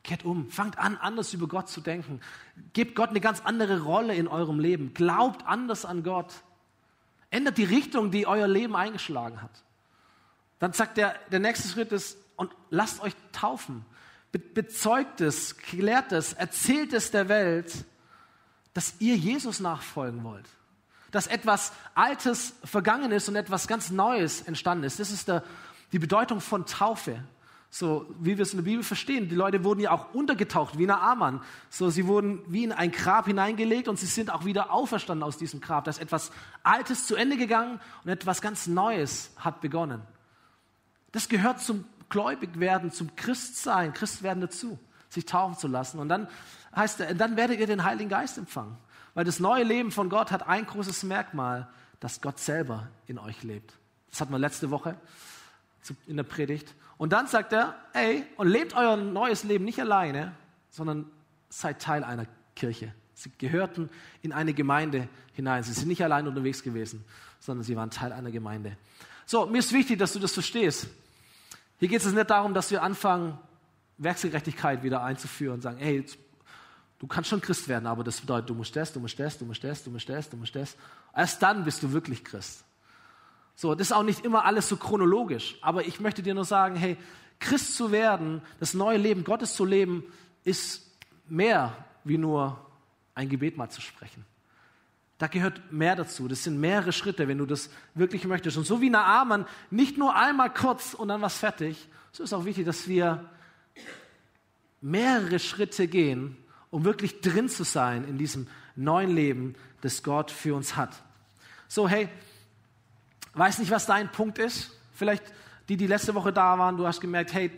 Kehrt 0.04 0.26
um, 0.26 0.50
fangt 0.50 0.80
an, 0.80 0.98
anders 0.98 1.34
über 1.34 1.48
Gott 1.48 1.70
zu 1.70 1.82
denken. 1.82 2.22
Gebt 2.74 2.96
Gott 2.96 3.10
eine 3.10 3.22
ganz 3.22 3.42
andere 3.42 3.82
Rolle 3.82 4.16
in 4.16 4.28
eurem 4.28 4.60
Leben. 4.60 4.94
Glaubt 4.94 5.46
anders 5.46 5.86
an 5.86 6.04
Gott. 6.04 6.34
Ändert 7.30 7.58
die 7.58 7.64
Richtung, 7.64 8.10
die 8.12 8.26
euer 8.26 8.48
Leben 8.48 8.76
eingeschlagen 8.76 9.42
hat. 9.42 9.64
Dann 10.60 10.74
sagt 10.74 10.98
der, 10.98 11.16
der 11.32 11.40
nächste 11.40 11.68
Schritt 11.68 11.92
ist, 11.92 12.18
und 12.36 12.52
lasst 12.72 13.02
euch 13.02 13.14
taufen. 13.32 13.86
Be 14.32 14.40
bezeugt 14.40 15.22
es, 15.22 15.58
klärt 15.58 16.12
es, 16.12 16.34
erzählt 16.34 16.94
es 16.94 17.12
der 17.12 17.30
Welt, 17.30 17.86
dass 18.74 18.96
ihr 19.00 19.16
Jesus 19.16 19.60
nachfolgen 19.60 20.24
wollt 20.24 20.48
dass 21.12 21.28
etwas 21.28 21.74
Altes 21.94 22.54
vergangen 22.64 23.12
ist 23.12 23.30
und 23.30 23.36
etwas 23.36 23.68
ganz 23.68 23.92
Neues 23.92 24.42
entstanden 24.42 24.86
ist. 24.86 25.00
Das 25.00 25.12
ist 25.12 25.28
der, 25.28 25.44
die 25.92 26.00
Bedeutung 26.00 26.42
von 26.42 26.66
Taufe. 26.66 27.22
So 27.74 28.06
wie 28.20 28.38
wir 28.38 28.44
es 28.44 28.52
in 28.52 28.58
der 28.58 28.66
Bibel 28.66 28.84
verstehen. 28.84 29.30
Die 29.30 29.36
Leute 29.36 29.64
wurden 29.64 29.80
ja 29.80 29.92
auch 29.92 30.14
untergetaucht, 30.14 30.78
wie 30.78 30.86
Naaman. 30.86 31.42
So, 31.70 31.90
sie 31.90 32.06
wurden 32.06 32.42
wie 32.48 32.66
in 32.66 32.74
ein 32.74 32.92
Grab 32.92 33.28
hineingelegt 33.28 33.88
und 33.88 33.98
sie 33.98 34.08
sind 34.08 34.30
auch 34.30 34.44
wieder 34.44 34.74
auferstanden 34.74 35.24
aus 35.24 35.38
diesem 35.38 35.62
Grab. 35.62 35.86
Da 35.86 35.92
ist 35.92 36.02
etwas 36.02 36.32
Altes 36.64 37.08
zu 37.08 37.16
Ende 37.16 37.38
gegangen 37.38 37.80
und 38.04 38.10
etwas 38.10 38.42
ganz 38.42 38.68
Neues 38.68 39.32
hat 39.38 39.62
begonnen. 39.62 40.02
Das 41.14 41.30
gehört 41.30 41.62
zum 41.62 41.86
Gläubigwerden, 42.10 42.92
zum 42.92 43.16
Christsein, 43.16 43.94
Christwerden 43.94 44.42
dazu, 44.42 44.78
sich 45.08 45.26
taufen 45.26 45.58
zu 45.58 45.70
lassen. 45.70 46.00
Und 46.00 46.10
dann 46.10 46.28
heißt 46.76 47.00
er, 47.00 47.14
dann 47.14 47.38
werdet 47.38 47.60
ihr 47.62 47.68
den 47.68 47.86
Heiligen 47.86 48.10
Geist 48.10 48.38
empfangen. 48.38 48.78
Weil 49.14 49.26
das 49.26 49.40
neue 49.40 49.64
Leben 49.64 49.92
von 49.92 50.10
Gott 50.10 50.32
hat 50.32 50.48
ein 50.48 50.66
großes 50.66 51.04
Merkmal, 51.04 51.68
dass 52.00 52.22
Gott 52.22 52.40
selber 52.40 52.88
in 53.08 53.20
euch 53.20 53.44
lebt. 53.44 53.74
Das 54.10 54.22
hatten 54.22 54.32
wir 54.32 54.40
letzte 54.40 54.72
Woche 54.72 54.96
in 56.08 56.18
der 56.18 56.24
Predigt. 56.24 56.74
Und 56.98 57.14
dann 57.14 57.28
sagt 57.28 57.54
er, 57.54 57.76
ey, 57.94 58.24
und 58.38 58.48
lebt 58.48 58.76
euer 58.76 58.96
neues 58.96 59.44
Leben 59.44 59.66
nicht 59.66 59.80
alleine, 59.80 60.34
sondern 60.70 61.10
seid 61.50 61.82
Teil 61.82 62.04
einer 62.04 62.26
Kirche. 62.56 62.94
Sie 63.14 63.32
gehörten 63.38 63.90
in 64.22 64.34
eine 64.34 64.54
Gemeinde 64.54 65.08
hinein. 65.34 65.64
Sie 65.64 65.74
sind 65.74 65.88
nicht 65.88 66.04
allein 66.04 66.28
unterwegs 66.28 66.64
gewesen, 66.64 67.04
sondern 67.40 67.64
sie 67.64 67.76
waren 67.76 67.92
Teil 67.92 68.14
einer 68.14 68.32
Gemeinde. 68.32 68.78
So, 69.26 69.46
mir 69.46 69.60
ist 69.60 69.74
wichtig, 69.74 70.00
dass 70.00 70.14
du 70.14 70.20
das 70.20 70.34
verstehst. 70.34 70.88
Hier 71.80 71.88
geht 71.88 72.04
es 72.04 72.12
nicht 72.12 72.30
darum, 72.30 72.54
dass 72.54 72.72
wir 72.72 72.84
anfangen, 72.84 73.38
Werksgerechtigkeit 73.98 74.84
wieder 74.84 75.04
einzuführen 75.04 75.56
und 75.56 75.62
sagen, 75.62 75.78
hey, 75.78 76.04
du 77.02 77.08
kannst 77.08 77.32
schon 77.32 77.42
Christ 77.42 77.68
werden, 77.68 77.88
aber 77.88 78.04
das 78.04 78.22
bedeutet, 78.22 78.52
du 78.52 78.54
musst 78.54 78.76
das, 78.76 78.94
du 78.94 79.00
musst 79.00 79.20
das, 79.20 79.36
du 79.36 79.44
musst 79.46 79.64
das, 79.64 79.84
du 79.84 79.90
musst 79.90 80.08
das, 80.08 80.30
du 80.30 80.38
musst 80.38 80.56
das. 80.56 80.78
Erst 81.16 81.42
dann 81.42 81.64
bist 81.64 81.82
du 81.82 81.92
wirklich 81.92 82.24
Christ. 82.24 82.64
So, 83.56 83.74
das 83.74 83.88
ist 83.88 83.92
auch 83.92 84.04
nicht 84.04 84.24
immer 84.24 84.46
alles 84.46 84.70
so 84.70 84.78
chronologisch, 84.78 85.58
aber 85.62 85.84
ich 85.84 86.00
möchte 86.00 86.22
dir 86.22 86.36
nur 86.36 86.46
sagen, 86.46 86.76
hey, 86.76 86.98
Christ 87.40 87.76
zu 87.76 87.92
werden, 87.92 88.44
das 88.60 88.76
neue 88.76 89.00
Leben 89.00 89.24
Gottes 89.24 89.56
zu 89.56 89.66
leben, 89.66 90.04
ist 90.44 90.92
mehr 91.28 91.76
wie 92.04 92.20
nur 92.20 92.64
ein 93.16 93.30
Gebet 93.30 93.58
mal 93.58 93.70
zu 93.70 93.82
sprechen. 93.82 94.24
Da 95.18 95.26
gehört 95.26 95.72
mehr 95.72 95.96
dazu. 95.96 96.28
Das 96.28 96.44
sind 96.44 96.60
mehrere 96.60 96.92
Schritte, 96.92 97.28
wenn 97.28 97.40
du 97.40 97.48
das 97.48 97.72
wirklich 97.96 98.26
möchtest. 98.26 98.58
Und 98.58 98.66
so 98.66 98.80
wie 98.80 98.92
Naaman, 98.92 99.48
nicht 99.72 99.98
nur 99.98 100.16
einmal 100.16 100.54
kurz 100.54 100.94
und 100.94 101.08
dann 101.08 101.22
was 101.22 101.40
fertig, 101.40 101.88
so 102.12 102.24
ist 102.24 102.34
auch 102.34 102.46
wichtig, 102.46 102.66
dass 102.68 102.88
wir 102.88 103.28
mehrere 104.82 105.40
Schritte 105.40 105.88
gehen, 105.88 106.38
um 106.72 106.86
wirklich 106.86 107.22
drin 107.22 107.50
zu 107.50 107.64
sein 107.64 108.06
in 108.06 108.18
diesem 108.18 108.48
neuen 108.76 109.14
Leben, 109.14 109.56
das 109.82 110.02
Gott 110.02 110.32
für 110.32 110.56
uns 110.56 110.76
hat. 110.76 111.04
So, 111.68 111.88
hey, 111.88 112.10
weiß 113.34 113.60
nicht, 113.60 113.72
was 113.72 113.86
dein 113.86 114.12
Punkt 114.12 114.40
ist. 114.40 114.72
Vielleicht 114.94 115.24
die, 115.70 115.78
die 115.78 115.88
letzte 115.88 116.16
Woche 116.16 116.34
da 116.34 116.58
waren, 116.58 116.78
du 116.78 116.88
hast 116.88 117.00
gemerkt, 117.00 117.34
hey, 117.34 117.52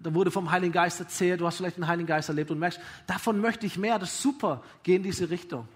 da 0.00 0.14
wurde 0.14 0.30
vom 0.30 0.50
Heiligen 0.50 0.72
Geist 0.72 1.00
erzählt, 1.00 1.40
du 1.40 1.46
hast 1.46 1.56
vielleicht 1.56 1.76
den 1.76 1.86
Heiligen 1.86 2.06
Geist 2.06 2.28
erlebt 2.28 2.50
und 2.50 2.58
merkst, 2.58 2.80
davon 3.06 3.40
möchte 3.40 3.66
ich 3.66 3.76
mehr, 3.76 3.98
das 3.98 4.12
ist 4.12 4.22
super, 4.22 4.62
geh 4.82 4.96
in 4.96 5.02
diese 5.02 5.30
Richtung. 5.30 5.68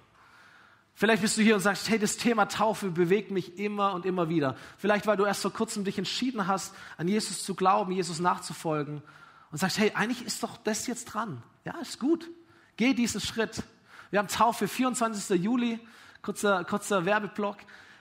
Vielleicht 0.95 1.23
bist 1.23 1.37
du 1.37 1.43
hier 1.43 1.55
und 1.55 1.61
sagst, 1.61 1.88
hey, 1.88 1.99
das 1.99 2.17
Thema 2.17 2.47
Taufe 2.47 2.91
bewegt 2.91 3.31
mich 3.31 3.59
immer 3.59 3.95
und 3.95 4.05
immer 4.05 4.29
wieder. 4.29 4.57
Vielleicht, 4.79 5.07
weil 5.07 5.17
du 5.17 5.25
erst 5.25 5.43
vor 5.43 5.53
kurzem 5.53 5.85
dich 5.85 5.97
entschieden 5.97 6.49
hast, 6.49 6.75
an 6.97 7.07
Jesus 7.07 7.45
zu 7.45 7.55
glauben, 7.55 7.93
Jesus 7.93 8.19
nachzufolgen 8.19 9.03
und 9.53 9.59
sagst, 9.59 9.79
hey, 9.79 9.93
eigentlich 9.95 10.27
ist 10.27 10.43
doch 10.43 10.57
das 10.57 10.88
jetzt 10.88 11.05
dran. 11.07 11.43
Ja, 11.64 11.77
ist 11.81 12.01
gut. 12.01 12.29
Geh 12.79 12.95
diesen 12.95 13.21
Schritt. 13.21 13.64
Wir 14.11 14.21
haben 14.21 14.29
Taufe 14.29 14.69
24. 14.69 15.43
Juli, 15.43 15.81
kurzer, 16.23 16.62
kurzer 16.62 17.05
Werbeblock. 17.05 17.57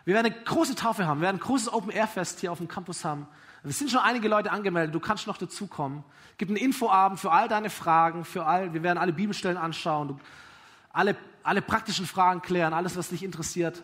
Wir 0.05 0.13
werden 0.13 0.31
eine 0.31 0.43
große 0.43 0.75
Taufe 0.75 1.07
haben, 1.07 1.19
wir 1.19 1.25
werden 1.25 1.37
ein 1.37 1.41
großes 1.41 1.73
Open-Air-Fest 1.73 2.39
hier 2.39 2.51
auf 2.51 2.59
dem 2.59 2.67
Campus 2.67 3.03
haben. 3.03 3.27
Es 3.63 3.79
sind 3.79 3.89
schon 3.89 4.01
einige 4.01 4.27
Leute 4.27 4.51
angemeldet, 4.51 4.93
du 4.93 4.99
kannst 4.99 5.25
noch 5.25 5.37
dazukommen. 5.39 6.03
Es 6.33 6.37
gibt 6.37 6.51
einen 6.51 6.57
Infoabend 6.57 7.19
für 7.19 7.31
all 7.31 7.47
deine 7.47 7.71
Fragen, 7.71 8.23
für 8.23 8.45
all, 8.45 8.71
wir 8.71 8.83
werden 8.83 8.99
alle 8.99 9.13
Bibelstellen 9.13 9.57
anschauen, 9.57 10.09
du, 10.09 10.19
alle, 10.93 11.17
alle 11.41 11.63
praktischen 11.63 12.05
Fragen 12.05 12.43
klären, 12.43 12.71
alles, 12.71 12.95
was 12.95 13.09
dich 13.09 13.23
interessiert. 13.23 13.83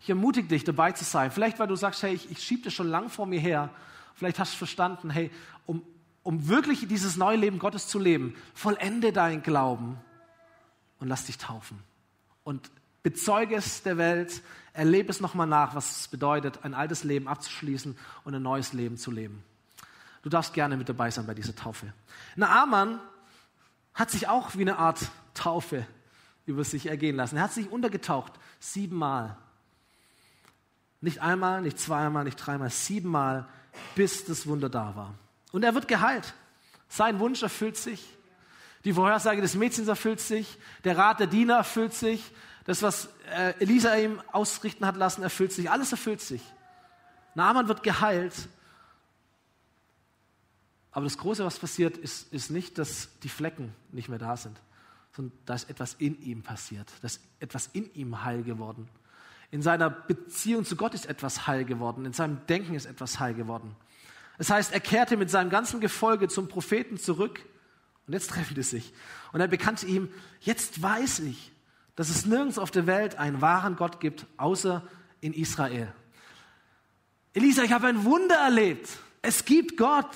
Ich 0.00 0.08
ermutige 0.08 0.48
dich, 0.48 0.64
dabei 0.64 0.92
zu 0.92 1.04
sein. 1.04 1.30
Vielleicht, 1.30 1.58
weil 1.58 1.68
du 1.68 1.76
sagst, 1.76 2.02
hey, 2.02 2.14
ich, 2.14 2.30
ich 2.30 2.42
schiebe 2.42 2.62
das 2.62 2.72
schon 2.72 2.88
lang 2.88 3.10
vor 3.10 3.26
mir 3.26 3.38
her. 3.38 3.68
Vielleicht 4.14 4.38
hast 4.38 4.54
du 4.54 4.56
verstanden, 4.56 5.10
hey, 5.10 5.30
um, 5.66 5.82
um 6.22 6.48
wirklich 6.48 6.88
dieses 6.88 7.18
neue 7.18 7.36
Leben 7.36 7.58
Gottes 7.58 7.86
zu 7.86 7.98
leben, 7.98 8.34
vollende 8.54 9.12
deinen 9.12 9.42
Glauben 9.42 9.98
und 10.98 11.08
lass 11.08 11.24
dich 11.24 11.38
taufen. 11.38 11.78
Und 12.44 12.70
bezeuge 13.02 13.56
es 13.56 13.82
der 13.82 13.98
Welt, 13.98 14.42
erlebe 14.72 15.10
es 15.10 15.20
nochmal 15.20 15.46
nach, 15.46 15.74
was 15.74 16.00
es 16.00 16.08
bedeutet, 16.08 16.64
ein 16.64 16.74
altes 16.74 17.04
Leben 17.04 17.28
abzuschließen 17.28 17.96
und 18.24 18.34
ein 18.34 18.42
neues 18.42 18.72
Leben 18.72 18.96
zu 18.96 19.10
leben. 19.10 19.42
Du 20.22 20.28
darfst 20.28 20.54
gerne 20.54 20.76
mit 20.76 20.88
dabei 20.88 21.10
sein 21.10 21.26
bei 21.26 21.34
dieser 21.34 21.54
Taufe. 21.54 21.92
Naaman 22.34 23.00
hat 23.94 24.10
sich 24.10 24.28
auch 24.28 24.56
wie 24.56 24.62
eine 24.62 24.78
Art 24.78 25.10
Taufe 25.34 25.86
über 26.46 26.64
sich 26.64 26.86
ergehen 26.86 27.16
lassen. 27.16 27.36
Er 27.36 27.44
hat 27.44 27.52
sich 27.52 27.70
untergetaucht, 27.70 28.32
siebenmal. 28.58 29.36
Nicht 31.00 31.20
einmal, 31.22 31.62
nicht 31.62 31.78
zweimal, 31.78 32.24
nicht 32.24 32.36
dreimal, 32.36 32.70
siebenmal, 32.70 33.46
bis 33.94 34.24
das 34.24 34.46
Wunder 34.46 34.68
da 34.68 34.96
war. 34.96 35.14
Und 35.52 35.62
er 35.62 35.74
wird 35.74 35.88
geheilt. 35.88 36.34
Sein 36.88 37.20
Wunsch 37.20 37.42
erfüllt 37.42 37.76
sich. 37.76 38.15
Die 38.86 38.92
Vorhersage 38.92 39.42
des 39.42 39.56
Mädchens 39.56 39.88
erfüllt 39.88 40.20
sich. 40.20 40.58
Der 40.84 40.96
Rat 40.96 41.18
der 41.18 41.26
Diener 41.26 41.56
erfüllt 41.56 41.92
sich. 41.92 42.22
Das, 42.66 42.82
was 42.82 43.08
äh, 43.36 43.52
Elisa 43.58 43.96
ihm 43.96 44.22
ausrichten 44.30 44.86
hat 44.86 44.96
lassen, 44.96 45.24
erfüllt 45.24 45.50
sich. 45.50 45.68
Alles 45.68 45.90
erfüllt 45.90 46.20
sich. 46.20 46.40
Naaman 47.34 47.66
wird 47.66 47.82
geheilt. 47.82 48.48
Aber 50.92 51.02
das 51.02 51.18
Große, 51.18 51.44
was 51.44 51.58
passiert, 51.58 51.96
ist, 51.96 52.32
ist 52.32 52.52
nicht, 52.52 52.78
dass 52.78 53.08
die 53.24 53.28
Flecken 53.28 53.74
nicht 53.90 54.08
mehr 54.08 54.20
da 54.20 54.36
sind, 54.36 54.56
sondern 55.16 55.36
da 55.46 55.54
ist 55.54 55.68
etwas 55.68 55.94
in 55.94 56.22
ihm 56.22 56.44
passiert. 56.44 56.88
Da 57.02 57.06
ist 57.06 57.20
etwas 57.40 57.66
in 57.72 57.92
ihm 57.94 58.22
heil 58.22 58.44
geworden. 58.44 58.88
In 59.50 59.62
seiner 59.62 59.90
Beziehung 59.90 60.64
zu 60.64 60.76
Gott 60.76 60.94
ist 60.94 61.06
etwas 61.06 61.48
heil 61.48 61.64
geworden. 61.64 62.04
In 62.06 62.12
seinem 62.12 62.46
Denken 62.46 62.74
ist 62.74 62.86
etwas 62.86 63.18
heil 63.18 63.34
geworden. 63.34 63.74
Das 64.38 64.48
heißt, 64.48 64.72
er 64.72 64.80
kehrte 64.80 65.16
mit 65.16 65.28
seinem 65.28 65.50
ganzen 65.50 65.80
Gefolge 65.80 66.28
zum 66.28 66.46
Propheten 66.46 66.98
zurück. 66.98 67.44
Und 68.06 68.12
jetzt 68.12 68.30
treffen 68.30 68.54
die 68.54 68.62
sich. 68.62 68.92
Und 69.32 69.40
er 69.40 69.48
bekannte 69.48 69.86
ihm, 69.86 70.08
jetzt 70.40 70.80
weiß 70.80 71.20
ich, 71.20 71.52
dass 71.96 72.08
es 72.08 72.26
nirgends 72.26 72.58
auf 72.58 72.70
der 72.70 72.86
Welt 72.86 73.16
einen 73.18 73.40
wahren 73.40 73.76
Gott 73.76 74.00
gibt, 74.00 74.26
außer 74.36 74.86
in 75.20 75.32
Israel. 75.32 75.92
Elisa, 77.32 77.62
ich 77.62 77.72
habe 77.72 77.88
ein 77.88 78.04
Wunder 78.04 78.36
erlebt. 78.36 78.88
Es 79.22 79.44
gibt 79.44 79.76
Gott. 79.76 80.14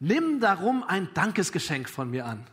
Nimm 0.00 0.40
darum 0.40 0.82
ein 0.82 1.08
Dankesgeschenk 1.14 1.88
von 1.88 2.10
mir 2.10 2.26
an. 2.26 2.44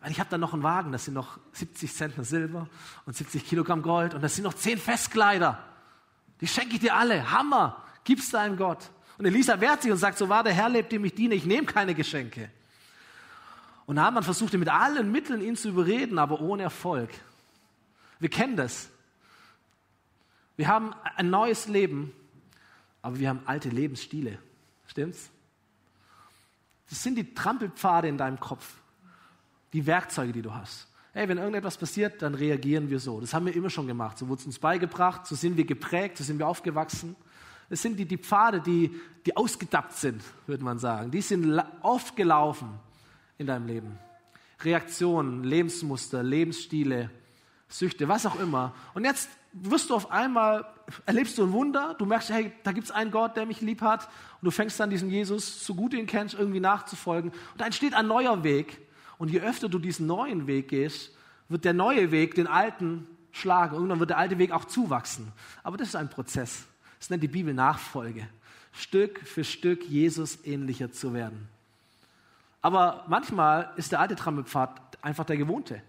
Weil 0.00 0.10
ich 0.10 0.20
habe 0.20 0.30
da 0.30 0.38
noch 0.38 0.52
einen 0.52 0.62
Wagen, 0.62 0.92
das 0.92 1.04
sind 1.04 1.14
noch 1.14 1.38
70 1.52 1.92
Zentner 1.92 2.24
Silber 2.24 2.68
und 3.06 3.16
70 3.16 3.46
Kilogramm 3.46 3.82
Gold 3.82 4.14
und 4.14 4.22
das 4.22 4.34
sind 4.34 4.44
noch 4.44 4.54
10 4.54 4.78
Festkleider. 4.78 5.62
Die 6.40 6.46
schenke 6.48 6.74
ich 6.74 6.80
dir 6.80 6.96
alle. 6.96 7.30
Hammer. 7.30 7.84
Gib's 8.04 8.30
deinem 8.30 8.56
Gott. 8.56 8.90
Und 9.18 9.26
Elisa 9.26 9.60
wehrt 9.60 9.82
sich 9.82 9.92
und 9.92 9.98
sagt, 9.98 10.18
so 10.18 10.28
wahr 10.28 10.42
der 10.42 10.52
Herr 10.52 10.68
lebt, 10.68 10.92
dem 10.92 11.04
ich 11.04 11.14
diene, 11.14 11.34
ich 11.34 11.44
nehme 11.44 11.66
keine 11.66 11.94
Geschenke. 11.94 12.50
Und 13.92 14.00
Haman 14.00 14.22
versuchte 14.22 14.56
mit 14.56 14.70
allen 14.70 15.12
Mitteln, 15.12 15.42
ihn 15.42 15.54
zu 15.54 15.68
überreden, 15.68 16.18
aber 16.18 16.40
ohne 16.40 16.62
Erfolg. 16.62 17.10
Wir 18.20 18.30
kennen 18.30 18.56
das. 18.56 18.88
Wir 20.56 20.66
haben 20.66 20.94
ein 21.16 21.28
neues 21.28 21.68
Leben, 21.68 22.10
aber 23.02 23.18
wir 23.18 23.28
haben 23.28 23.40
alte 23.44 23.68
Lebensstile. 23.68 24.38
Stimmt's? 24.86 25.28
Das 26.88 27.02
sind 27.02 27.16
die 27.16 27.34
Trampelpfade 27.34 28.08
in 28.08 28.16
deinem 28.16 28.40
Kopf, 28.40 28.76
die 29.74 29.84
Werkzeuge, 29.84 30.32
die 30.32 30.40
du 30.40 30.54
hast. 30.54 30.88
Hey, 31.12 31.28
wenn 31.28 31.36
irgendetwas 31.36 31.76
passiert, 31.76 32.22
dann 32.22 32.34
reagieren 32.34 32.88
wir 32.88 32.98
so. 32.98 33.20
Das 33.20 33.34
haben 33.34 33.44
wir 33.44 33.54
immer 33.54 33.68
schon 33.68 33.86
gemacht. 33.86 34.16
So 34.16 34.26
wurde 34.26 34.40
es 34.40 34.46
uns 34.46 34.58
beigebracht, 34.58 35.26
so 35.26 35.34
sind 35.34 35.58
wir 35.58 35.66
geprägt, 35.66 36.16
so 36.16 36.24
sind 36.24 36.38
wir 36.38 36.48
aufgewachsen. 36.48 37.14
Es 37.68 37.82
sind 37.82 37.98
die, 37.98 38.06
die 38.06 38.16
Pfade, 38.16 38.62
die, 38.62 38.98
die 39.26 39.36
ausgedappt 39.36 39.92
sind, 39.92 40.22
würde 40.46 40.64
man 40.64 40.78
sagen. 40.78 41.10
Die 41.10 41.20
sind 41.20 41.62
oft 41.82 42.16
gelaufen 42.16 42.80
in 43.42 43.46
deinem 43.46 43.66
Leben. 43.66 43.98
Reaktionen, 44.62 45.44
Lebensmuster, 45.44 46.22
Lebensstile, 46.22 47.10
Süchte, 47.68 48.08
was 48.08 48.26
auch 48.26 48.38
immer. 48.38 48.74
Und 48.94 49.04
jetzt 49.04 49.28
wirst 49.52 49.90
du 49.90 49.94
auf 49.94 50.10
einmal, 50.10 50.66
erlebst 51.06 51.36
du 51.38 51.44
ein 51.44 51.52
Wunder, 51.52 51.94
du 51.98 52.06
merkst, 52.06 52.30
hey, 52.30 52.52
da 52.62 52.72
gibt 52.72 52.86
es 52.86 52.90
einen 52.90 53.10
Gott, 53.10 53.36
der 53.36 53.46
mich 53.46 53.60
lieb 53.60 53.80
hat. 53.82 54.04
Und 54.40 54.46
du 54.46 54.50
fängst 54.50 54.78
dann 54.80 54.90
diesen 54.90 55.10
Jesus, 55.10 55.64
so 55.64 55.74
gut 55.74 55.92
du 55.92 55.98
ihn 55.98 56.06
kennst, 56.06 56.34
irgendwie 56.34 56.60
nachzufolgen. 56.60 57.30
Und 57.30 57.60
da 57.60 57.66
entsteht 57.66 57.94
ein 57.94 58.06
neuer 58.06 58.42
Weg. 58.44 58.80
Und 59.18 59.30
je 59.30 59.40
öfter 59.40 59.68
du 59.68 59.78
diesen 59.78 60.06
neuen 60.06 60.46
Weg 60.46 60.68
gehst, 60.68 61.14
wird 61.48 61.64
der 61.64 61.74
neue 61.74 62.10
Weg 62.10 62.34
den 62.34 62.46
alten 62.46 63.06
schlagen. 63.30 63.74
Irgendwann 63.74 64.00
wird 64.00 64.10
der 64.10 64.18
alte 64.18 64.38
Weg 64.38 64.52
auch 64.52 64.64
zuwachsen. 64.64 65.32
Aber 65.62 65.76
das 65.76 65.88
ist 65.88 65.96
ein 65.96 66.10
Prozess. 66.10 66.64
Das 66.98 67.10
nennt 67.10 67.22
die 67.22 67.28
Bibel 67.28 67.54
Nachfolge. 67.54 68.28
Stück 68.72 69.20
für 69.20 69.44
Stück 69.44 69.84
Jesus 69.88 70.44
ähnlicher 70.44 70.92
zu 70.92 71.12
werden. 71.14 71.48
Aber 72.62 73.04
manchmal 73.08 73.72
ist 73.76 73.92
der 73.92 74.00
alte 74.00 74.16
Trampelpfad 74.16 74.98
einfach 75.02 75.24
der 75.24 75.36
gewohnte. 75.36 75.82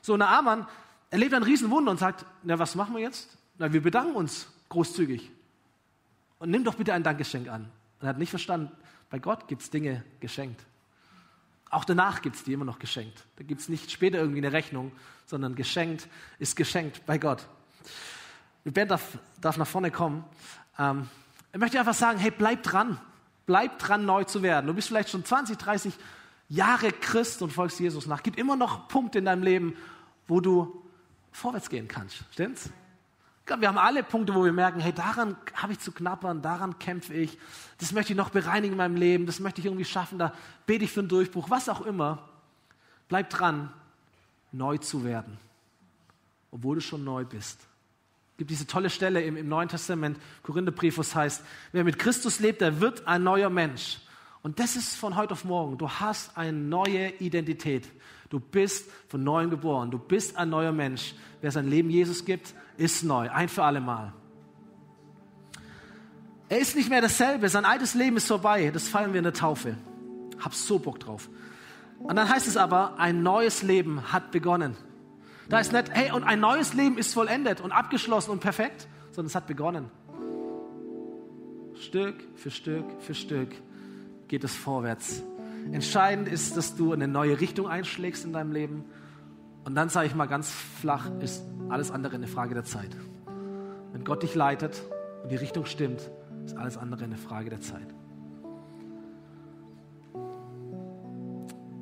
So, 0.00 0.16
Naaman 0.16 0.66
erlebt 1.10 1.34
ein 1.34 1.42
Riesenwunder 1.42 1.90
und 1.90 1.98
sagt, 1.98 2.24
na, 2.42 2.58
was 2.58 2.74
machen 2.74 2.94
wir 2.94 3.02
jetzt? 3.02 3.36
Na, 3.58 3.72
wir 3.72 3.82
bedanken 3.82 4.16
uns 4.16 4.48
großzügig. 4.70 5.30
Und 6.38 6.50
nimm 6.50 6.64
doch 6.64 6.74
bitte 6.74 6.92
ein 6.92 7.02
Dankgeschenk 7.02 7.48
an. 7.48 7.70
Und 8.00 8.06
er 8.06 8.08
hat 8.08 8.18
nicht 8.18 8.30
verstanden, 8.30 8.72
bei 9.10 9.18
Gott 9.18 9.46
gibt 9.46 9.62
es 9.62 9.70
Dinge 9.70 10.02
geschenkt. 10.20 10.64
Auch 11.70 11.84
danach 11.84 12.22
gibt 12.22 12.36
es 12.36 12.44
die 12.44 12.52
immer 12.52 12.64
noch 12.64 12.78
geschenkt. 12.78 13.24
Da 13.36 13.44
gibt 13.44 13.60
es 13.60 13.68
nicht 13.68 13.90
später 13.90 14.18
irgendwie 14.18 14.38
eine 14.38 14.52
Rechnung, 14.52 14.92
sondern 15.26 15.54
geschenkt 15.54 16.08
ist 16.38 16.56
geschenkt 16.56 17.04
bei 17.06 17.18
Gott. 17.18 17.46
Die 18.64 18.70
Band 18.70 18.90
darf, 18.90 19.18
darf 19.40 19.56
nach 19.56 19.66
vorne 19.66 19.90
kommen. 19.90 20.24
Ähm, 20.78 21.08
ich 21.52 21.58
möchte 21.58 21.78
einfach 21.78 21.94
sagen, 21.94 22.18
hey, 22.18 22.30
bleib 22.30 22.62
dran. 22.62 22.98
Bleib 23.46 23.78
dran, 23.78 24.04
neu 24.06 24.24
zu 24.24 24.42
werden. 24.42 24.66
Du 24.66 24.74
bist 24.74 24.88
vielleicht 24.88 25.10
schon 25.10 25.24
20, 25.24 25.58
30 25.58 25.94
Jahre 26.48 26.92
Christ 26.92 27.42
und 27.42 27.52
folgst 27.52 27.80
Jesus 27.80 28.06
nach. 28.06 28.22
Gibt 28.22 28.38
immer 28.38 28.56
noch 28.56 28.88
Punkte 28.88 29.18
in 29.18 29.24
deinem 29.24 29.42
Leben, 29.42 29.76
wo 30.26 30.40
du 30.40 30.82
vorwärts 31.32 31.68
gehen 31.68 31.88
kannst. 31.88 32.24
Stimmt's? 32.30 32.70
Wir 33.46 33.68
haben 33.68 33.78
alle 33.78 34.02
Punkte, 34.02 34.34
wo 34.34 34.44
wir 34.44 34.52
merken, 34.52 34.80
hey, 34.80 34.92
daran 34.92 35.36
habe 35.54 35.74
ich 35.74 35.78
zu 35.78 35.92
knappern, 35.92 36.40
daran 36.40 36.78
kämpfe 36.78 37.12
ich, 37.12 37.38
das 37.78 37.92
möchte 37.92 38.14
ich 38.14 38.16
noch 38.16 38.30
bereinigen 38.30 38.72
in 38.72 38.78
meinem 38.78 38.96
Leben, 38.96 39.26
das 39.26 39.38
möchte 39.38 39.60
ich 39.60 39.66
irgendwie 39.66 39.84
schaffen, 39.84 40.18
da 40.18 40.32
bete 40.64 40.84
ich 40.84 40.90
für 40.90 41.00
einen 41.00 41.10
Durchbruch, 41.10 41.50
was 41.50 41.68
auch 41.68 41.82
immer. 41.82 42.26
Bleib 43.08 43.28
dran, 43.28 43.70
neu 44.50 44.78
zu 44.78 45.04
werden, 45.04 45.36
obwohl 46.52 46.76
du 46.76 46.80
schon 46.80 47.04
neu 47.04 47.26
bist. 47.26 47.60
Gibt 48.36 48.50
diese 48.50 48.66
tolle 48.66 48.90
Stelle 48.90 49.22
im, 49.22 49.36
im 49.36 49.48
Neuen 49.48 49.68
Testament, 49.68 50.18
Korintherbrief, 50.42 50.96
wo 50.96 51.02
es 51.02 51.14
heißt, 51.14 51.44
wer 51.72 51.84
mit 51.84 51.98
Christus 51.98 52.40
lebt, 52.40 52.60
der 52.60 52.80
wird 52.80 53.06
ein 53.06 53.22
neuer 53.22 53.50
Mensch. 53.50 54.00
Und 54.42 54.58
das 54.58 54.76
ist 54.76 54.96
von 54.96 55.16
heute 55.16 55.32
auf 55.32 55.44
morgen. 55.44 55.78
Du 55.78 55.88
hast 55.88 56.36
eine 56.36 56.52
neue 56.52 57.10
Identität. 57.18 57.88
Du 58.28 58.40
bist 58.40 58.90
von 59.08 59.22
neuem 59.24 59.48
geboren. 59.48 59.90
Du 59.90 59.98
bist 59.98 60.36
ein 60.36 60.50
neuer 60.50 60.72
Mensch. 60.72 61.14
Wer 61.40 61.50
sein 61.50 61.68
Leben 61.68 61.88
Jesus 61.88 62.24
gibt, 62.24 62.54
ist 62.76 63.04
neu. 63.04 63.30
Ein 63.30 63.48
für 63.48 63.62
alle 63.62 63.80
Mal. 63.80 64.12
Er 66.48 66.58
ist 66.58 66.76
nicht 66.76 66.90
mehr 66.90 67.00
dasselbe. 67.00 67.48
Sein 67.48 67.64
altes 67.64 67.94
Leben 67.94 68.16
ist 68.16 68.26
vorbei. 68.26 68.70
Das 68.70 68.88
feiern 68.88 69.12
wir 69.12 69.18
in 69.18 69.24
der 69.24 69.32
Taufe. 69.32 69.76
Hab 70.40 70.54
so 70.54 70.78
Bock 70.78 71.00
drauf. 71.00 71.30
Und 72.00 72.16
dann 72.16 72.28
heißt 72.28 72.46
es 72.46 72.56
aber, 72.56 72.98
ein 72.98 73.22
neues 73.22 73.62
Leben 73.62 74.12
hat 74.12 74.30
begonnen. 74.30 74.76
Da 75.48 75.60
ist 75.60 75.72
nicht, 75.72 75.90
hey, 75.90 76.12
und 76.12 76.24
ein 76.24 76.40
neues 76.40 76.74
Leben 76.74 76.98
ist 76.98 77.12
vollendet 77.12 77.60
und 77.60 77.72
abgeschlossen 77.72 78.30
und 78.30 78.40
perfekt, 78.40 78.88
sondern 79.10 79.26
es 79.26 79.34
hat 79.34 79.46
begonnen. 79.46 79.90
Stück 81.74 82.16
für 82.36 82.50
Stück 82.50 82.84
für 83.00 83.14
Stück 83.14 83.50
geht 84.28 84.44
es 84.44 84.54
vorwärts. 84.54 85.22
Entscheidend 85.72 86.28
ist, 86.28 86.56
dass 86.56 86.76
du 86.76 86.92
eine 86.92 87.08
neue 87.08 87.40
Richtung 87.40 87.68
einschlägst 87.68 88.24
in 88.24 88.32
deinem 88.32 88.52
Leben. 88.52 88.84
Und 89.64 89.74
dann 89.74 89.88
sage 89.88 90.06
ich 90.06 90.14
mal 90.14 90.26
ganz 90.26 90.50
flach, 90.50 91.10
ist 91.20 91.42
alles 91.68 91.90
andere 91.90 92.16
eine 92.16 92.26
Frage 92.26 92.54
der 92.54 92.64
Zeit. 92.64 92.94
Wenn 93.92 94.04
Gott 94.04 94.22
dich 94.22 94.34
leitet 94.34 94.82
und 95.22 95.30
die 95.30 95.36
Richtung 95.36 95.64
stimmt, 95.64 96.10
ist 96.44 96.56
alles 96.56 96.76
andere 96.76 97.04
eine 97.04 97.16
Frage 97.16 97.50
der 97.50 97.60
Zeit. 97.60 97.94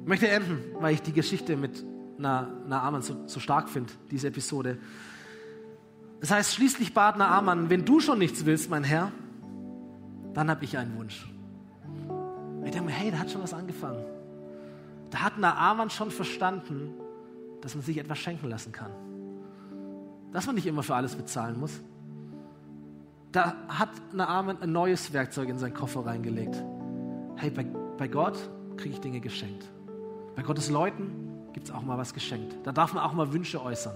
Ich 0.02 0.08
möchte 0.08 0.28
enden, 0.28 0.58
weil 0.80 0.94
ich 0.94 1.02
die 1.02 1.12
Geschichte 1.12 1.56
mit 1.56 1.84
Naaman 2.22 3.02
so, 3.02 3.26
so 3.26 3.40
stark 3.40 3.68
finde, 3.68 3.92
diese 4.10 4.28
Episode. 4.28 4.78
Das 6.20 6.30
heißt, 6.30 6.54
schließlich 6.54 6.94
bat 6.94 7.18
Naaman, 7.18 7.68
wenn 7.68 7.84
du 7.84 8.00
schon 8.00 8.18
nichts 8.18 8.46
willst, 8.46 8.70
mein 8.70 8.84
Herr, 8.84 9.12
dann 10.34 10.48
habe 10.48 10.64
ich 10.64 10.78
einen 10.78 10.96
Wunsch. 10.96 11.28
Ich 12.64 12.70
denke 12.70 12.86
mir, 12.86 12.92
hey, 12.92 13.10
da 13.10 13.18
hat 13.18 13.30
schon 13.30 13.42
was 13.42 13.52
angefangen. 13.52 14.04
Da 15.10 15.18
hat 15.18 15.38
Naaman 15.38 15.90
schon 15.90 16.10
verstanden, 16.10 16.94
dass 17.60 17.74
man 17.74 17.84
sich 17.84 17.98
etwas 17.98 18.18
schenken 18.18 18.48
lassen 18.48 18.72
kann. 18.72 18.90
Dass 20.32 20.46
man 20.46 20.54
nicht 20.54 20.66
immer 20.66 20.82
für 20.82 20.94
alles 20.94 21.14
bezahlen 21.14 21.58
muss. 21.58 21.80
Da 23.32 23.54
hat 23.68 23.90
Naaman 24.12 24.62
ein 24.62 24.72
neues 24.72 25.12
Werkzeug 25.12 25.48
in 25.48 25.58
seinen 25.58 25.74
Koffer 25.74 26.06
reingelegt. 26.06 26.62
Hey, 27.36 27.50
bei, 27.50 27.64
bei 27.98 28.08
Gott 28.08 28.38
kriege 28.76 28.94
ich 28.94 29.00
Dinge 29.00 29.20
geschenkt. 29.20 29.64
Bei 30.36 30.42
Gottes 30.42 30.70
Leuten 30.70 31.31
gibt 31.52 31.68
es 31.68 31.74
auch 31.74 31.82
mal 31.82 31.98
was 31.98 32.14
geschenkt. 32.14 32.54
Da 32.64 32.72
darf 32.72 32.92
man 32.94 33.02
auch 33.02 33.12
mal 33.12 33.32
Wünsche 33.32 33.62
äußern. 33.62 33.94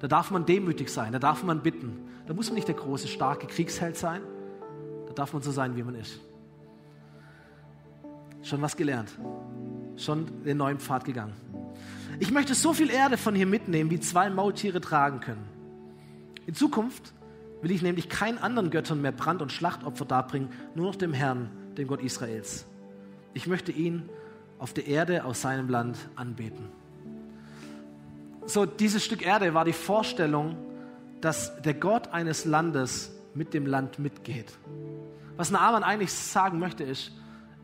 Da 0.00 0.08
darf 0.08 0.30
man 0.30 0.44
demütig 0.44 0.90
sein, 0.90 1.12
da 1.12 1.18
darf 1.18 1.42
man 1.42 1.62
bitten. 1.62 2.08
Da 2.26 2.34
muss 2.34 2.48
man 2.48 2.56
nicht 2.56 2.68
der 2.68 2.74
große, 2.74 3.08
starke 3.08 3.46
Kriegsheld 3.46 3.96
sein. 3.96 4.20
Da 5.06 5.12
darf 5.12 5.32
man 5.32 5.42
so 5.42 5.50
sein, 5.50 5.76
wie 5.76 5.82
man 5.82 5.94
ist. 5.94 6.20
Schon 8.42 8.60
was 8.60 8.76
gelernt. 8.76 9.10
Schon 9.96 10.44
den 10.44 10.56
neuen 10.56 10.78
Pfad 10.78 11.04
gegangen. 11.04 11.32
Ich 12.20 12.30
möchte 12.30 12.54
so 12.54 12.72
viel 12.72 12.90
Erde 12.90 13.16
von 13.16 13.34
hier 13.34 13.46
mitnehmen, 13.46 13.90
wie 13.90 14.00
zwei 14.00 14.30
Maultiere 14.30 14.80
tragen 14.80 15.20
können. 15.20 15.44
In 16.46 16.54
Zukunft 16.54 17.12
will 17.62 17.70
ich 17.70 17.82
nämlich 17.82 18.08
keinen 18.08 18.38
anderen 18.38 18.70
Göttern 18.70 19.00
mehr 19.00 19.12
Brand- 19.12 19.40
und 19.40 19.50
Schlachtopfer 19.50 20.04
darbringen, 20.04 20.50
nur 20.74 20.86
noch 20.86 20.96
dem 20.96 21.12
Herrn, 21.12 21.48
dem 21.78 21.88
Gott 21.88 22.02
Israels. 22.02 22.66
Ich 23.32 23.46
möchte 23.46 23.72
ihn 23.72 24.08
auf 24.58 24.72
der 24.72 24.86
Erde 24.86 25.24
aus 25.24 25.42
seinem 25.42 25.68
Land 25.68 25.98
anbeten. 26.16 26.68
So, 28.46 28.66
dieses 28.66 29.04
Stück 29.04 29.24
Erde 29.24 29.54
war 29.54 29.64
die 29.64 29.72
Vorstellung, 29.72 30.56
dass 31.20 31.60
der 31.62 31.74
Gott 31.74 32.08
eines 32.08 32.44
Landes 32.44 33.10
mit 33.34 33.54
dem 33.54 33.66
Land 33.66 33.98
mitgeht. 33.98 34.52
Was 35.36 35.50
Naaman 35.50 35.82
eigentlich 35.82 36.12
sagen 36.12 36.58
möchte, 36.58 36.84
ist, 36.84 37.12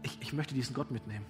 ich, 0.02 0.18
ich 0.20 0.32
möchte 0.32 0.54
diesen 0.54 0.74
Gott 0.74 0.90
mitnehmen. 0.90 1.26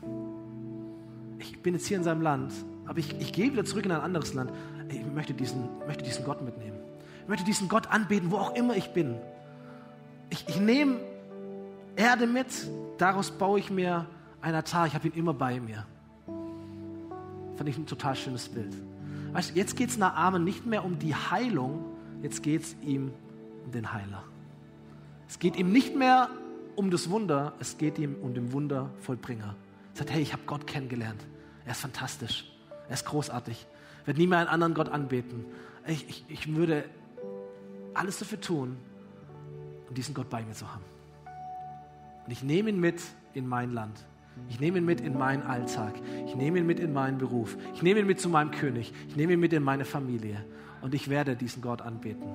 Ich 1.38 1.60
bin 1.62 1.74
jetzt 1.74 1.86
hier 1.86 1.96
in 1.96 2.04
seinem 2.04 2.22
Land, 2.22 2.52
aber 2.86 2.98
ich, 2.98 3.18
ich 3.20 3.32
gehe 3.32 3.52
wieder 3.52 3.64
zurück 3.64 3.84
in 3.84 3.92
ein 3.92 4.00
anderes 4.00 4.34
Land. 4.34 4.52
Ich 4.88 5.04
möchte 5.04 5.34
diesen, 5.34 5.68
möchte 5.86 6.04
diesen 6.04 6.24
Gott 6.24 6.42
mitnehmen. 6.42 6.78
Ich 7.22 7.28
möchte 7.28 7.44
diesen 7.44 7.68
Gott 7.68 7.88
anbeten, 7.88 8.30
wo 8.30 8.36
auch 8.36 8.54
immer 8.54 8.76
ich 8.76 8.92
bin. 8.92 9.16
Ich, 10.30 10.48
ich 10.48 10.60
nehme 10.60 10.96
Erde 11.96 12.26
mit, 12.26 12.46
daraus 12.98 13.30
baue 13.32 13.58
ich 13.58 13.70
mir 13.70 14.06
ein 14.42 14.54
Altar, 14.54 14.86
ich 14.86 14.94
habe 14.94 15.08
ihn 15.08 15.14
immer 15.14 15.34
bei 15.34 15.60
mir. 15.60 15.86
Fand 17.56 17.68
ich 17.68 17.76
ein 17.76 17.86
total 17.86 18.16
schönes 18.16 18.48
Bild. 18.48 18.74
Weißt, 19.32 19.54
jetzt 19.54 19.76
geht 19.76 19.90
es 19.90 19.98
nach 19.98 20.14
Armen 20.14 20.44
nicht 20.44 20.66
mehr 20.66 20.84
um 20.84 20.98
die 20.98 21.14
Heilung, 21.14 21.84
jetzt 22.22 22.42
geht 22.42 22.62
es 22.62 22.76
ihm 22.82 23.12
um 23.64 23.70
den 23.70 23.92
Heiler. 23.92 24.24
Es 25.28 25.38
geht 25.38 25.56
ihm 25.56 25.70
nicht 25.70 25.94
mehr 25.94 26.30
um 26.74 26.90
das 26.90 27.10
Wunder, 27.10 27.52
es 27.60 27.78
geht 27.78 27.98
ihm 27.98 28.16
um 28.22 28.34
den 28.34 28.52
Wundervollbringer. 28.52 29.54
Er 29.94 29.96
sagt, 29.96 30.10
hey, 30.10 30.22
ich 30.22 30.32
habe 30.32 30.42
Gott 30.46 30.66
kennengelernt. 30.66 31.24
Er 31.64 31.72
ist 31.72 31.80
fantastisch. 31.80 32.50
Er 32.88 32.94
ist 32.94 33.04
großartig. 33.04 33.66
Ich 34.00 34.06
werde 34.06 34.18
nie 34.18 34.26
mehr 34.26 34.38
einen 34.38 34.48
anderen 34.48 34.74
Gott 34.74 34.88
anbeten. 34.88 35.44
Ich, 35.86 36.08
ich, 36.08 36.24
ich 36.28 36.54
würde 36.56 36.84
alles 37.94 38.18
dafür 38.18 38.40
tun, 38.40 38.76
um 39.88 39.94
diesen 39.94 40.14
Gott 40.14 40.30
bei 40.30 40.42
mir 40.42 40.54
zu 40.54 40.72
haben. 40.72 40.84
Und 42.24 42.32
ich 42.32 42.42
nehme 42.42 42.70
ihn 42.70 42.80
mit 42.80 43.02
in 43.34 43.46
mein 43.46 43.72
Land. 43.72 44.04
Ich 44.48 44.60
nehme 44.60 44.78
ihn 44.78 44.84
mit 44.84 45.00
in 45.00 45.16
meinen 45.16 45.42
Alltag. 45.42 45.94
Ich 46.26 46.34
nehme 46.34 46.58
ihn 46.58 46.66
mit 46.66 46.80
in 46.80 46.92
meinen 46.92 47.18
Beruf. 47.18 47.56
Ich 47.74 47.82
nehme 47.82 48.00
ihn 48.00 48.06
mit 48.06 48.20
zu 48.20 48.28
meinem 48.28 48.50
König. 48.50 48.92
Ich 49.08 49.16
nehme 49.16 49.34
ihn 49.34 49.40
mit 49.40 49.52
in 49.52 49.62
meine 49.62 49.84
Familie. 49.84 50.44
Und 50.80 50.94
ich 50.94 51.08
werde 51.08 51.36
diesen 51.36 51.62
Gott 51.62 51.82
anbeten. 51.82 52.26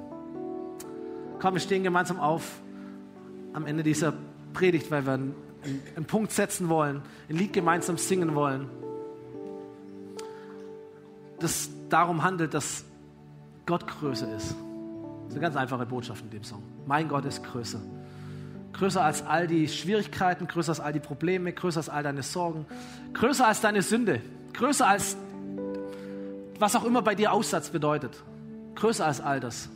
Komm, 1.40 1.56
wir 1.56 1.62
stehen 1.62 1.84
gemeinsam 1.84 2.20
auf 2.20 2.62
am 3.54 3.66
Ende 3.66 3.84
dieser 3.84 4.14
Predigt, 4.54 4.92
weil 4.92 5.06
wir 5.06 5.14
einen, 5.14 5.36
einen 5.96 6.06
Punkt 6.06 6.32
setzen 6.32 6.70
wollen, 6.70 7.02
ein 7.30 7.36
Lied 7.36 7.54
gemeinsam 7.54 7.98
singen 7.98 8.36
wollen. 8.36 8.70
Das 11.40 11.70
darum 11.90 12.24
handelt, 12.24 12.54
dass 12.54 12.86
Gott 13.66 13.88
größer 13.88 14.34
ist. 14.36 14.52
Das 14.52 15.28
ist 15.28 15.32
eine 15.32 15.40
ganz 15.40 15.56
einfache 15.56 15.86
Botschaft 15.86 16.24
in 16.24 16.30
dem 16.30 16.44
Song. 16.44 16.64
Mein 16.86 17.08
Gott 17.08 17.26
ist 17.26 17.44
größer. 17.44 17.82
Größer 18.78 19.04
als 19.04 19.26
all 19.26 19.48
die 19.48 19.68
Schwierigkeiten, 19.70 20.48
größer 20.48 20.72
als 20.72 20.80
all 20.82 20.92
die 20.92 21.00
Probleme, 21.00 21.54
größer 21.54 21.78
als 21.78 21.90
all 21.90 22.04
deine 22.04 22.24
Sorgen, 22.24 22.66
größer 23.14 23.48
als 23.48 23.62
deine 23.62 23.82
Sünde, 23.82 24.22
größer 24.54 24.86
als 24.86 25.16
was 26.60 26.76
auch 26.76 26.84
immer 26.84 27.02
bei 27.02 27.16
dir 27.16 27.32
Aussatz 27.32 27.70
bedeutet. 27.70 28.24
Größer 28.76 29.06
als 29.06 29.22
all 29.22 29.40
das. 29.40 29.70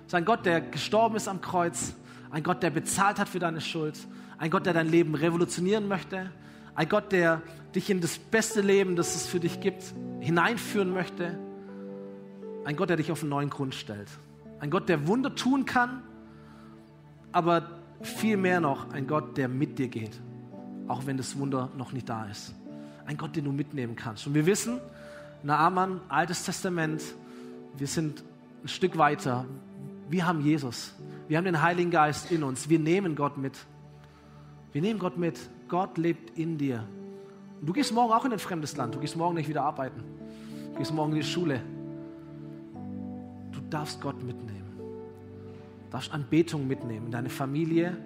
Es 0.00 0.06
ist 0.08 0.14
ein 0.14 0.24
Gott, 0.24 0.46
der 0.46 0.60
gestorben 0.60 1.16
ist 1.16 1.28
am 1.28 1.40
Kreuz, 1.40 1.94
ein 2.30 2.42
Gott, 2.42 2.62
der 2.62 2.70
bezahlt 2.70 3.18
hat 3.18 3.28
für 3.28 3.40
deine 3.40 3.60
Schuld, 3.60 3.98
ein 4.38 4.50
Gott, 4.50 4.66
der 4.66 4.74
dein 4.74 4.88
Leben 4.88 5.14
revolutionieren 5.14 5.88
möchte, 5.88 6.30
ein 6.74 6.88
Gott, 6.88 7.10
der 7.12 7.42
dich 7.74 7.90
in 7.90 8.00
das 8.00 8.18
beste 8.18 8.60
Leben, 8.60 8.96
das 8.96 9.14
es 9.14 9.26
für 9.26 9.40
dich 9.40 9.60
gibt, 9.60 9.82
hineinführen 10.20 10.92
möchte, 10.92 11.38
ein 12.64 12.76
Gott, 12.76 12.90
der 12.90 12.96
dich 12.96 13.10
auf 13.10 13.22
einen 13.22 13.30
neuen 13.30 13.50
Grund 13.50 13.74
stellt, 13.74 14.08
ein 14.60 14.70
Gott, 14.70 14.88
der 14.88 15.08
Wunder 15.08 15.34
tun 15.34 15.64
kann, 15.64 16.02
aber 17.32 17.79
viel 18.02 18.36
mehr 18.36 18.60
noch 18.60 18.92
ein 18.92 19.06
Gott, 19.06 19.36
der 19.36 19.48
mit 19.48 19.78
dir 19.78 19.88
geht, 19.88 20.18
auch 20.88 21.06
wenn 21.06 21.16
das 21.16 21.38
Wunder 21.38 21.70
noch 21.76 21.92
nicht 21.92 22.08
da 22.08 22.24
ist. 22.26 22.54
Ein 23.06 23.16
Gott, 23.16 23.36
den 23.36 23.44
du 23.44 23.52
mitnehmen 23.52 23.96
kannst. 23.96 24.26
Und 24.26 24.34
wir 24.34 24.46
wissen, 24.46 24.80
Naaman, 25.42 26.00
Altes 26.08 26.44
Testament, 26.44 27.02
wir 27.76 27.86
sind 27.86 28.22
ein 28.62 28.68
Stück 28.68 28.96
weiter. 28.98 29.46
Wir 30.08 30.26
haben 30.26 30.40
Jesus. 30.40 30.94
Wir 31.28 31.38
haben 31.38 31.44
den 31.44 31.62
Heiligen 31.62 31.90
Geist 31.90 32.30
in 32.30 32.42
uns. 32.42 32.68
Wir 32.68 32.78
nehmen 32.78 33.14
Gott 33.14 33.38
mit. 33.38 33.58
Wir 34.72 34.82
nehmen 34.82 34.98
Gott 34.98 35.16
mit. 35.16 35.38
Gott 35.68 35.98
lebt 35.98 36.38
in 36.38 36.58
dir. 36.58 36.84
Und 37.60 37.66
du 37.66 37.72
gehst 37.72 37.92
morgen 37.92 38.12
auch 38.12 38.24
in 38.24 38.32
ein 38.32 38.38
fremdes 38.38 38.76
Land. 38.76 38.94
Du 38.94 39.00
gehst 39.00 39.16
morgen 39.16 39.34
nicht 39.34 39.48
wieder 39.48 39.62
arbeiten. 39.62 40.02
Du 40.72 40.78
gehst 40.78 40.92
morgen 40.92 41.12
in 41.12 41.18
die 41.18 41.26
Schule. 41.26 41.60
Du 43.52 43.60
darfst 43.68 44.00
Gott 44.00 44.22
mitnehmen 44.22 44.69
darfst 45.90 46.12
Anbetung 46.12 46.66
mitnehmen 46.66 47.06
in 47.06 47.12
deine 47.12 47.30
Familie, 47.30 47.96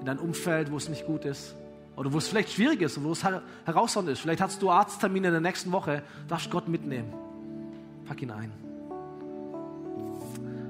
in 0.00 0.06
dein 0.06 0.18
Umfeld, 0.18 0.70
wo 0.70 0.76
es 0.76 0.88
nicht 0.88 1.06
gut 1.06 1.24
ist 1.24 1.54
oder 1.96 2.12
wo 2.12 2.18
es 2.18 2.28
vielleicht 2.28 2.52
schwierig 2.52 2.82
ist 2.82 2.98
und 2.98 3.04
wo 3.04 3.12
es 3.12 3.24
herausfordernd 3.24 4.12
ist. 4.12 4.20
Vielleicht 4.20 4.40
hast 4.40 4.60
du 4.60 4.70
Arzttermine 4.70 5.28
in 5.28 5.32
der 5.32 5.40
nächsten 5.40 5.72
Woche, 5.72 6.02
darfst 6.28 6.50
Gott 6.50 6.68
mitnehmen. 6.68 7.12
Pack 8.04 8.22
ihn 8.22 8.30
ein. 8.30 8.52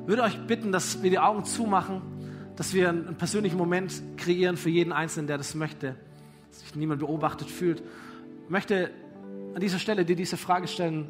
Ich 0.02 0.08
würde 0.08 0.22
euch 0.22 0.38
bitten, 0.46 0.70
dass 0.70 1.02
wir 1.02 1.10
die 1.10 1.18
Augen 1.18 1.44
zumachen, 1.44 2.02
dass 2.56 2.74
wir 2.74 2.90
einen 2.90 3.16
persönlichen 3.16 3.56
Moment 3.56 4.02
kreieren 4.16 4.56
für 4.56 4.70
jeden 4.70 4.92
Einzelnen, 4.92 5.26
der 5.26 5.38
das 5.38 5.54
möchte, 5.54 5.96
dass 6.50 6.60
sich 6.60 6.74
niemand 6.74 7.00
beobachtet 7.00 7.50
fühlt. 7.50 7.82
Ich 8.44 8.50
möchte 8.50 8.90
an 9.54 9.60
dieser 9.60 9.78
Stelle 9.78 10.04
dir 10.04 10.14
diese 10.14 10.36
Frage 10.36 10.68
stellen, 10.68 11.06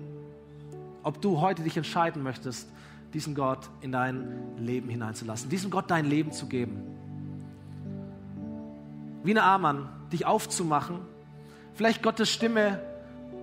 ob 1.03 1.21
du 1.21 1.41
heute 1.41 1.63
dich 1.63 1.77
entscheiden 1.77 2.23
möchtest, 2.23 2.69
diesen 3.15 3.35
Gott 3.35 3.71
in 3.81 3.93
dein 3.93 4.59
Leben 4.59 4.89
hineinzulassen, 4.89 5.49
diesem 5.49 5.71
Gott 5.71 5.91
dein 5.91 6.05
Leben 6.05 6.33
zu 6.33 6.47
geben. 6.47 6.83
Wie 9.23 9.31
eine 9.31 9.45
Amann, 9.45 9.89
dich 10.13 10.27
aufzumachen, 10.27 10.99
vielleicht 11.75 12.03
Gottes 12.03 12.31
Stimme 12.31 12.81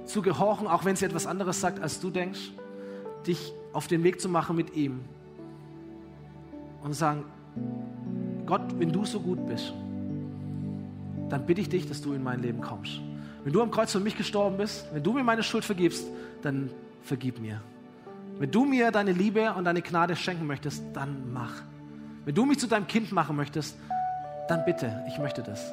zu 0.05 0.21
gehorchen, 0.21 0.67
auch 0.67 0.85
wenn 0.85 0.95
sie 0.95 1.05
etwas 1.05 1.25
anderes 1.25 1.61
sagt, 1.61 1.79
als 1.79 1.99
du 1.99 2.09
denkst, 2.09 2.51
dich 3.25 3.53
auf 3.73 3.87
den 3.87 4.03
Weg 4.03 4.19
zu 4.19 4.29
machen 4.29 4.55
mit 4.55 4.75
ihm 4.75 4.99
und 6.83 6.93
sagen, 6.93 7.23
Gott, 8.45 8.61
wenn 8.77 8.91
du 8.91 9.05
so 9.05 9.19
gut 9.19 9.47
bist, 9.47 9.73
dann 11.29 11.45
bitte 11.45 11.61
ich 11.61 11.69
dich, 11.69 11.87
dass 11.87 12.01
du 12.01 12.13
in 12.13 12.23
mein 12.23 12.41
Leben 12.41 12.59
kommst. 12.59 12.99
Wenn 13.43 13.53
du 13.53 13.61
am 13.61 13.71
Kreuz 13.71 13.91
für 13.91 13.99
mich 13.99 14.17
gestorben 14.17 14.57
bist, 14.57 14.85
wenn 14.93 15.01
du 15.01 15.13
mir 15.13 15.23
meine 15.23 15.43
Schuld 15.43 15.63
vergibst, 15.63 16.05
dann 16.41 16.69
vergib 17.03 17.39
mir. 17.39 17.61
Wenn 18.41 18.49
du 18.49 18.65
mir 18.65 18.89
deine 18.89 19.11
Liebe 19.11 19.53
und 19.53 19.65
deine 19.65 19.83
Gnade 19.83 20.15
schenken 20.15 20.47
möchtest, 20.47 20.83
dann 20.93 21.31
mach. 21.31 21.61
Wenn 22.25 22.33
du 22.33 22.43
mich 22.43 22.57
zu 22.57 22.65
deinem 22.65 22.87
Kind 22.87 23.11
machen 23.11 23.35
möchtest, 23.35 23.77
dann 24.47 24.65
bitte, 24.65 25.03
ich 25.07 25.19
möchte 25.19 25.43
das. 25.43 25.71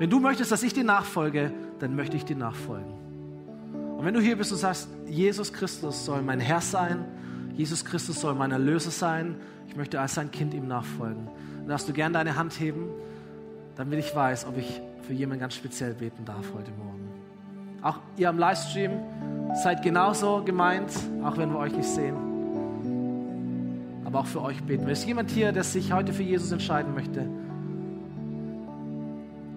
Wenn 0.00 0.10
du 0.10 0.18
möchtest, 0.18 0.50
dass 0.50 0.64
ich 0.64 0.72
dir 0.72 0.82
nachfolge, 0.82 1.52
dann 1.78 1.94
möchte 1.94 2.16
ich 2.16 2.24
dir 2.24 2.34
nachfolgen. 2.34 2.90
Und 3.96 4.04
wenn 4.04 4.14
du 4.14 4.20
hier 4.20 4.36
bist 4.36 4.50
und 4.50 4.58
sagst, 4.58 4.88
Jesus 5.06 5.52
Christus 5.52 6.04
soll 6.04 6.22
mein 6.22 6.40
Herr 6.40 6.60
sein, 6.60 7.04
Jesus 7.54 7.84
Christus 7.84 8.20
soll 8.20 8.34
mein 8.34 8.50
Erlöser 8.50 8.90
sein, 8.90 9.36
ich 9.68 9.76
möchte 9.76 10.00
als 10.00 10.14
sein 10.14 10.32
Kind 10.32 10.54
ihm 10.54 10.66
nachfolgen, 10.66 11.28
dann 11.58 11.68
darfst 11.68 11.88
du 11.88 11.92
gerne 11.92 12.14
deine 12.14 12.34
Hand 12.34 12.58
heben, 12.58 12.88
damit 13.76 14.00
ich 14.00 14.12
weiß, 14.12 14.46
ob 14.46 14.58
ich 14.58 14.82
für 15.02 15.12
jemanden 15.12 15.38
ganz 15.38 15.54
speziell 15.54 15.94
beten 15.94 16.24
darf 16.24 16.46
heute 16.52 16.72
Morgen. 16.72 17.08
Auch 17.80 18.00
ihr 18.16 18.28
am 18.28 18.40
Livestream 18.40 18.90
seid 19.54 19.82
genauso 19.82 20.42
gemeint, 20.44 20.92
auch 21.22 21.36
wenn 21.36 21.50
wir 21.50 21.58
euch 21.58 21.76
nicht 21.76 21.88
sehen. 21.88 22.14
Aber 24.04 24.20
auch 24.20 24.26
für 24.26 24.42
euch 24.42 24.62
beten. 24.62 24.88
Ist 24.88 25.06
jemand 25.06 25.30
hier, 25.30 25.52
der 25.52 25.64
sich 25.64 25.92
heute 25.92 26.12
für 26.12 26.22
Jesus 26.22 26.52
entscheiden 26.52 26.94
möchte, 26.94 27.26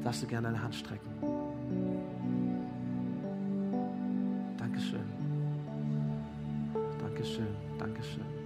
darfst 0.04 0.24
du 0.24 0.28
gerne 0.28 0.48
deine 0.48 0.64
Hand 0.64 0.76
strecken. 0.76 1.10
Dankeschön. 4.58 5.00
Dankeschön. 7.00 7.48
Dankeschön. 7.78 8.40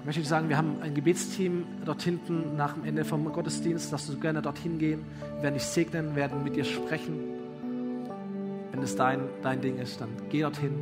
Ich 0.00 0.06
möchte 0.06 0.22
sagen, 0.22 0.50
wir 0.50 0.58
haben 0.58 0.76
ein 0.82 0.94
Gebetsteam 0.94 1.64
dort 1.84 2.02
hinten 2.02 2.56
nach 2.56 2.74
dem 2.74 2.84
Ende 2.84 3.06
vom 3.06 3.24
Gottesdienst. 3.24 3.90
Darfst 3.90 4.10
du 4.10 4.18
gerne 4.18 4.42
dorthin 4.42 4.78
gehen, 4.78 5.00
wir 5.36 5.44
werden 5.44 5.54
dich 5.54 5.64
segnen, 5.64 6.14
werden 6.14 6.44
mit 6.44 6.56
dir 6.56 6.64
sprechen. 6.64 7.33
Wenn 8.74 8.82
es 8.82 8.96
dein, 8.96 9.20
dein 9.40 9.60
Ding 9.60 9.78
ist, 9.78 10.00
dann 10.00 10.08
geh 10.30 10.40
dorthin. 10.40 10.74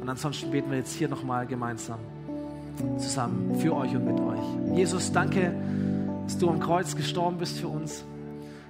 Und 0.00 0.08
ansonsten 0.08 0.52
beten 0.52 0.70
wir 0.70 0.78
jetzt 0.78 0.94
hier 0.94 1.08
nochmal 1.08 1.44
gemeinsam 1.44 1.98
zusammen 2.98 3.58
für 3.58 3.74
euch 3.74 3.90
und 3.96 4.04
mit 4.04 4.20
euch. 4.20 4.76
Jesus, 4.78 5.10
danke, 5.10 5.52
dass 6.22 6.38
du 6.38 6.48
am 6.48 6.60
Kreuz 6.60 6.94
gestorben 6.94 7.38
bist 7.38 7.58
für 7.58 7.66
uns. 7.66 8.04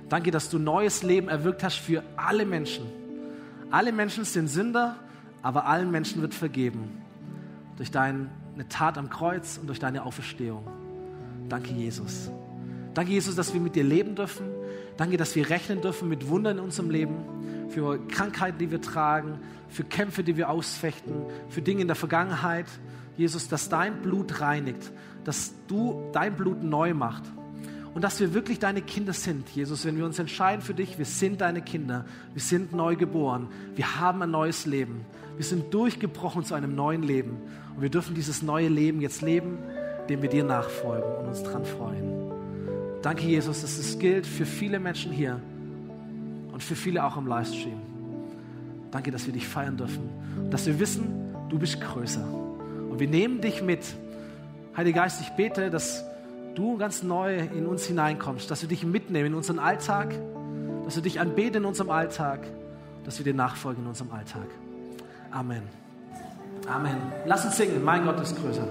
Danke, 0.09 0.31
dass 0.31 0.49
du 0.49 0.59
neues 0.59 1.03
Leben 1.03 1.29
erwirkt 1.29 1.63
hast 1.63 1.77
für 1.77 2.03
alle 2.17 2.47
Menschen. 2.47 2.87
Alle 3.71 3.93
Menschen 3.93 4.25
sind 4.25 4.49
Sünder, 4.49 4.97
aber 5.43 5.67
allen 5.67 5.91
Menschen 5.91 6.23
wird 6.23 6.33
vergeben. 6.33 7.03
Durch 7.77 7.91
deine 7.91 8.31
Tat 8.71 8.97
am 8.97 9.11
Kreuz 9.11 9.59
und 9.59 9.67
durch 9.67 9.81
deine 9.81 10.03
Auferstehung. 10.03 10.67
Danke, 11.51 11.75
Jesus. 11.75 12.31
Danke, 12.95 13.13
Jesus, 13.13 13.37
dass 13.37 13.53
wir 13.53 13.61
mit 13.61 13.75
dir 13.75 13.85
leben 13.85 14.15
dürfen. 14.15 14.47
Danke, 14.97 15.17
dass 15.17 15.35
wir 15.37 15.49
rechnen 15.49 15.81
dürfen 15.81 16.09
mit 16.09 16.29
Wundern 16.29 16.59
in 16.59 16.65
unserem 16.65 16.91
Leben, 16.91 17.17
für 17.71 18.07
Krankheiten, 18.09 18.59
die 18.59 18.71
wir 18.71 18.81
tragen, 18.81 19.39
für 19.69 19.85
Kämpfe, 19.85 20.23
die 20.23 20.37
wir 20.37 20.51
ausfechten, 20.51 21.15
für 21.49 21.63
Dinge 21.63 21.81
in 21.81 21.87
der 21.87 21.97
Vergangenheit. 21.97 22.67
Jesus, 23.17 23.49
dass 23.49 23.69
dein 23.69 24.03
Blut 24.03 24.41
reinigt, 24.41 24.93
dass 25.25 25.55
du 25.69 26.11
dein 26.13 26.37
Blut 26.37 26.63
neu 26.63 26.95
macht 26.95 27.25
und 27.95 28.03
dass 28.03 28.21
wir 28.21 28.35
wirklich 28.35 28.59
deine 28.59 28.83
Kinder 28.83 29.13
sind, 29.13 29.49
Jesus. 29.51 29.85
Wenn 29.85 29.97
wir 29.97 30.05
uns 30.05 30.19
entscheiden 30.19 30.63
für 30.63 30.75
dich, 30.75 30.99
wir 30.99 31.05
sind 31.05 31.41
deine 31.41 31.63
Kinder, 31.63 32.05
wir 32.33 32.43
sind 32.43 32.73
neu 32.73 32.97
geboren, 32.97 33.49
wir 33.75 34.01
haben 34.01 34.23
ein 34.23 34.31
neues 34.31 34.67
Leben, 34.67 35.05
wir 35.37 35.45
sind 35.45 35.73
durchgebrochen 35.75 36.45
zu 36.45 36.55
einem 36.55 36.75
neuen 36.75 37.03
Leben 37.03 37.37
und 37.75 37.83
wir 37.83 37.91
dürfen 37.91 38.15
dieses 38.15 38.43
neue 38.43 38.69
Leben 38.69 39.01
jetzt 39.01 39.23
leben, 39.23 39.59
dem 40.09 40.23
wir 40.23 40.29
dir 40.29 40.45
nachfolgen 40.45 41.11
und 41.21 41.29
uns 41.29 41.43
dran 41.43 41.65
freuen. 41.65 42.32
Danke, 43.03 43.25
Jesus, 43.25 43.63
dass 43.63 43.79
es 43.79 43.99
gilt 43.99 44.27
für 44.27 44.47
viele 44.47 44.79
Menschen 44.79 45.13
hier 45.13 45.41
und 46.53 46.63
für 46.63 46.77
viele 46.77 47.05
auch 47.05 47.17
im 47.17 47.27
Livestream. 47.27 47.81
Danke, 48.91 49.11
dass 49.11 49.27
wir 49.27 49.33
dich 49.33 49.47
feiern 49.47 49.77
dürfen 49.77 50.23
dass 50.51 50.67
wir 50.67 50.79
wissen, 50.79 51.35
du 51.49 51.59
bist 51.59 51.81
größer. 51.81 52.25
Und 52.91 52.99
wir 53.01 53.09
nehmen 53.09 53.41
dich 53.41 53.63
mit. 53.63 53.81
Heiliger 54.77 55.03
Geist, 55.03 55.21
ich 55.21 55.31
bete, 55.31 55.71
dass 55.71 56.05
du 56.55 56.77
ganz 56.79 57.03
neu 57.03 57.39
in 57.39 57.67
uns 57.67 57.85
hineinkommst, 57.85 58.51
dass 58.51 58.63
wir 58.63 58.69
dich 58.69 58.85
mitnehmen 58.85 59.29
in 59.29 59.35
unseren 59.35 59.59
Alltag, 59.59 60.15
dass 60.85 60.97
wir 60.97 61.03
dich 61.03 61.21
anbeten 61.21 61.63
in 61.63 61.65
unserem 61.65 61.91
Alltag, 61.91 62.41
dass 63.05 63.19
wir 63.19 63.25
dir 63.25 63.35
nachfolgen 63.35 63.85
in 63.85 63.89
unserem 63.89 64.13
Alltag. 64.13 64.47
Amen. 65.31 65.63
Amen. 66.69 66.97
Lass 67.27 67.45
uns 67.45 67.57
singen, 67.57 67.83
mein 67.85 68.05
Gott 68.05 68.21
ist 68.21 68.37
größer. 68.37 68.69